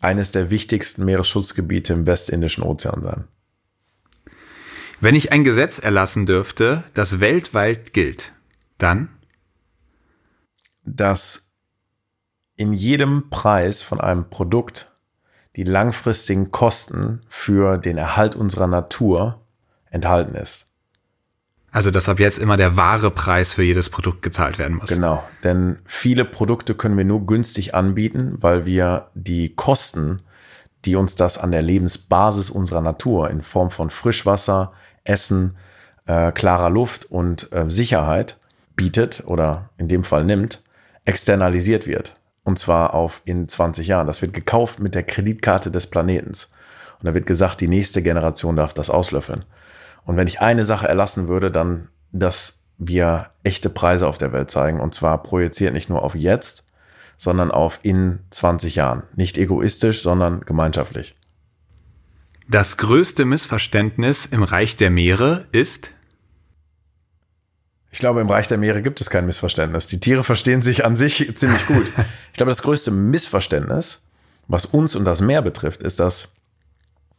[0.00, 3.24] eines der wichtigsten Meeresschutzgebiete im Westindischen Ozean sein.
[5.00, 8.32] Wenn ich ein Gesetz erlassen dürfte, das weltweit gilt,
[8.78, 9.08] dann
[10.84, 11.50] dass
[12.56, 14.92] in jedem Preis von einem Produkt
[15.56, 19.40] die langfristigen Kosten für den Erhalt unserer Natur
[19.90, 20.66] enthalten ist.
[21.70, 24.90] Also dass ab jetzt immer der wahre Preis für jedes Produkt gezahlt werden muss.
[24.90, 30.18] Genau, denn viele Produkte können wir nur günstig anbieten, weil wir die Kosten,
[30.84, 34.72] die uns das an der Lebensbasis unserer Natur in Form von Frischwasser,
[35.02, 35.56] Essen,
[36.06, 38.38] äh, klarer Luft und äh, Sicherheit
[38.76, 40.62] bietet oder in dem Fall nimmt,
[41.04, 42.14] externalisiert wird.
[42.44, 44.06] Und zwar auf in 20 Jahren.
[44.06, 46.50] Das wird gekauft mit der Kreditkarte des Planetens.
[46.98, 49.44] Und da wird gesagt, die nächste Generation darf das auslöffeln.
[50.04, 54.50] Und wenn ich eine Sache erlassen würde, dann, dass wir echte Preise auf der Welt
[54.50, 54.80] zeigen.
[54.80, 56.66] Und zwar projiziert nicht nur auf jetzt,
[57.16, 59.04] sondern auf in 20 Jahren.
[59.16, 61.14] Nicht egoistisch, sondern gemeinschaftlich.
[62.48, 65.92] Das größte Missverständnis im Reich der Meere ist,
[67.94, 69.86] ich glaube, im Reich der Meere gibt es kein Missverständnis.
[69.86, 71.86] Die Tiere verstehen sich an sich ziemlich gut.
[72.32, 74.02] Ich glaube, das größte Missverständnis,
[74.48, 76.32] was uns und das Meer betrifft, ist, dass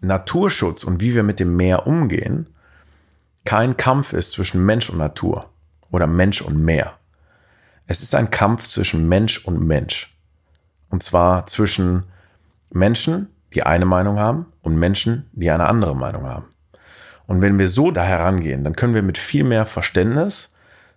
[0.01, 2.47] Naturschutz und wie wir mit dem Meer umgehen,
[3.45, 5.49] kein Kampf ist zwischen Mensch und Natur
[5.91, 6.97] oder Mensch und Meer.
[7.87, 10.13] Es ist ein Kampf zwischen Mensch und Mensch.
[10.89, 12.03] Und zwar zwischen
[12.69, 16.47] Menschen, die eine Meinung haben, und Menschen, die eine andere Meinung haben.
[17.27, 20.49] Und wenn wir so da herangehen, dann können wir mit viel mehr Verständnis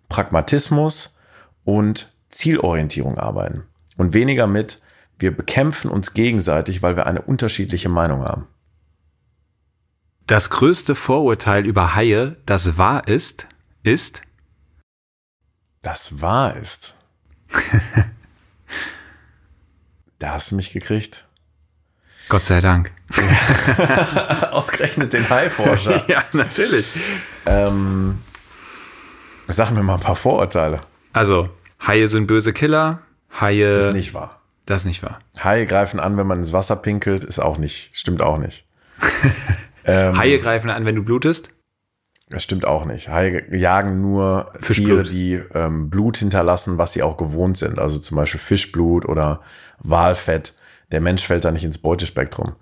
[0.08, 1.16] Pragmatismus
[1.64, 3.64] und Zielorientierung arbeiten
[3.96, 4.80] und weniger mit,
[5.18, 8.46] wir bekämpfen uns gegenseitig, weil wir eine unterschiedliche Meinung haben.
[10.26, 13.46] Das größte Vorurteil über Haie, das wahr ist,
[13.82, 14.22] ist?
[15.82, 16.94] Das wahr ist.
[20.18, 21.26] da hast du mich gekriegt.
[22.28, 22.90] Gott sei Dank.
[24.50, 26.04] Ausgerechnet den Haiforscher.
[26.08, 26.86] ja, natürlich.
[27.46, 28.18] Ähm,
[29.48, 30.80] Sag mir mal ein paar Vorurteile.
[31.12, 31.48] Also,
[31.86, 33.00] Haie sind böse Killer.
[33.40, 33.74] Haie.
[33.74, 34.40] Das ist nicht wahr.
[34.66, 35.20] Das ist nicht wahr.
[35.42, 38.66] Haie greifen an, wenn man ins Wasser pinkelt, ist auch nicht, stimmt auch nicht.
[39.84, 41.50] ähm, Haie greifen an, wenn du blutest?
[42.28, 43.08] Das stimmt auch nicht.
[43.08, 45.04] Haie jagen nur Fischblut.
[45.04, 47.78] Tiere, die ähm, Blut hinterlassen, was sie auch gewohnt sind.
[47.78, 49.40] Also zum Beispiel Fischblut oder
[49.78, 50.54] Walfett.
[50.92, 52.54] Der Mensch fällt da nicht ins Beutespektrum.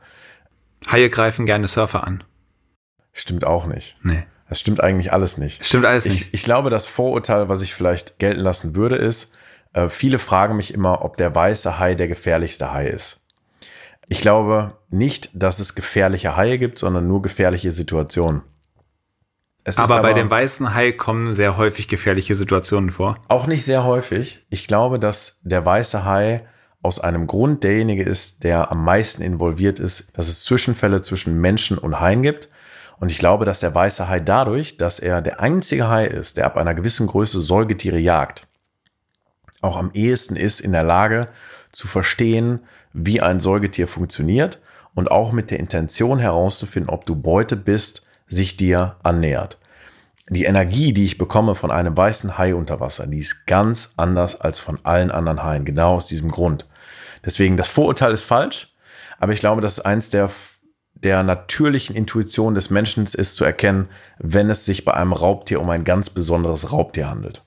[0.90, 2.22] Haie greifen gerne Surfer an.
[3.12, 3.96] Stimmt auch nicht.
[4.02, 4.24] Nee.
[4.48, 5.64] Das stimmt eigentlich alles nicht.
[5.64, 6.34] Stimmt alles ich, nicht.
[6.34, 9.32] Ich glaube, das Vorurteil, was ich vielleicht gelten lassen würde, ist,
[9.72, 13.20] äh, viele fragen mich immer, ob der weiße Hai der gefährlichste Hai ist.
[14.08, 18.42] Ich glaube nicht, dass es gefährliche Haie gibt, sondern nur gefährliche Situationen.
[19.64, 23.18] Aber, aber bei dem weißen Hai kommen sehr häufig gefährliche Situationen vor.
[23.26, 24.46] Auch nicht sehr häufig.
[24.48, 26.46] Ich glaube, dass der weiße Hai
[26.82, 31.78] aus einem Grund derjenige ist, der am meisten involviert ist, dass es Zwischenfälle zwischen Menschen
[31.78, 32.48] und Haien gibt.
[32.98, 36.46] Und ich glaube, dass der weiße Hai dadurch, dass er der einzige Hai ist, der
[36.46, 38.46] ab einer gewissen Größe Säugetiere jagt,
[39.60, 41.26] auch am ehesten ist in der Lage
[41.72, 42.60] zu verstehen,
[42.92, 44.60] wie ein Säugetier funktioniert
[44.94, 49.58] und auch mit der Intention herauszufinden, ob du Beute bist, sich dir annähert.
[50.28, 54.40] Die Energie, die ich bekomme von einem weißen Hai unter Wasser, die ist ganz anders
[54.40, 56.66] als von allen anderen Haien, genau aus diesem Grund.
[57.24, 58.74] Deswegen, das Vorurteil ist falsch,
[59.18, 60.28] aber ich glaube, dass eins der,
[61.06, 63.88] der natürlichen Intuition des Menschen ist, zu erkennen,
[64.18, 67.44] wenn es sich bei einem Raubtier um ein ganz besonderes Raubtier handelt.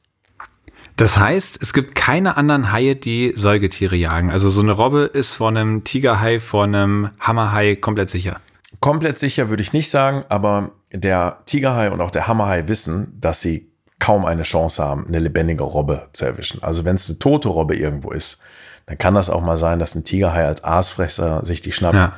[0.95, 4.31] Das heißt, es gibt keine anderen Haie, die Säugetiere jagen.
[4.31, 8.39] Also so eine Robbe ist vor einem Tigerhai, vor einem Hammerhai komplett sicher.
[8.79, 13.41] Komplett sicher würde ich nicht sagen, aber der Tigerhai und auch der Hammerhai wissen, dass
[13.41, 13.69] sie
[13.99, 16.63] kaum eine Chance haben, eine lebendige Robbe zu erwischen.
[16.63, 18.41] Also wenn es eine tote Robbe irgendwo ist,
[18.85, 21.95] dann kann das auch mal sein, dass ein Tigerhai als Aasfresser sich die schnappt.
[21.95, 22.13] Ja.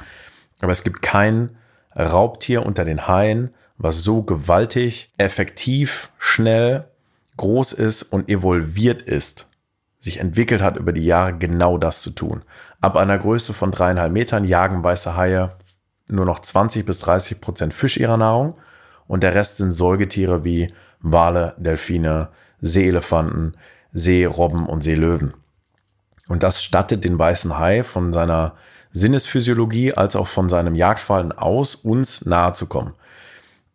[0.61, 1.57] Aber es gibt kein
[1.95, 6.85] Raubtier unter den Haien, was so gewaltig, effektiv, schnell
[7.37, 9.47] groß ist und evolviert ist,
[9.99, 12.43] sich entwickelt hat über die Jahre genau das zu tun.
[12.79, 15.51] Ab einer Größe von dreieinhalb Metern jagen weiße Haie
[16.07, 18.57] nur noch 20 bis 30 Prozent Fisch ihrer Nahrung
[19.07, 22.29] und der Rest sind Säugetiere wie Wale, Delfine,
[22.61, 23.57] Seeelefanten,
[23.93, 25.33] Seerobben und Seelöwen.
[26.27, 28.55] Und das stattet den weißen Hai von seiner
[28.93, 32.93] Sinnesphysiologie als auch von seinem Jagdfallen aus, uns nahe zu kommen.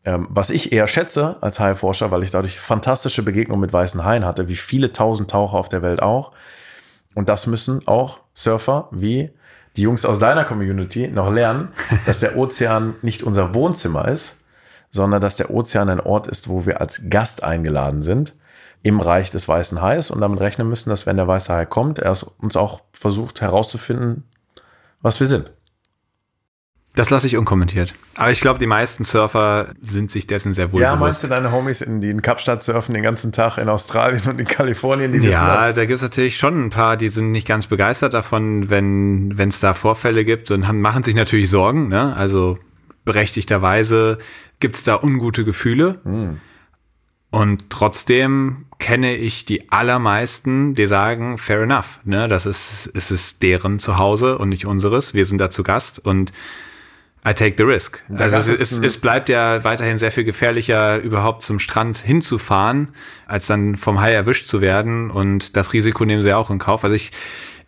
[0.05, 4.25] Ähm, was ich eher schätze als Haiforscher, weil ich dadurch fantastische Begegnungen mit weißen Haien
[4.25, 6.31] hatte, wie viele tausend Taucher auf der Welt auch.
[7.15, 9.31] Und das müssen auch Surfer wie
[9.77, 11.69] die Jungs aus deiner Community noch lernen,
[12.07, 14.37] dass der Ozean nicht unser Wohnzimmer ist,
[14.91, 18.35] sondern dass der Ozean ein Ort ist, wo wir als Gast eingeladen sind
[18.83, 21.99] im Reich des weißen Hais und damit rechnen müssen, dass wenn der weiße Hai kommt,
[21.99, 24.23] er uns auch versucht herauszufinden,
[25.03, 25.53] was wir sind.
[26.97, 27.95] Das lasse ich unkommentiert.
[28.15, 31.01] Aber ich glaube, die meisten Surfer sind sich dessen sehr wohl ja, bewusst.
[31.01, 34.23] Ja, meinst du deine Homies, in, die in Kapstadt surfen den ganzen Tag in Australien
[34.27, 37.33] und in Kalifornien, die wissen Ja, da gibt es natürlich schon ein paar, die sind
[37.33, 41.89] nicht ganz begeistert davon, wenn es da Vorfälle gibt und haben, machen sich natürlich Sorgen.
[41.89, 42.17] Ne?
[42.17, 42.59] Also
[43.05, 44.17] berechtigterweise
[44.59, 46.01] gibt es da ungute Gefühle.
[46.05, 46.41] Hm.
[47.37, 52.01] Und trotzdem kenne ich die allermeisten, die sagen, fair enough.
[52.03, 52.29] Ne?
[52.29, 55.13] Das ist, es ist deren Zuhause und nicht unseres.
[55.13, 56.33] Wir sind da zu Gast und
[57.29, 58.03] I take the risk.
[58.09, 62.89] Da also es, es, es, bleibt ja weiterhin sehr viel gefährlicher, überhaupt zum Strand hinzufahren,
[63.27, 65.11] als dann vom Hai erwischt zu werden.
[65.11, 66.85] Und das Risiko nehmen sie auch in Kauf.
[66.85, 67.11] Also ich,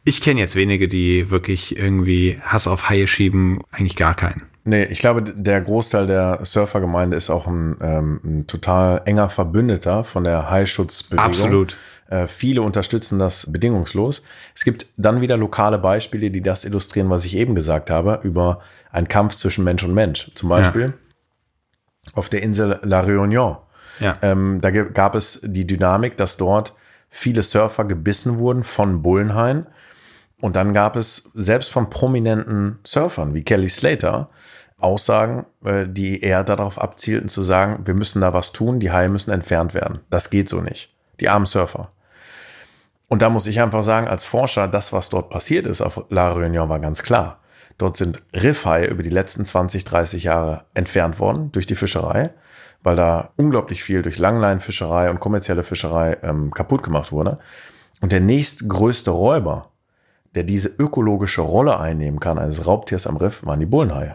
[0.02, 4.47] ich kenne jetzt wenige, die wirklich irgendwie Hass auf Haie schieben, eigentlich gar keinen.
[4.68, 10.04] Nee, ich glaube, der Großteil der Surfergemeinde ist auch ein, ähm, ein total enger Verbündeter
[10.04, 11.24] von der Haischutzbewegung.
[11.24, 11.76] Absolut.
[12.10, 14.22] Äh, viele unterstützen das bedingungslos.
[14.54, 18.60] Es gibt dann wieder lokale Beispiele, die das illustrieren, was ich eben gesagt habe, über
[18.92, 20.30] einen Kampf zwischen Mensch und Mensch.
[20.34, 22.12] Zum Beispiel ja.
[22.12, 23.56] auf der Insel La Réunion.
[24.00, 24.18] Ja.
[24.20, 26.74] Ähm, da gab es die Dynamik, dass dort
[27.08, 29.64] viele Surfer gebissen wurden von Bullenhain.
[30.40, 34.28] Und dann gab es selbst von prominenten Surfern wie Kelly Slater
[34.78, 39.08] Aussagen, äh, die eher darauf abzielten zu sagen, wir müssen da was tun, die Haie
[39.08, 40.00] müssen entfernt werden.
[40.08, 40.94] Das geht so nicht.
[41.20, 41.90] Die armen Surfer.
[43.08, 46.32] Und da muss ich einfach sagen, als Forscher, das, was dort passiert ist auf La
[46.32, 47.40] Réunion, war ganz klar.
[47.78, 52.30] Dort sind Riffhaie über die letzten 20, 30 Jahre entfernt worden durch die Fischerei,
[52.82, 57.36] weil da unglaublich viel durch Langleinfischerei und kommerzielle Fischerei ähm, kaputt gemacht wurde.
[58.00, 59.70] Und der nächstgrößte Räuber,
[60.38, 64.14] der diese ökologische Rolle einnehmen kann eines Raubtiers am Riff, waren die Bullenhaie.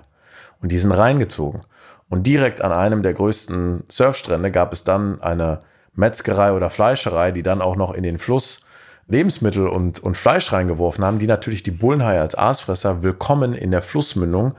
[0.62, 1.64] Und die sind reingezogen.
[2.08, 5.60] Und direkt an einem der größten Surfstrände gab es dann eine
[5.95, 8.62] Metzgerei oder Fleischerei, die dann auch noch in den Fluss
[9.10, 13.82] Lebensmittel und, und Fleisch reingeworfen haben, die natürlich die Bullenhaie als Aasfresser willkommen in der
[13.82, 14.54] Flussmündung,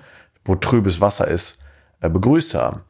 [0.44, 1.60] wo trübes Wasser ist,
[2.02, 2.82] äh, begrüßt haben.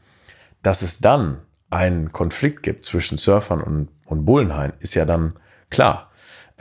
[0.65, 5.35] Dass es dann einen Konflikt gibt zwischen Surfern und, und Bullenhaien, ist ja dann
[5.71, 6.11] klar.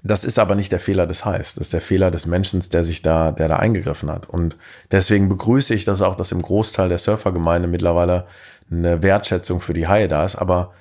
[0.05, 1.55] Das ist aber nicht der Fehler des Hais.
[1.55, 4.29] Das ist der Fehler des Menschen, der sich da, der da eingegriffen hat.
[4.29, 4.57] Und
[4.91, 8.23] deswegen begrüße ich das auch, dass im Großteil der Surfergemeinde mittlerweile
[8.69, 10.35] eine Wertschätzung für die Haie da ist.
[10.35, 10.73] Aber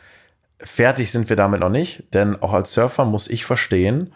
[0.58, 4.12] fertig sind wir damit noch nicht, denn auch als Surfer muss ich verstehen,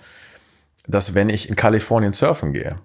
[0.89, 2.81] dass wenn ich in Kalifornien surfen gehe,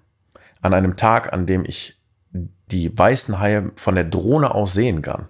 [0.60, 2.00] an einem Tag, an dem ich
[2.30, 5.28] die weißen Haie von der Drohne aus sehen kann,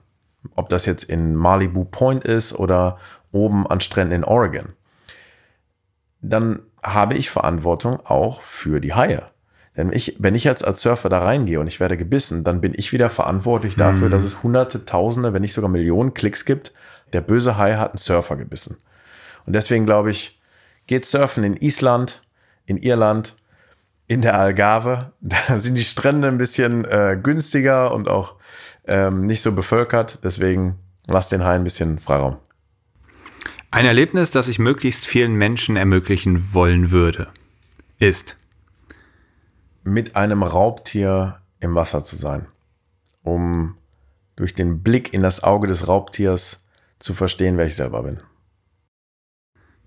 [0.54, 2.98] ob das jetzt in Malibu Point ist oder
[3.30, 4.74] oben an Stränden in Oregon,
[6.20, 9.22] dann habe ich Verantwortung auch für die Haie.
[9.76, 12.72] Denn ich, wenn ich jetzt als Surfer da reingehe und ich werde gebissen, dann bin
[12.74, 14.12] ich wieder verantwortlich dafür, mhm.
[14.12, 16.72] dass es hunderte, tausende, wenn nicht sogar Millionen Klicks gibt,
[17.12, 18.76] der böse Hai hat einen Surfer gebissen.
[19.46, 20.40] Und deswegen glaube ich,
[20.86, 22.20] geht surfen in Island,
[22.66, 23.34] in Irland,
[24.08, 25.12] in der Algarve.
[25.20, 28.36] Da sind die Strände ein bisschen äh, günstiger und auch
[28.86, 30.22] ähm, nicht so bevölkert.
[30.22, 32.36] Deswegen lass den Hai ein bisschen Freiraum.
[33.74, 37.32] Ein Erlebnis, das ich möglichst vielen Menschen ermöglichen wollen würde,
[37.98, 38.36] ist
[39.82, 42.46] mit einem Raubtier im Wasser zu sein,
[43.22, 43.78] um
[44.36, 46.66] durch den Blick in das Auge des Raubtiers
[46.98, 48.18] zu verstehen, wer ich selber bin.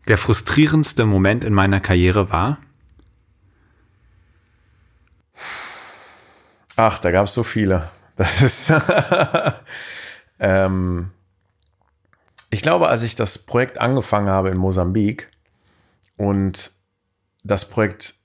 [0.07, 2.57] Der frustrierendste Moment in meiner Karriere war?
[6.75, 7.91] Ach, da gab es so viele.
[8.15, 8.73] Das ist.
[10.39, 11.11] ähm,
[12.55, 15.27] ich glaube, als ich das Projekt angefangen habe in Mosambik
[16.15, 16.71] und
[17.43, 18.15] das Projekt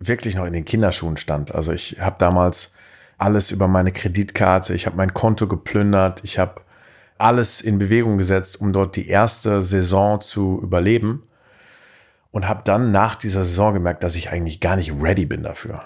[0.00, 1.54] wirklich noch in den Kinderschuhen stand.
[1.54, 2.72] Also ich habe damals
[3.16, 6.62] alles über meine Kreditkarte, ich habe mein Konto geplündert, ich habe
[7.16, 11.22] alles in Bewegung gesetzt, um dort die erste Saison zu überleben
[12.32, 15.84] und habe dann nach dieser Saison gemerkt, dass ich eigentlich gar nicht ready bin dafür.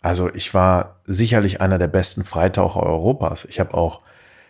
[0.00, 3.46] Also ich war sicherlich einer der besten Freitaucher Europas.
[3.46, 4.02] Ich habe auch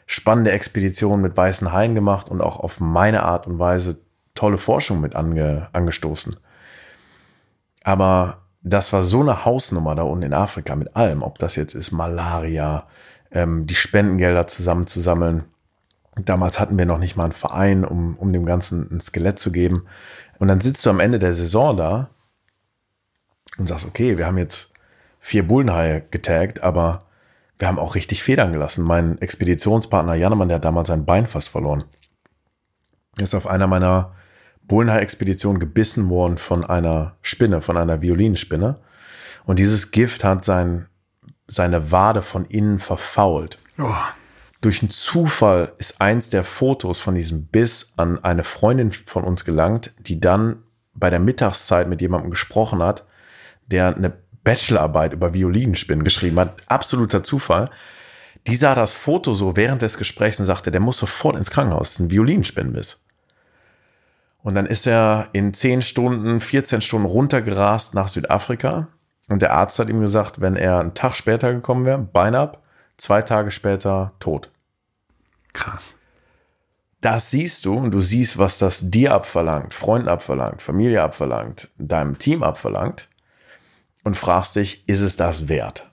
[0.07, 3.99] spannende Expeditionen mit weißen Haien gemacht und auch auf meine Art und Weise
[4.35, 6.37] tolle Forschung mit ange, angestoßen.
[7.85, 11.75] Aber das war so eine Hausnummer da unten in Afrika mit allem, ob das jetzt
[11.75, 12.87] ist Malaria,
[13.31, 15.45] ähm, die Spendengelder zusammenzusammeln.
[16.17, 19.51] Damals hatten wir noch nicht mal einen Verein, um, um dem Ganzen ein Skelett zu
[19.51, 19.87] geben.
[20.39, 22.11] Und dann sitzt du am Ende der Saison da
[23.59, 24.73] und sagst, okay, wir haben jetzt
[25.19, 26.99] vier Bullenhaie getaggt, aber
[27.59, 28.85] wir haben auch richtig Federn gelassen.
[28.85, 31.85] Mein Expeditionspartner Janemann, der hat damals sein Bein fast verloren.
[33.17, 34.15] Er ist auf einer meiner
[34.65, 38.81] Bullenhaie-Expeditionen gebissen worden von einer Spinne, von einer Violinspinne.
[39.45, 40.87] Und dieses Gift hat sein,
[41.47, 43.59] seine Wade von innen verfault.
[43.79, 43.95] Oh.
[44.61, 49.45] Durch einen Zufall ist eins der Fotos von diesem Biss an eine Freundin von uns
[49.45, 50.63] gelangt, die dann
[50.95, 53.05] bei der Mittagszeit mit jemandem gesprochen hat,
[53.67, 56.57] der eine Bachelorarbeit über Violinspinnen geschrieben hat.
[56.67, 57.71] Absoluter Zufall.
[58.47, 61.89] Die sah das Foto so während des Gesprächs und sagte, der muss sofort ins Krankenhaus.
[61.89, 63.05] Das ist ein Violinspinnenbiss.
[64.43, 68.89] Und dann ist er in 10 Stunden, 14 Stunden runtergerast nach Südafrika.
[69.29, 72.59] Und der Arzt hat ihm gesagt, wenn er einen Tag später gekommen wäre, Bein ab,
[72.97, 74.51] zwei Tage später tot.
[75.53, 75.95] Krass.
[77.01, 82.19] Das siehst du und du siehst, was das dir abverlangt, Freunden abverlangt, Familie abverlangt, deinem
[82.19, 83.09] Team abverlangt
[84.05, 85.91] und fragst dich, ist es das wert?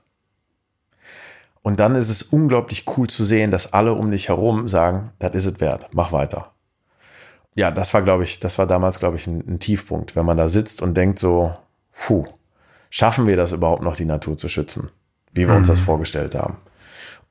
[1.62, 5.36] Und dann ist es unglaublich cool zu sehen, dass alle um dich herum sagen, das
[5.36, 6.54] ist es wert, mach weiter
[7.60, 10.38] ja, das war, glaube ich, das war damals, glaube ich, ein, ein, Tiefpunkt, wenn man
[10.38, 11.54] da sitzt und denkt so,
[11.92, 12.26] puh,
[12.90, 14.92] schaffen wir das überhaupt noch, die Natur zu schützen,
[15.34, 15.58] wie wir mhm.
[15.58, 16.56] uns das vorgestellt haben.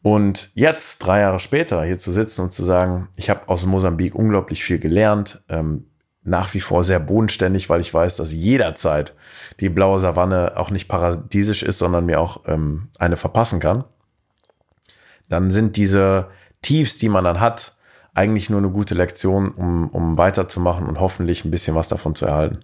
[0.03, 4.15] Und jetzt, drei Jahre später, hier zu sitzen und zu sagen, ich habe aus Mosambik
[4.15, 5.87] unglaublich viel gelernt, ähm,
[6.29, 9.15] nach wie vor sehr bodenständig, weil ich weiß, dass jederzeit
[9.61, 13.85] die blaue Savanne auch nicht paradiesisch ist, sondern mir auch ähm, eine verpassen kann.
[15.29, 16.29] Dann sind diese
[16.63, 17.77] Tiefs, die man dann hat,
[18.15, 22.27] eigentlich nur eine gute Lektion, um, um weiterzumachen und hoffentlich ein bisschen was davon zu
[22.27, 22.61] erhalten.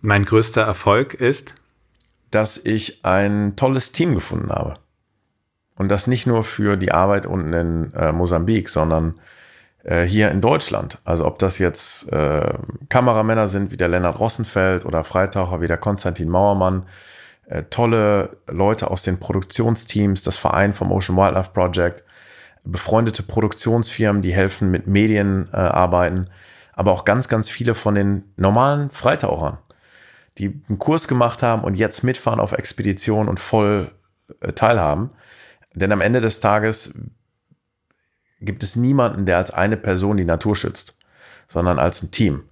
[0.00, 1.54] Mein größter Erfolg ist,
[2.30, 4.74] dass ich ein tolles Team gefunden habe.
[5.76, 9.18] Und das nicht nur für die Arbeit unten in äh, Mosambik, sondern
[9.84, 10.98] äh, hier in Deutschland.
[11.04, 12.54] Also ob das jetzt äh,
[12.88, 16.86] Kameramänner sind wie der Lennart Rossenfeld oder Freitaucher wie der Konstantin Mauermann,
[17.46, 22.04] äh, tolle Leute aus den Produktionsteams, das Verein vom Ocean Wildlife Project,
[22.64, 26.28] befreundete Produktionsfirmen, die helfen mit Medien äh, arbeiten,
[26.74, 29.58] aber auch ganz, ganz viele von den normalen Freitauchern,
[30.38, 33.90] die einen Kurs gemacht haben und jetzt mitfahren auf Expedition und voll
[34.40, 35.08] äh, teilhaben.
[35.74, 36.94] Denn am Ende des Tages
[38.40, 40.98] gibt es niemanden, der als eine Person die Natur schützt,
[41.48, 42.44] sondern als ein Team.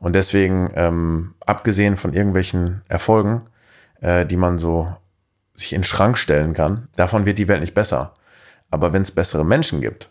[0.00, 3.42] Und deswegen, ähm, abgesehen von irgendwelchen Erfolgen,
[4.00, 4.94] äh, die man so
[5.54, 8.14] sich in Schrank stellen kann, davon wird die Welt nicht besser.
[8.70, 10.10] Aber wenn es bessere Menschen gibt,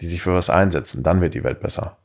[0.00, 1.96] die sich für was einsetzen, dann wird die Welt besser.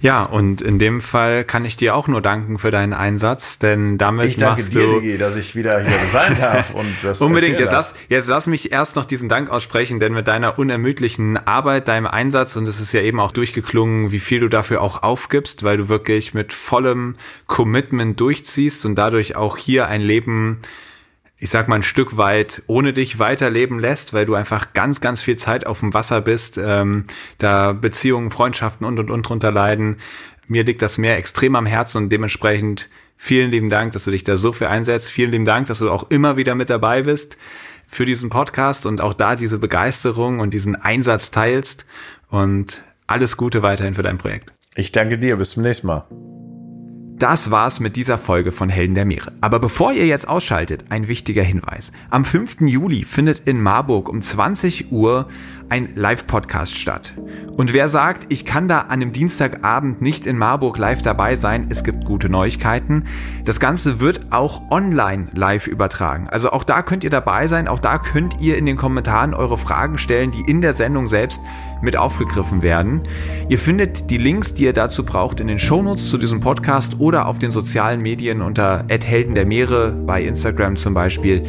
[0.00, 3.96] Ja, und in dem Fall kann ich dir auch nur danken für deinen Einsatz, denn
[3.96, 7.20] damit ich danke machst dir, du Digi, dass ich wieder hier sein darf und das
[7.22, 7.58] unbedingt.
[7.58, 11.88] Jetzt lass, jetzt lass mich erst noch diesen Dank aussprechen, denn mit deiner unermüdlichen Arbeit,
[11.88, 15.62] deinem Einsatz und es ist ja eben auch durchgeklungen, wie viel du dafür auch aufgibst,
[15.62, 17.16] weil du wirklich mit vollem
[17.46, 20.60] Commitment durchziehst und dadurch auch hier ein Leben
[21.44, 25.20] ich sag mal, ein Stück weit ohne dich weiterleben lässt, weil du einfach ganz, ganz
[25.20, 27.04] viel Zeit auf dem Wasser bist, ähm,
[27.36, 29.98] da Beziehungen, Freundschaften und und und drunter leiden.
[30.48, 32.88] Mir liegt das Meer extrem am Herzen und dementsprechend
[33.18, 35.10] vielen lieben Dank, dass du dich da so viel einsetzt.
[35.10, 37.36] Vielen lieben Dank, dass du auch immer wieder mit dabei bist
[37.86, 41.84] für diesen Podcast und auch da diese Begeisterung und diesen Einsatz teilst.
[42.30, 44.54] Und alles Gute weiterhin für dein Projekt.
[44.76, 45.36] Ich danke dir.
[45.36, 46.06] Bis zum nächsten Mal.
[47.18, 49.32] Das war's mit dieser Folge von Helden der Meere.
[49.40, 51.92] Aber bevor ihr jetzt ausschaltet, ein wichtiger Hinweis.
[52.10, 52.62] Am 5.
[52.62, 55.28] Juli findet in Marburg um 20 Uhr
[55.68, 57.12] ein Live-Podcast statt.
[57.56, 61.66] Und wer sagt, ich kann da an einem Dienstagabend nicht in Marburg live dabei sein,
[61.70, 63.04] es gibt gute Neuigkeiten.
[63.44, 66.28] Das Ganze wird auch online live übertragen.
[66.28, 69.58] Also auch da könnt ihr dabei sein, auch da könnt ihr in den Kommentaren eure
[69.58, 71.40] Fragen stellen, die in der Sendung selbst
[71.80, 73.02] mit aufgegriffen werden.
[73.48, 77.26] Ihr findet die Links, die ihr dazu braucht, in den Shownotes zu diesem Podcast oder
[77.26, 81.42] auf den sozialen Medien unter Helden der Meere bei Instagram zum Beispiel.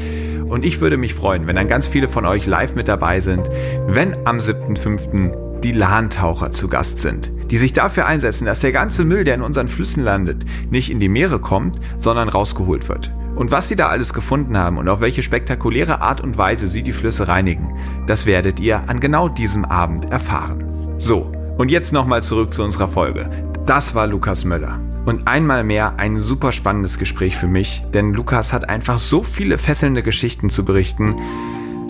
[0.48, 3.50] Und ich würde mich freuen, wenn dann ganz viele von euch live mit dabei sind,
[3.88, 5.62] wenn am 7.5.
[5.62, 9.42] die Lahntaucher zu Gast sind, die sich dafür einsetzen, dass der ganze Müll, der in
[9.42, 13.12] unseren Flüssen landet, nicht in die Meere kommt, sondern rausgeholt wird.
[13.36, 16.84] Und was sie da alles gefunden haben und auf welche spektakuläre Art und Weise sie
[16.84, 17.76] die Flüsse reinigen,
[18.08, 20.64] das werdet ihr an genau diesem Abend erfahren.
[20.98, 23.30] So, und jetzt nochmal zurück zu unserer Folge.
[23.66, 24.80] Das war Lukas Möller.
[25.06, 29.58] Und einmal mehr ein super spannendes Gespräch für mich, denn Lukas hat einfach so viele
[29.58, 31.16] fesselnde Geschichten zu berichten,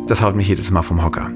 [0.07, 1.31] das haut mich jedes Mal vom Hocker.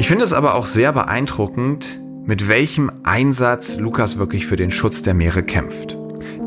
[0.00, 5.02] Ich finde es aber auch sehr beeindruckend, mit welchem Einsatz Lukas wirklich für den Schutz
[5.02, 5.98] der Meere kämpft.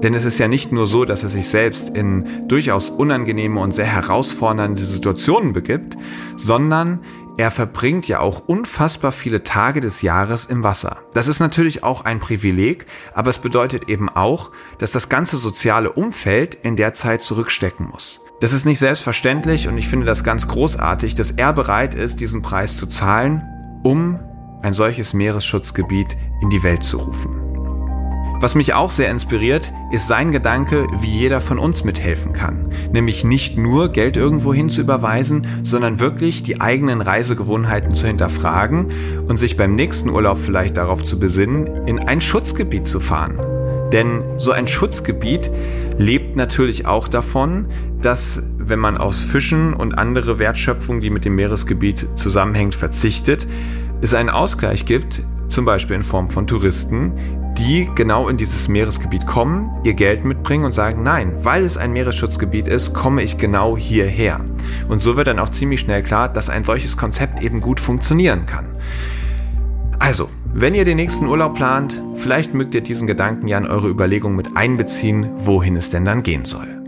[0.01, 3.71] Denn es ist ja nicht nur so, dass er sich selbst in durchaus unangenehme und
[3.71, 5.97] sehr herausfordernde Situationen begibt,
[6.35, 7.01] sondern
[7.37, 11.03] er verbringt ja auch unfassbar viele Tage des Jahres im Wasser.
[11.13, 14.49] Das ist natürlich auch ein Privileg, aber es bedeutet eben auch,
[14.79, 18.22] dass das ganze soziale Umfeld in der Zeit zurückstecken muss.
[18.43, 22.41] Das ist nicht selbstverständlich und ich finde das ganz großartig, dass er bereit ist, diesen
[22.41, 23.41] Preis zu zahlen,
[23.83, 24.19] um
[24.61, 27.37] ein solches Meeresschutzgebiet in die Welt zu rufen.
[28.41, 32.67] Was mich auch sehr inspiriert, ist sein Gedanke, wie jeder von uns mithelfen kann.
[32.91, 38.89] Nämlich nicht nur Geld irgendwo hin zu überweisen, sondern wirklich die eigenen Reisegewohnheiten zu hinterfragen
[39.25, 43.39] und sich beim nächsten Urlaub vielleicht darauf zu besinnen, in ein Schutzgebiet zu fahren.
[43.93, 45.51] Denn so ein Schutzgebiet
[45.97, 47.67] lebt natürlich auch davon,
[48.03, 53.47] dass wenn man aus Fischen und andere Wertschöpfung, die mit dem Meeresgebiet zusammenhängt, verzichtet,
[54.01, 57.13] es einen Ausgleich gibt, zum Beispiel in Form von Touristen,
[57.57, 61.93] die genau in dieses Meeresgebiet kommen, ihr Geld mitbringen und sagen, nein, weil es ein
[61.93, 64.39] Meeresschutzgebiet ist, komme ich genau hierher.
[64.87, 68.45] Und so wird dann auch ziemlich schnell klar, dass ein solches Konzept eben gut funktionieren
[68.45, 68.65] kann.
[69.99, 73.87] Also, wenn ihr den nächsten Urlaub plant, vielleicht mögt ihr diesen Gedanken ja in eure
[73.87, 76.82] Überlegungen mit einbeziehen, wohin es denn dann gehen soll.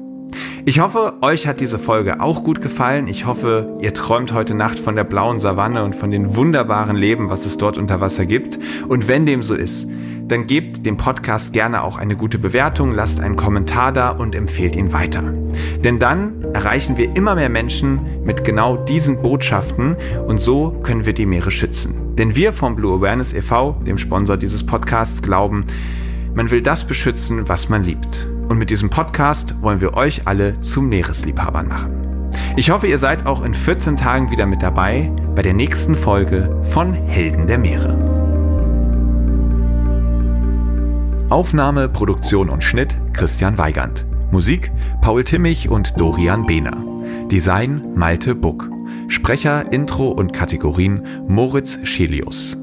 [0.66, 3.08] Ich hoffe, euch hat diese Folge auch gut gefallen.
[3.08, 7.30] Ich hoffe, ihr träumt heute Nacht von der blauen Savanne und von den wunderbaren Leben,
[7.30, 8.60] was es dort unter Wasser gibt.
[8.88, 9.88] Und wenn dem so ist,
[10.28, 14.76] dann gebt dem Podcast gerne auch eine gute Bewertung, lasst einen Kommentar da und empfehlt
[14.76, 15.34] ihn weiter.
[15.84, 19.96] Denn dann erreichen wir immer mehr Menschen mit genau diesen Botschaften
[20.28, 22.16] und so können wir die Meere schützen.
[22.16, 25.66] Denn wir vom Blue Awareness e.V., dem Sponsor dieses Podcasts, glauben,
[26.34, 28.28] man will das beschützen, was man liebt.
[28.48, 32.32] Und mit diesem Podcast wollen wir euch alle zu Meeresliebhabern machen.
[32.56, 36.58] Ich hoffe, ihr seid auch in 14 Tagen wieder mit dabei bei der nächsten Folge
[36.64, 38.16] von Helden der Meere.
[41.30, 44.06] Aufnahme, Produktion und Schnitt Christian Weigand.
[44.32, 46.84] Musik Paul Timmich und Dorian Behner.
[47.30, 48.70] Design Malte Buck.
[49.08, 52.58] Sprecher, Intro und Kategorien Moritz Schelius.